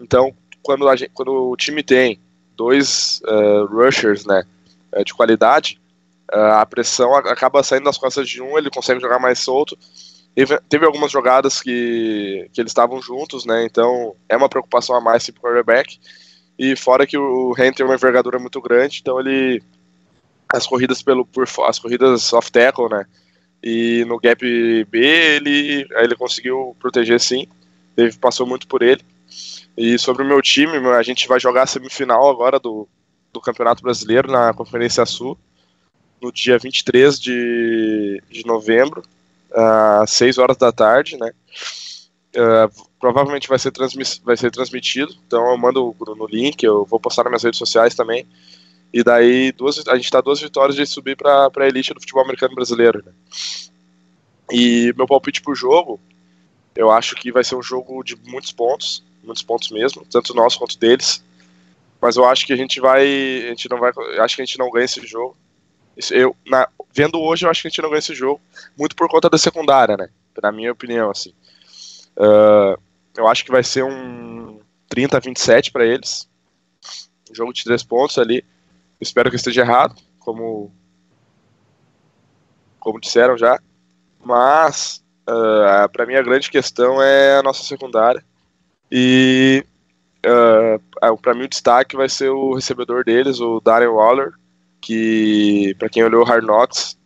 Então, 0.00 0.34
quando, 0.62 0.94
gente, 0.96 1.12
quando 1.14 1.50
o 1.50 1.56
time 1.56 1.82
tem 1.82 2.18
dois 2.56 3.20
uh, 3.24 3.66
rushers, 3.66 4.26
né, 4.26 4.42
eh, 4.92 5.04
de 5.04 5.14
qualidade, 5.14 5.80
a 6.30 6.66
pressão 6.66 7.14
acaba 7.14 7.62
saindo 7.62 7.84
das 7.84 7.98
costas 7.98 8.28
de 8.28 8.42
um, 8.42 8.58
ele 8.58 8.70
consegue 8.70 9.00
jogar 9.00 9.18
mais 9.18 9.38
solto. 9.38 9.78
Teve 10.68 10.84
algumas 10.84 11.10
jogadas 11.10 11.62
que, 11.62 12.48
que 12.52 12.60
eles 12.60 12.70
estavam 12.70 13.00
juntos, 13.00 13.46
né? 13.46 13.64
Então 13.64 14.14
é 14.28 14.36
uma 14.36 14.48
preocupação 14.48 14.94
a 14.94 15.00
mais 15.00 15.28
para 15.30 15.38
o 15.38 15.42
quarterback. 15.42 15.98
E 16.58 16.76
fora 16.76 17.06
que 17.06 17.16
o 17.16 17.52
Ren 17.52 17.72
tem 17.72 17.84
uma 17.84 17.94
envergadura 17.94 18.38
muito 18.38 18.60
grande, 18.60 18.98
então 19.00 19.18
ele. 19.20 19.62
As 20.52 20.66
corridas 20.66 21.02
pelo 21.02 21.26
por, 21.26 21.48
as 21.66 21.78
corridas 21.78 22.32
off 22.32 22.52
tackle, 22.52 22.88
né? 22.88 23.04
E 23.62 24.04
no 24.06 24.18
gap 24.18 24.40
B 24.84 24.98
ele, 24.98 25.86
ele 25.90 26.14
conseguiu 26.14 26.76
proteger 26.78 27.18
sim. 27.18 27.46
Ele 27.96 28.12
passou 28.12 28.46
muito 28.46 28.68
por 28.68 28.82
ele. 28.82 29.02
E 29.76 29.98
sobre 29.98 30.22
o 30.22 30.26
meu 30.26 30.40
time, 30.40 30.76
a 30.90 31.02
gente 31.02 31.26
vai 31.26 31.40
jogar 31.40 31.62
a 31.62 31.66
semifinal 31.66 32.30
agora 32.30 32.58
do, 32.58 32.88
do 33.32 33.40
Campeonato 33.40 33.82
Brasileiro 33.82 34.30
na 34.30 34.54
Conferência 34.54 35.04
Sul, 35.04 35.36
no 36.26 36.32
dia 36.32 36.58
23 36.58 37.20
de, 37.20 38.22
de 38.28 38.44
novembro, 38.44 39.02
às 39.52 40.10
6 40.10 40.38
horas 40.38 40.56
da 40.56 40.72
tarde, 40.72 41.16
né? 41.16 41.30
Uh, 42.34 42.86
provavelmente 42.98 43.48
vai 43.48 43.58
ser, 43.58 43.72
vai 44.24 44.36
ser 44.36 44.50
transmitido, 44.50 45.14
então 45.26 45.50
eu 45.50 45.56
mando 45.56 45.94
no 46.16 46.26
link, 46.26 46.62
eu 46.62 46.84
vou 46.84 47.00
postar 47.00 47.22
nas 47.24 47.30
minhas 47.30 47.44
redes 47.44 47.58
sociais 47.58 47.94
também. 47.94 48.26
E 48.92 49.02
daí 49.02 49.52
duas, 49.52 49.86
a 49.88 49.96
gente 49.96 50.10
tá 50.10 50.20
duas 50.20 50.40
vitórias 50.40 50.76
de 50.76 50.84
subir 50.84 51.16
para 51.16 51.50
a 51.54 51.66
elite 51.66 51.94
do 51.94 52.00
futebol 52.00 52.22
americano 52.22 52.54
brasileiro. 52.54 53.02
Né? 53.04 53.12
E 54.50 54.92
meu 54.96 55.06
palpite 55.06 55.40
pro 55.40 55.54
jogo, 55.54 56.00
eu 56.74 56.90
acho 56.90 57.14
que 57.14 57.32
vai 57.32 57.44
ser 57.44 57.56
um 57.56 57.62
jogo 57.62 58.02
de 58.02 58.16
muitos 58.26 58.52
pontos, 58.52 59.02
muitos 59.22 59.42
pontos 59.42 59.70
mesmo, 59.70 60.04
tanto 60.10 60.34
nosso 60.34 60.58
quanto 60.58 60.78
deles. 60.78 61.24
Mas 62.00 62.16
eu 62.16 62.24
acho 62.26 62.46
que 62.46 62.52
a 62.52 62.56
gente 62.56 62.80
vai, 62.80 63.04
a 63.46 63.48
gente 63.48 63.68
não 63.70 63.78
vai, 63.78 63.92
acho 64.20 64.36
que 64.36 64.42
a 64.42 64.44
gente 64.44 64.58
não 64.58 64.70
ganha 64.70 64.84
esse 64.84 65.04
jogo. 65.06 65.36
Eu, 66.10 66.36
na, 66.46 66.68
vendo 66.92 67.20
hoje, 67.20 67.46
eu 67.46 67.50
acho 67.50 67.62
que 67.62 67.68
a 67.68 67.70
gente 67.70 67.82
não 67.82 67.88
ganha 67.88 68.00
esse 68.00 68.14
jogo, 68.14 68.40
muito 68.76 68.94
por 68.94 69.08
conta 69.08 69.30
da 69.30 69.38
secundária, 69.38 69.96
né? 69.96 70.08
Na 70.42 70.52
minha 70.52 70.72
opinião, 70.72 71.10
assim. 71.10 71.32
Uh, 72.16 72.78
eu 73.16 73.26
acho 73.26 73.44
que 73.44 73.50
vai 73.50 73.62
ser 73.62 73.82
um 73.82 74.60
30 74.88 75.16
a 75.16 75.20
27 75.20 75.72
para 75.72 75.86
eles. 75.86 76.28
Um 77.30 77.34
jogo 77.34 77.52
de 77.52 77.64
três 77.64 77.82
pontos 77.82 78.18
ali. 78.18 78.44
Espero 79.00 79.30
que 79.30 79.36
esteja 79.36 79.62
errado, 79.62 79.94
como, 80.18 80.72
como 82.78 83.00
disseram 83.00 83.36
já. 83.36 83.58
Mas, 84.22 85.02
uh, 85.28 85.88
para 85.92 86.06
mim, 86.06 86.14
a 86.14 86.22
grande 86.22 86.50
questão 86.50 87.02
é 87.02 87.38
a 87.38 87.42
nossa 87.42 87.62
secundária. 87.64 88.24
E, 88.90 89.64
uh, 90.26 91.16
para 91.18 91.34
mim, 91.34 91.44
o 91.44 91.48
destaque 91.48 91.96
vai 91.96 92.08
ser 92.08 92.28
o 92.28 92.54
recebedor 92.54 93.04
deles, 93.04 93.40
o 93.40 93.60
Darren 93.60 93.88
Waller, 93.88 94.34
que, 94.86 95.74
para 95.80 95.88
quem 95.88 96.04
olhou 96.04 96.22
o 96.22 96.24
Hard 96.24 96.44
Knocks, 96.44 96.96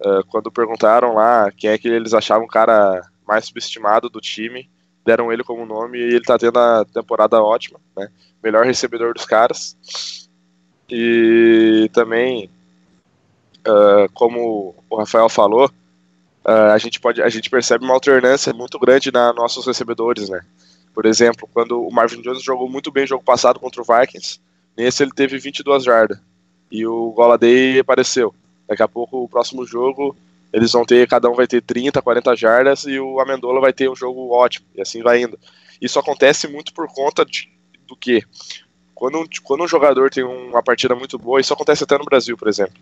uh, 0.00 0.26
quando 0.26 0.50
perguntaram 0.50 1.14
lá 1.14 1.52
quem 1.52 1.70
é 1.70 1.78
que 1.78 1.86
eles 1.86 2.12
achavam 2.12 2.46
o 2.46 2.50
cara 2.50 3.00
mais 3.24 3.44
subestimado 3.44 4.10
do 4.10 4.20
time, 4.20 4.68
deram 5.06 5.32
ele 5.32 5.44
como 5.44 5.64
nome 5.64 5.98
e 5.98 6.02
ele 6.02 6.22
tá 6.22 6.36
tendo 6.36 6.58
a 6.58 6.84
temporada 6.84 7.40
ótima, 7.40 7.78
né? 7.96 8.08
Melhor 8.42 8.64
recebedor 8.64 9.14
dos 9.14 9.24
caras. 9.24 9.76
E 10.90 11.88
também, 11.92 12.50
uh, 13.60 14.12
como 14.14 14.74
o 14.90 14.96
Rafael 14.96 15.28
falou, 15.28 15.66
uh, 16.44 16.72
a, 16.72 16.78
gente 16.78 16.98
pode, 16.98 17.22
a 17.22 17.28
gente 17.28 17.48
percebe 17.48 17.84
uma 17.84 17.94
alternância 17.94 18.52
muito 18.52 18.80
grande 18.80 19.12
na 19.12 19.32
nossos 19.32 19.64
recebedores, 19.64 20.28
né? 20.28 20.40
Por 20.92 21.06
exemplo, 21.06 21.48
quando 21.54 21.86
o 21.86 21.92
Marvin 21.92 22.20
Jones 22.20 22.42
jogou 22.42 22.68
muito 22.68 22.90
bem 22.90 23.04
no 23.04 23.10
jogo 23.10 23.22
passado 23.22 23.60
contra 23.60 23.80
o 23.80 23.84
Vikings, 23.84 24.40
nesse 24.76 25.04
ele 25.04 25.12
teve 25.12 25.38
22 25.38 25.84
jardas 25.84 26.18
e 26.70 26.86
o 26.86 27.10
Goladay 27.10 27.78
apareceu. 27.78 28.34
Daqui 28.66 28.82
a 28.82 28.88
pouco, 28.88 29.24
o 29.24 29.28
próximo 29.28 29.66
jogo, 29.66 30.16
eles 30.52 30.72
vão 30.72 30.84
ter, 30.84 31.08
cada 31.08 31.30
um 31.30 31.34
vai 31.34 31.46
ter 31.46 31.62
30, 31.62 32.00
40 32.00 32.36
jardas 32.36 32.84
e 32.84 32.98
o 32.98 33.20
Amendola 33.20 33.60
vai 33.60 33.72
ter 33.72 33.88
um 33.88 33.96
jogo 33.96 34.30
ótimo, 34.30 34.66
e 34.74 34.80
assim 34.80 35.02
vai 35.02 35.22
indo. 35.22 35.38
Isso 35.80 35.98
acontece 35.98 36.48
muito 36.48 36.72
por 36.72 36.88
conta 36.88 37.24
de, 37.24 37.50
do 37.86 37.96
que? 37.96 38.22
Quando, 38.94 39.28
quando 39.44 39.62
um 39.62 39.68
jogador 39.68 40.10
tem 40.10 40.24
uma 40.24 40.62
partida 40.62 40.94
muito 40.94 41.18
boa, 41.18 41.40
isso 41.40 41.52
acontece 41.52 41.84
até 41.84 41.96
no 41.96 42.04
Brasil, 42.04 42.36
por 42.36 42.48
exemplo. 42.48 42.74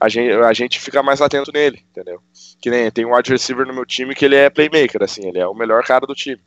A 0.00 0.08
gente, 0.08 0.32
a 0.32 0.52
gente 0.52 0.80
fica 0.80 1.02
mais 1.02 1.20
atento 1.20 1.52
nele, 1.52 1.82
entendeu? 1.90 2.20
Que 2.60 2.68
nem 2.68 2.90
tem 2.90 3.04
um 3.04 3.14
wide 3.14 3.30
receiver 3.30 3.66
no 3.66 3.72
meu 3.72 3.86
time 3.86 4.14
que 4.14 4.24
ele 4.24 4.34
é 4.34 4.50
playmaker, 4.50 5.02
assim, 5.02 5.28
ele 5.28 5.38
é 5.38 5.46
o 5.46 5.54
melhor 5.54 5.84
cara 5.84 6.06
do 6.06 6.14
time. 6.14 6.40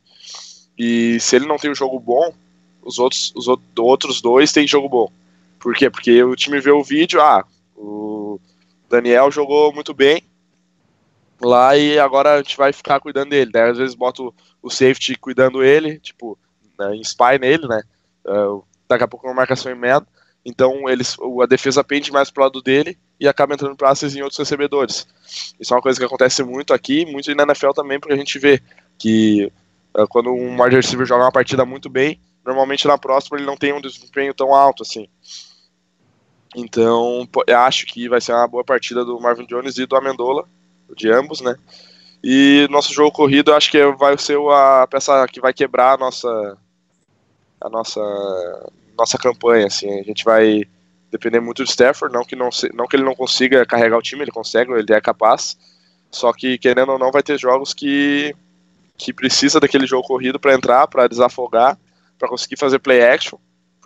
E 0.78 1.20
se 1.20 1.36
ele 1.36 1.48
não 1.48 1.58
tem 1.58 1.72
um 1.72 1.76
jogo 1.76 2.00
bom, 2.00 2.34
os 2.84 3.00
outros, 3.00 3.34
os 3.36 3.48
outros 3.78 4.22
dois 4.22 4.52
têm 4.52 4.68
jogo 4.68 4.90
bom. 4.90 5.12
Por 5.68 5.76
quê? 5.76 5.90
Porque 5.90 6.24
o 6.24 6.34
time 6.34 6.62
vê 6.62 6.72
o 6.72 6.82
vídeo, 6.82 7.22
ah, 7.22 7.46
o 7.76 8.40
Daniel 8.90 9.30
jogou 9.30 9.74
muito 9.74 9.94
bem, 9.94 10.22
lá 11.42 11.76
e 11.76 12.00
agora 12.00 12.36
a 12.36 12.38
gente 12.38 12.56
vai 12.56 12.72
ficar 12.72 13.02
cuidando 13.02 13.32
dele. 13.32 13.52
Às 13.54 13.78
vezes 13.78 13.94
boto 13.94 14.34
o 14.64 14.70
safety 14.70 15.18
cuidando 15.18 15.62
ele, 15.62 16.00
tipo, 16.00 16.40
né, 16.80 16.96
em 16.96 17.02
spy 17.02 17.38
nele, 17.38 17.68
né? 17.68 17.84
Uh, 18.26 18.64
daqui 18.88 19.04
a 19.04 19.08
pouco 19.10 19.28
uma 19.28 19.34
marcação 19.34 19.70
em 19.70 19.76
man. 19.76 20.08
Então 20.46 20.88
eles, 20.88 21.18
a 21.44 21.46
defesa 21.46 21.84
pende 21.84 22.14
mais 22.14 22.32
pro 22.32 22.44
lado 22.44 22.62
dele 22.62 22.98
e 23.20 23.28
acaba 23.28 23.54
entrando 23.54 23.76
passes 23.76 24.16
em 24.16 24.22
outros 24.22 24.40
recebedores. 24.40 25.06
Isso 25.60 25.74
é 25.74 25.76
uma 25.76 25.84
coisa 25.84 26.00
que 26.00 26.06
acontece 26.06 26.42
muito 26.44 26.74
aqui, 26.74 27.06
muito 27.06 27.36
na 27.36 27.44
NFL 27.44 27.72
também, 27.72 28.00
porque 28.00 28.14
a 28.14 28.18
gente 28.18 28.40
vê 28.40 28.62
que 28.98 29.52
uh, 29.98 30.08
quando 30.08 30.32
um 30.32 30.64
wide 30.64 30.78
receiver 30.78 31.06
joga 31.06 31.26
uma 31.26 31.32
partida 31.34 31.66
muito 31.66 31.90
bem, 31.90 32.22
normalmente 32.46 32.88
na 32.88 32.98
próxima 32.98 33.36
ele 33.38 33.46
não 33.46 33.58
tem 33.58 33.74
um 33.74 33.82
desempenho 33.82 34.34
tão 34.34 34.56
alto 34.56 34.84
assim. 34.84 35.10
Então, 36.56 37.28
acho 37.66 37.86
que 37.86 38.08
vai 38.08 38.22
ser 38.22 38.34
uma 38.34 38.48
boa 38.48 38.64
partida 38.64 39.04
do 39.04 39.20
Marvin 39.20 39.46
Jones 39.46 39.78
e 39.78 39.86
do 39.86 39.96
Amendola 39.96 40.46
de 40.96 41.12
ambos, 41.12 41.42
né? 41.42 41.56
E 42.24 42.68
nosso 42.72 42.94
jogo 42.94 43.12
corrido 43.12 43.54
acho 43.54 43.70
que 43.70 43.86
vai 43.92 44.18
ser 44.18 44.38
a 44.52 44.88
peça 44.90 45.28
que 45.28 45.40
vai 45.40 45.54
quebrar 45.54 45.94
a 45.94 45.98
nossa 45.98 46.58
a 47.62 47.70
nossa 47.70 48.02
nossa 48.98 49.18
campanha, 49.18 49.68
assim. 49.68 50.00
A 50.00 50.04
gente 50.04 50.24
vai 50.24 50.64
depender 51.12 51.40
muito 51.40 51.64
do 51.64 51.70
Stafford, 51.70 52.14
não 52.14 52.24
que 52.24 52.36
não 52.36 52.50
não 52.74 52.88
que 52.88 52.96
ele 52.96 53.04
não 53.04 53.16
consiga 53.16 53.66
carregar 53.66 53.98
o 53.98 54.02
time, 54.02 54.24
ele 54.24 54.32
consegue, 54.32 54.72
ele 54.74 54.94
é 54.94 55.02
capaz. 55.02 55.58
Só 56.10 56.32
que 56.34 56.58
querendo 56.58 56.94
ou 56.94 57.00
não 57.00 57.12
vai 57.12 57.22
ter 57.22 57.38
jogos 57.38 57.74
que 57.74 58.36
que 58.98 59.14
precisa 59.14 59.60
daquele 59.60 59.86
jogo 59.86 60.08
corrido 60.08 60.40
para 60.40 60.56
entrar, 60.56 60.88
para 60.88 61.08
desafogar, 61.08 61.78
para 62.18 62.28
conseguir 62.28 62.58
fazer 62.58 62.80
play 62.80 63.00
action, 63.04 63.38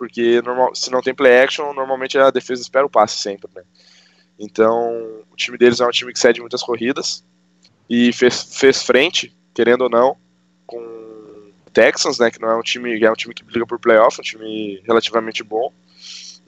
porque 0.02 0.42
normal, 0.42 0.74
se 0.74 0.90
não 0.90 1.00
tem 1.00 1.14
play 1.14 1.42
action, 1.44 1.72
normalmente 1.72 2.18
a 2.18 2.28
defesa 2.28 2.60
espera 2.60 2.84
o 2.84 2.90
passe 2.90 3.18
sempre, 3.18 3.48
né? 3.54 3.62
Então, 4.36 5.22
o 5.30 5.36
time 5.36 5.56
deles 5.56 5.80
é 5.80 5.86
um 5.86 5.92
time 5.92 6.12
que 6.12 6.18
cede 6.18 6.40
muitas 6.40 6.60
corridas 6.60 7.24
e 7.88 8.12
fez, 8.12 8.48
fez 8.58 8.82
frente, 8.82 9.32
querendo 9.54 9.82
ou 9.82 9.88
não, 9.88 10.16
com 10.66 10.80
o 10.80 11.70
Texans, 11.72 12.18
né, 12.18 12.32
que 12.32 12.40
não 12.40 12.50
é 12.50 12.56
um 12.56 12.62
time, 12.62 13.00
é 13.00 13.12
um 13.12 13.14
time 13.14 13.32
que 13.32 13.44
briga 13.44 13.64
por 13.64 13.78
playoff, 13.78 14.18
um 14.18 14.24
time 14.24 14.82
relativamente 14.84 15.44
bom. 15.44 15.72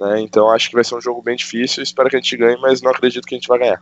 Né, 0.01 0.21
então, 0.23 0.51
acho 0.51 0.69
que 0.69 0.75
vai 0.75 0.83
ser 0.83 0.97
um 0.97 1.01
jogo 1.01 1.23
bem 1.23 1.37
difícil. 1.37 1.81
Espero 1.81 2.11
que 2.11 2.17
a 2.17 2.19
gente 2.19 2.37
ganhe, 2.37 2.59
mas 2.61 2.83
não 2.83 2.91
acredito 2.91 3.25
que 3.25 3.37
a 3.37 3.39
gente 3.39 3.47
vai 3.47 3.61
ganhar. 3.61 3.81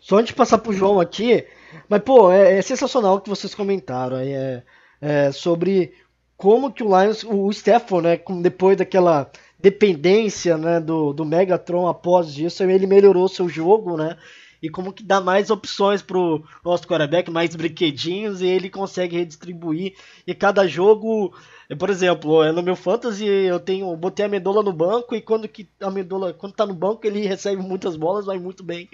Só 0.00 0.16
antes 0.16 0.30
de 0.30 0.34
passar 0.34 0.58
pro 0.58 0.72
João 0.72 0.98
aqui, 0.98 1.46
mas 1.88 2.02
pô, 2.02 2.32
é, 2.32 2.58
é 2.58 2.62
sensacional 2.62 3.14
o 3.14 3.20
que 3.20 3.30
vocês 3.30 3.54
comentaram 3.54 4.16
aí, 4.16 4.32
é, 4.32 4.62
é, 5.00 5.30
sobre 5.30 5.94
como 6.38 6.72
que 6.72 6.84
o 6.84 6.86
Lions, 6.86 7.24
o 7.24 7.52
Stephen, 7.52 8.00
né, 8.00 8.20
depois 8.40 8.76
daquela 8.76 9.28
dependência 9.58 10.56
né, 10.56 10.78
do, 10.78 11.12
do 11.12 11.24
Megatron 11.24 11.88
após 11.88 12.38
isso, 12.38 12.62
ele 12.62 12.86
melhorou 12.86 13.28
seu 13.28 13.48
jogo, 13.48 13.96
né? 13.96 14.16
E 14.62 14.68
como 14.68 14.92
que 14.92 15.02
dá 15.02 15.20
mais 15.20 15.50
opções 15.50 16.00
pro 16.00 16.44
nosso 16.64 16.86
quarterback, 16.86 17.28
mais 17.30 17.54
brinquedinhos, 17.56 18.40
e 18.40 18.46
ele 18.46 18.70
consegue 18.70 19.16
redistribuir. 19.16 19.94
E 20.26 20.34
cada 20.34 20.66
jogo, 20.66 21.32
por 21.76 21.90
exemplo, 21.90 22.52
no 22.52 22.62
meu 22.62 22.76
fantasy 22.76 23.24
eu 23.24 23.58
tenho 23.58 23.96
botei 23.96 24.24
a 24.24 24.28
Mendola 24.28 24.62
no 24.62 24.72
banco 24.72 25.14
e 25.14 25.20
quando 25.20 25.48
que 25.48 25.68
a 25.80 25.90
Mendola, 25.90 26.32
quando 26.32 26.54
tá 26.54 26.66
no 26.66 26.74
banco, 26.74 27.04
ele 27.04 27.26
recebe 27.26 27.60
muitas 27.62 27.96
bolas, 27.96 28.26
vai 28.26 28.38
muito 28.38 28.62
bem. 28.62 28.88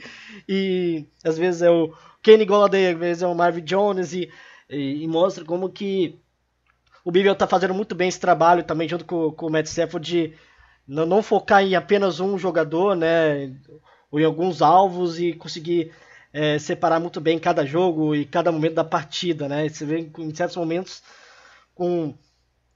E 0.49 1.05
às 1.23 1.37
vezes 1.37 1.61
é 1.63 1.71
o 1.71 1.93
Kenny 2.23 2.45
Golladay, 2.47 2.89
às 2.89 2.99
vezes 2.99 3.23
é 3.23 3.27
o 3.27 3.35
Marvin 3.35 3.65
Jones 3.65 4.13
e, 4.15 4.31
e, 4.69 5.03
e 5.03 5.09
mostra 5.09 5.45
como 5.45 5.71
que 5.71 6.19
o 7.05 7.13
Bíblia 7.13 7.35
tá 7.35 7.47
fazendo 7.47 7.75
muito 7.75 7.95
bem 7.95 8.09
esse 8.09 8.19
trabalho 8.19 8.65
também 8.65 8.89
junto 8.89 9.05
com, 9.05 9.31
com 9.31 9.47
o 9.47 9.51
Matt 9.51 9.67
Stafford 9.67 10.11
de 10.11 10.35
não, 10.89 11.05
não 11.05 11.23
focar 11.23 11.63
em 11.63 11.75
apenas 11.75 12.19
um 12.19 12.39
jogador, 12.39 12.97
né? 12.97 13.53
Ou 14.11 14.19
em 14.19 14.25
alguns 14.25 14.63
alvos 14.63 15.21
e 15.21 15.33
conseguir 15.35 15.93
é, 16.33 16.59
separar 16.59 16.99
muito 17.01 17.21
bem 17.21 17.39
cada 17.39 17.65
jogo 17.67 18.15
e 18.15 18.25
cada 18.25 18.51
momento 18.51 18.75
da 18.75 18.85
partida, 18.85 19.49
né? 19.49 19.69
Você 19.69 19.85
vê 19.85 20.11
em 20.19 20.35
certos 20.35 20.57
momentos 20.57 21.03
com, 21.75 22.15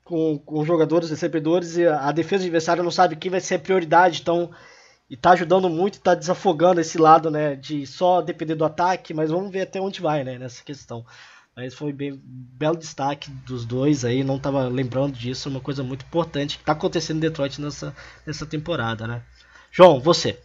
com, 0.04 0.38
com 0.38 0.64
jogadores, 0.64 1.10
recebedores, 1.10 1.76
e 1.76 1.86
a 1.86 2.12
defesa 2.12 2.44
adversária 2.44 2.82
não 2.82 2.90
sabe 2.90 3.16
quem 3.16 3.30
vai 3.30 3.40
ser 3.40 3.56
a 3.56 3.60
prioridade, 3.60 4.20
então 4.20 4.50
e 5.10 5.16
tá 5.16 5.30
ajudando 5.30 5.70
muito, 5.70 6.00
tá 6.00 6.14
desafogando 6.14 6.80
esse 6.80 6.98
lado, 6.98 7.30
né, 7.30 7.56
de 7.56 7.86
só 7.86 8.20
depender 8.20 8.54
do 8.54 8.64
ataque, 8.64 9.14
mas 9.14 9.30
vamos 9.30 9.50
ver 9.50 9.62
até 9.62 9.80
onde 9.80 10.02
vai, 10.02 10.22
né, 10.22 10.38
nessa 10.38 10.62
questão. 10.62 11.04
Mas 11.60 11.74
foi 11.74 11.92
bem 11.92 12.22
belo 12.24 12.76
destaque 12.76 13.32
dos 13.44 13.64
dois 13.64 14.04
aí, 14.04 14.22
não 14.22 14.36
estava 14.36 14.68
lembrando 14.68 15.14
disso, 15.14 15.48
uma 15.48 15.58
coisa 15.58 15.82
muito 15.82 16.04
importante 16.04 16.56
que 16.56 16.62
está 16.62 16.70
acontecendo 16.70 17.16
em 17.16 17.20
Detroit 17.22 17.60
nessa, 17.60 17.92
nessa 18.24 18.46
temporada, 18.46 19.08
né? 19.08 19.22
João, 19.72 19.98
você. 19.98 20.38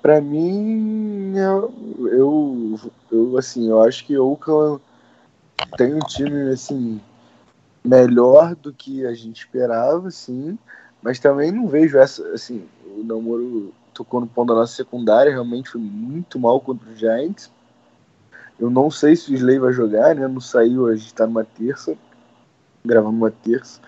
Para 0.00 0.20
mim, 0.20 1.36
eu, 1.36 2.78
eu, 3.10 3.36
assim, 3.36 3.68
eu 3.68 3.82
acho 3.82 4.06
que 4.06 4.16
Oakland 4.16 4.80
tem 5.76 5.92
um 5.92 5.98
time 6.06 6.52
assim 6.52 7.00
melhor 7.82 8.54
do 8.54 8.72
que 8.72 9.04
a 9.04 9.12
gente 9.12 9.40
esperava, 9.40 10.08
sim, 10.12 10.56
mas 11.02 11.18
também 11.18 11.50
não 11.50 11.66
vejo 11.66 11.98
essa, 11.98 12.24
assim, 12.28 12.64
o 12.96 13.02
namoro 13.02 13.74
tocou 13.92 14.20
no 14.20 14.28
ponto 14.28 14.50
da 14.50 14.60
nossa 14.60 14.76
secundária, 14.76 15.32
realmente 15.32 15.70
foi 15.70 15.80
muito 15.80 16.38
mal 16.38 16.60
contra 16.60 16.88
os 16.88 16.96
Giants 16.96 17.50
eu 18.60 18.68
não 18.68 18.90
sei 18.90 19.16
se 19.16 19.32
o 19.32 19.34
Slay 19.34 19.58
vai 19.58 19.72
jogar, 19.72 20.14
né? 20.14 20.28
Não 20.28 20.40
saiu, 20.40 20.86
a 20.86 20.94
gente 20.94 21.14
tá 21.14 21.26
numa 21.26 21.44
terça, 21.44 21.96
gravando 22.84 23.16
uma 23.16 23.30
terça. 23.30 23.80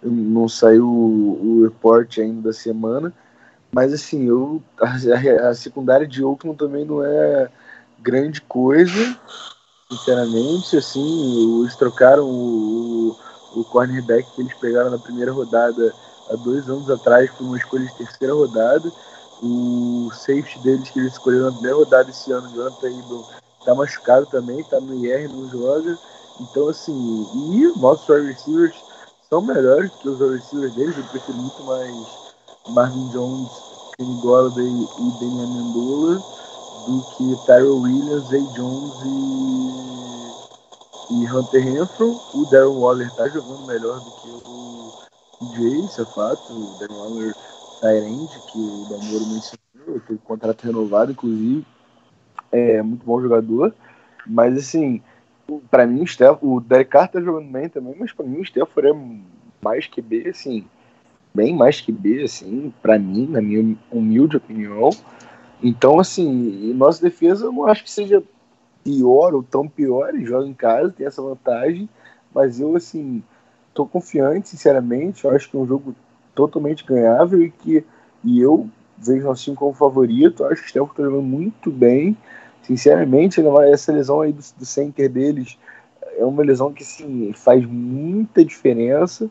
Não 0.00 0.48
saiu 0.48 0.86
o, 0.86 1.58
o 1.58 1.64
report 1.64 2.18
ainda 2.18 2.48
da 2.48 2.52
semana. 2.52 3.12
Mas 3.72 3.92
assim, 3.92 4.26
eu, 4.26 4.62
a, 4.80 5.48
a, 5.48 5.54
secundária 5.54 6.06
de 6.06 6.24
Oakland 6.24 6.56
também 6.56 6.84
não 6.84 7.04
é 7.04 7.50
grande 7.98 8.40
coisa, 8.42 9.18
sinceramente. 9.90 10.76
Assim, 10.76 11.60
eles 11.62 11.74
trocaram 11.74 12.24
o, 12.24 13.16
o, 13.54 13.60
o 13.60 13.64
cornerback 13.64 14.32
que 14.34 14.42
eles 14.42 14.54
pegaram 14.54 14.90
na 14.90 14.98
primeira 14.98 15.32
rodada 15.32 15.92
há 16.30 16.36
dois 16.36 16.68
anos 16.68 16.88
atrás, 16.88 17.28
foi 17.30 17.46
uma 17.46 17.58
escolha 17.58 17.84
de 17.84 17.96
terceira 17.96 18.32
rodada. 18.32 18.90
O 19.42 20.10
safety 20.12 20.58
deles 20.62 20.90
que 20.90 21.00
eles 21.00 21.12
escolheram 21.12 21.46
na 21.46 21.52
primeira 21.52 21.76
rodada 21.76 22.10
esse 22.10 22.30
ano, 22.30 22.48
Jonathan 22.50 22.90
Ibram, 22.90 23.24
tá 23.64 23.74
machucado 23.74 24.26
também, 24.26 24.62
tá 24.64 24.80
no 24.80 24.94
IR, 24.94 25.28
não 25.28 25.48
joga. 25.48 25.98
Então, 26.40 26.68
assim, 26.68 27.26
e 27.52 27.78
nossos 27.78 28.08
receivers 28.08 28.76
são 29.28 29.42
melhores 29.42 29.90
que 30.00 30.08
os 30.08 30.18
receivers 30.18 30.74
deles. 30.74 30.96
Eu 30.96 31.04
prefiro 31.04 31.38
muito 31.38 31.62
mais 31.64 31.94
Marvin 32.68 33.08
Jones, 33.10 33.50
Kenny 33.96 34.20
Golladay 34.20 34.66
e 34.66 35.10
Daniel 35.20 35.48
Mendola 35.48 36.22
do 36.86 37.02
que 37.16 37.36
Tyrell 37.46 37.78
Williams, 37.78 38.28
Zay 38.28 38.42
Jones 38.54 38.94
e, 41.10 41.14
e 41.14 41.30
Hunter 41.30 41.62
Renfro. 41.62 42.20
O 42.34 42.44
Darren 42.46 42.76
Waller 42.76 43.10
tá 43.14 43.28
jogando 43.28 43.66
melhor 43.66 44.00
do 44.00 44.10
que 44.10 44.28
o 44.28 45.54
Jay, 45.54 45.84
isso 45.84 46.00
é 46.02 46.04
fato. 46.06 46.52
O 46.52 46.78
Darren 46.78 46.96
Waller 46.96 47.34
Tyrande, 47.80 48.40
que 48.50 48.58
o 48.58 48.86
Damoro 48.88 49.26
mencionou, 49.26 50.00
teve 50.06 50.18
contrato 50.24 50.64
renovado, 50.64 51.12
inclusive. 51.12 51.66
É 52.52 52.82
muito 52.82 53.04
bom 53.04 53.20
jogador. 53.20 53.74
Mas 54.26 54.56
assim, 54.56 55.02
para 55.70 55.86
mim 55.86 56.02
o, 56.02 56.06
Steph, 56.06 56.38
o 56.42 56.60
Derek 56.60 56.90
Carr 56.90 57.08
tá 57.08 57.20
jogando 57.20 57.50
bem 57.50 57.68
também, 57.68 57.94
mas 57.98 58.12
para 58.12 58.26
mim 58.26 58.38
o 58.38 58.42
Stafford 58.42 58.88
é 58.88 59.64
mais 59.64 59.86
que 59.86 60.00
B, 60.00 60.28
assim, 60.28 60.64
bem 61.34 61.54
mais 61.54 61.80
que 61.80 61.92
B, 61.92 62.22
assim, 62.22 62.72
para 62.82 62.98
mim, 62.98 63.26
na 63.26 63.40
minha 63.40 63.76
humilde 63.90 64.36
opinião. 64.36 64.90
Então, 65.62 65.98
assim, 65.98 66.72
nossa 66.74 67.02
defesa 67.02 67.46
eu 67.46 67.52
não 67.52 67.66
acho 67.66 67.84
que 67.84 67.90
seja 67.90 68.22
pior 68.82 69.34
ou 69.34 69.42
tão 69.42 69.68
pior, 69.68 70.08
ele 70.08 70.24
joga 70.24 70.46
em 70.46 70.54
casa, 70.54 70.94
tem 70.96 71.06
essa 71.06 71.20
vantagem, 71.20 71.88
mas 72.34 72.60
eu, 72.60 72.74
assim, 72.76 73.22
tô 73.74 73.84
confiante, 73.84 74.48
sinceramente, 74.48 75.24
eu 75.24 75.30
acho 75.30 75.50
que 75.50 75.56
é 75.56 75.60
um 75.60 75.66
jogo 75.66 75.94
totalmente 76.34 76.84
ganhável 76.84 77.42
e 77.42 77.50
que 77.50 77.84
e 78.22 78.40
eu 78.40 78.68
vejo 78.98 79.32
time 79.34 79.56
como 79.56 79.72
favorito, 79.72 80.44
acho 80.44 80.60
que 80.60 80.66
o 80.66 80.68
Stanford 80.68 80.96
tá 80.96 81.02
jogando 81.02 81.22
muito 81.22 81.70
bem, 81.70 82.16
sinceramente, 82.76 83.42
essa 83.72 83.92
lesão 83.92 84.20
aí 84.20 84.32
do, 84.32 84.42
do 84.58 84.64
center 84.64 85.10
deles 85.10 85.58
é 86.16 86.24
uma 86.24 86.42
lesão 86.42 86.72
que, 86.72 86.82
assim, 86.82 87.32
faz 87.32 87.64
muita 87.64 88.44
diferença, 88.44 89.30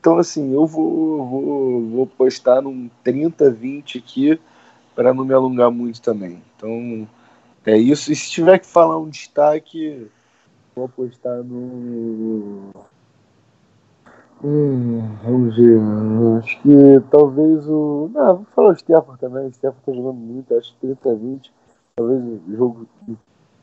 então, 0.00 0.16
assim, 0.16 0.54
eu 0.54 0.66
vou, 0.66 1.26
vou, 1.26 1.90
vou 1.90 2.06
postar 2.06 2.62
num 2.62 2.88
30-20 3.04 3.98
aqui 3.98 4.40
para 4.94 5.12
não 5.12 5.26
me 5.26 5.34
alongar 5.34 5.70
muito 5.70 6.00
também. 6.00 6.42
Então, 6.56 7.06
é 7.66 7.76
isso. 7.76 8.10
E 8.10 8.16
se 8.16 8.30
tiver 8.30 8.58
que 8.58 8.66
falar 8.66 8.98
um 8.98 9.10
destaque, 9.10 10.10
vou 10.74 10.86
apostar 10.86 11.44
no. 11.44 12.70
Hum, 14.42 15.02
vamos 15.22 15.54
ver. 15.54 15.78
Acho 16.38 16.62
que 16.62 17.02
talvez 17.10 17.68
o. 17.68 18.10
Não, 18.14 18.36
vou 18.36 18.46
falar 18.54 18.70
o 18.70 18.76
Stefan 18.76 19.16
também. 19.18 19.48
O 19.48 19.52
Stefan 19.52 19.76
tá 19.84 19.92
jogando 19.92 20.14
muito, 20.14 20.56
acho 20.56 20.74
que 20.80 20.86
30-20. 20.86 21.50
Talvez 22.00 22.24
o 22.24 22.56
jogo 22.56 22.86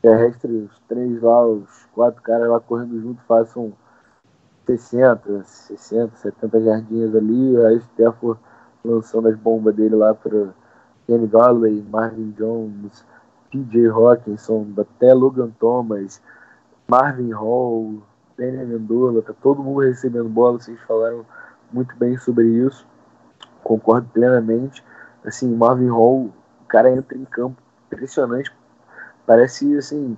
terrestre, 0.00 0.52
os 0.52 0.78
três 0.86 1.20
lá, 1.20 1.44
os 1.44 1.88
quatro 1.92 2.22
caras 2.22 2.48
lá 2.48 2.60
correndo 2.60 3.00
junto 3.00 3.20
façam 3.22 3.72
60, 4.64 5.42
60, 5.42 6.14
70 6.14 6.60
jardinhas 6.60 7.16
ali, 7.16 7.56
aí 7.66 7.78
Stafford 7.78 8.40
lançando 8.84 9.26
as 9.26 9.36
bombas 9.36 9.74
dele 9.74 9.96
lá 9.96 10.14
para 10.14 10.50
Kenny 11.04 11.26
Galloway, 11.26 11.84
Marvin 11.90 12.30
Jones, 12.30 13.04
PJ 13.50 13.88
Hawkinson, 13.88 14.68
até 14.78 15.12
Logan 15.12 15.50
Thomas, 15.58 16.22
Marvin 16.86 17.32
Hall, 17.32 17.94
Danny 18.36 18.62
Amendola, 18.62 19.20
tá 19.20 19.34
todo 19.42 19.64
mundo 19.64 19.80
recebendo 19.80 20.28
bola, 20.28 20.60
vocês 20.60 20.78
falaram 20.82 21.26
muito 21.72 21.96
bem 21.96 22.16
sobre 22.16 22.46
isso, 22.46 22.86
concordo 23.64 24.08
plenamente. 24.12 24.84
Assim, 25.24 25.52
Marvin 25.56 25.88
Hall, 25.88 26.26
o 26.26 26.66
cara 26.68 26.88
entra 26.88 27.18
em 27.18 27.24
campo 27.24 27.60
impressionante, 27.90 28.52
parece 29.26 29.76
assim, 29.76 30.16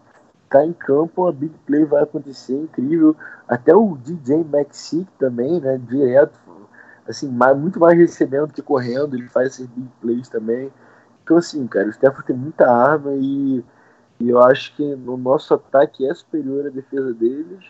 tá 0.49 0.65
em 0.65 0.73
campo, 0.73 1.27
a 1.27 1.33
big 1.33 1.55
play 1.65 1.85
vai 1.85 2.03
acontecer, 2.03 2.55
incrível. 2.55 3.17
Até 3.49 3.75
o 3.75 3.97
DJ 3.97 4.45
Maxic 4.45 5.07
também, 5.19 5.61
né, 5.61 5.81
direto, 5.89 6.39
assim, 7.09 7.29
mais, 7.29 7.57
muito 7.57 7.79
mais 7.79 7.97
recebendo 7.97 8.53
que 8.53 8.61
correndo, 8.61 9.17
ele 9.17 9.29
faz 9.29 9.49
esses 9.49 9.67
big 9.67 9.89
plays 10.01 10.29
também. 10.29 10.73
Então, 11.23 11.37
assim, 11.37 11.67
cara, 11.67 11.89
o 11.89 11.93
Stefan 11.93 12.23
tem 12.23 12.37
muita 12.37 12.71
arma 12.71 13.13
e, 13.15 13.65
e 14.19 14.29
eu 14.29 14.41
acho 14.41 14.75
que 14.75 14.83
o 14.83 15.17
nosso 15.17 15.55
ataque 15.55 16.07
é 16.07 16.13
superior 16.13 16.67
à 16.67 16.71
defesa 16.71 17.15
deles, 17.15 17.65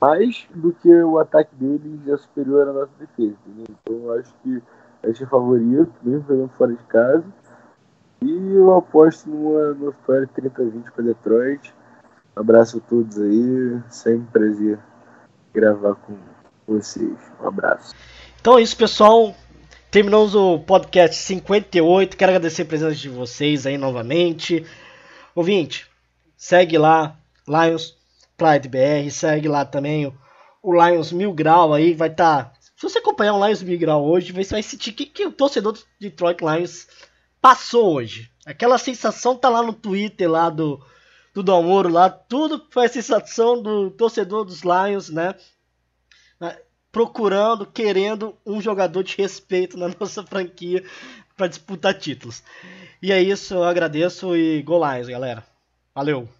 mais 0.00 0.48
do 0.54 0.72
que 0.72 0.88
o 0.88 1.18
ataque 1.18 1.54
deles 1.56 2.06
é 2.08 2.16
superior 2.16 2.68
à 2.68 2.72
nossa 2.72 2.92
defesa, 2.98 3.36
entendeu? 3.46 3.76
Então, 3.82 3.96
eu 3.96 4.12
acho 4.18 4.32
que 4.42 4.62
a 5.02 5.08
gente 5.08 5.24
é 5.24 5.26
favorito, 5.26 5.92
mesmo 6.02 6.24
jogando 6.28 6.50
fora 6.50 6.72
de 6.72 6.82
casa. 6.84 7.24
E 8.22 8.54
eu 8.54 8.74
aposto 8.74 9.28
numa, 9.28 9.74
numa 9.74 9.90
vitória 9.92 10.28
30-20 10.28 10.90
para 10.92 11.04
Detroit. 11.04 11.74
Um 12.36 12.40
abraço 12.40 12.78
a 12.78 12.80
todos 12.80 13.18
aí. 13.18 13.80
Sempre 13.88 14.20
um 14.20 14.26
prazer 14.26 14.78
gravar 15.54 15.94
com 15.94 16.16
vocês. 16.66 17.18
Um 17.42 17.48
abraço. 17.48 17.94
Então 18.40 18.58
é 18.58 18.62
isso, 18.62 18.76
pessoal. 18.76 19.34
Terminamos 19.90 20.34
o 20.34 20.58
podcast 20.60 21.16
58. 21.16 22.16
Quero 22.16 22.30
agradecer 22.30 22.62
a 22.62 22.66
presença 22.66 22.94
de 22.94 23.08
vocês 23.08 23.66
aí 23.66 23.76
novamente. 23.76 24.64
Ouvinte, 25.34 25.90
segue 26.36 26.78
lá, 26.78 27.18
Lions 27.48 27.96
Pride 28.36 28.68
BR. 28.68 29.10
Segue 29.10 29.48
lá 29.48 29.64
também 29.64 30.14
o, 30.62 30.72
Lions 30.72 31.10
Mil 31.10 31.32
Grau 31.32 31.74
aí. 31.74 31.94
Vai 31.94 32.08
estar. 32.08 32.44
Tá, 32.44 32.52
se 32.76 32.82
você 32.82 32.98
acompanhar 32.98 33.34
o 33.34 33.44
Lions 33.44 33.62
Mil 33.62 33.78
Grau 33.78 34.04
hoje, 34.04 34.32
você 34.32 34.50
vai 34.50 34.62
sentir 34.62 34.92
que, 34.92 35.06
que 35.06 35.26
o 35.26 35.32
torcedor 35.32 35.72
do 35.72 35.80
Detroit 36.00 36.40
Lions 36.40 36.86
passou 37.40 37.94
hoje. 37.94 38.30
Aquela 38.46 38.78
sensação 38.78 39.36
tá 39.36 39.48
lá 39.48 39.62
no 39.62 39.72
Twitter 39.72 40.30
lá 40.30 40.50
do 40.50 40.80
do 41.32 41.42
Dalmoro 41.42 41.88
lá, 41.88 42.10
tudo 42.10 42.66
foi 42.70 42.86
a 42.86 42.88
sensação 42.88 43.62
do 43.62 43.90
torcedor 43.90 44.44
dos 44.44 44.62
Lions, 44.62 45.08
né? 45.10 45.34
Procurando, 46.90 47.66
querendo 47.66 48.36
um 48.44 48.60
jogador 48.60 49.04
de 49.04 49.16
respeito 49.16 49.76
na 49.76 49.88
nossa 49.98 50.24
franquia 50.24 50.84
para 51.36 51.46
disputar 51.46 51.94
títulos. 51.94 52.42
E 53.00 53.12
é 53.12 53.22
isso, 53.22 53.54
eu 53.54 53.64
agradeço 53.64 54.36
e 54.36 54.62
Go 54.62 54.78
Lions, 54.84 55.08
galera. 55.08 55.44
Valeu! 55.94 56.39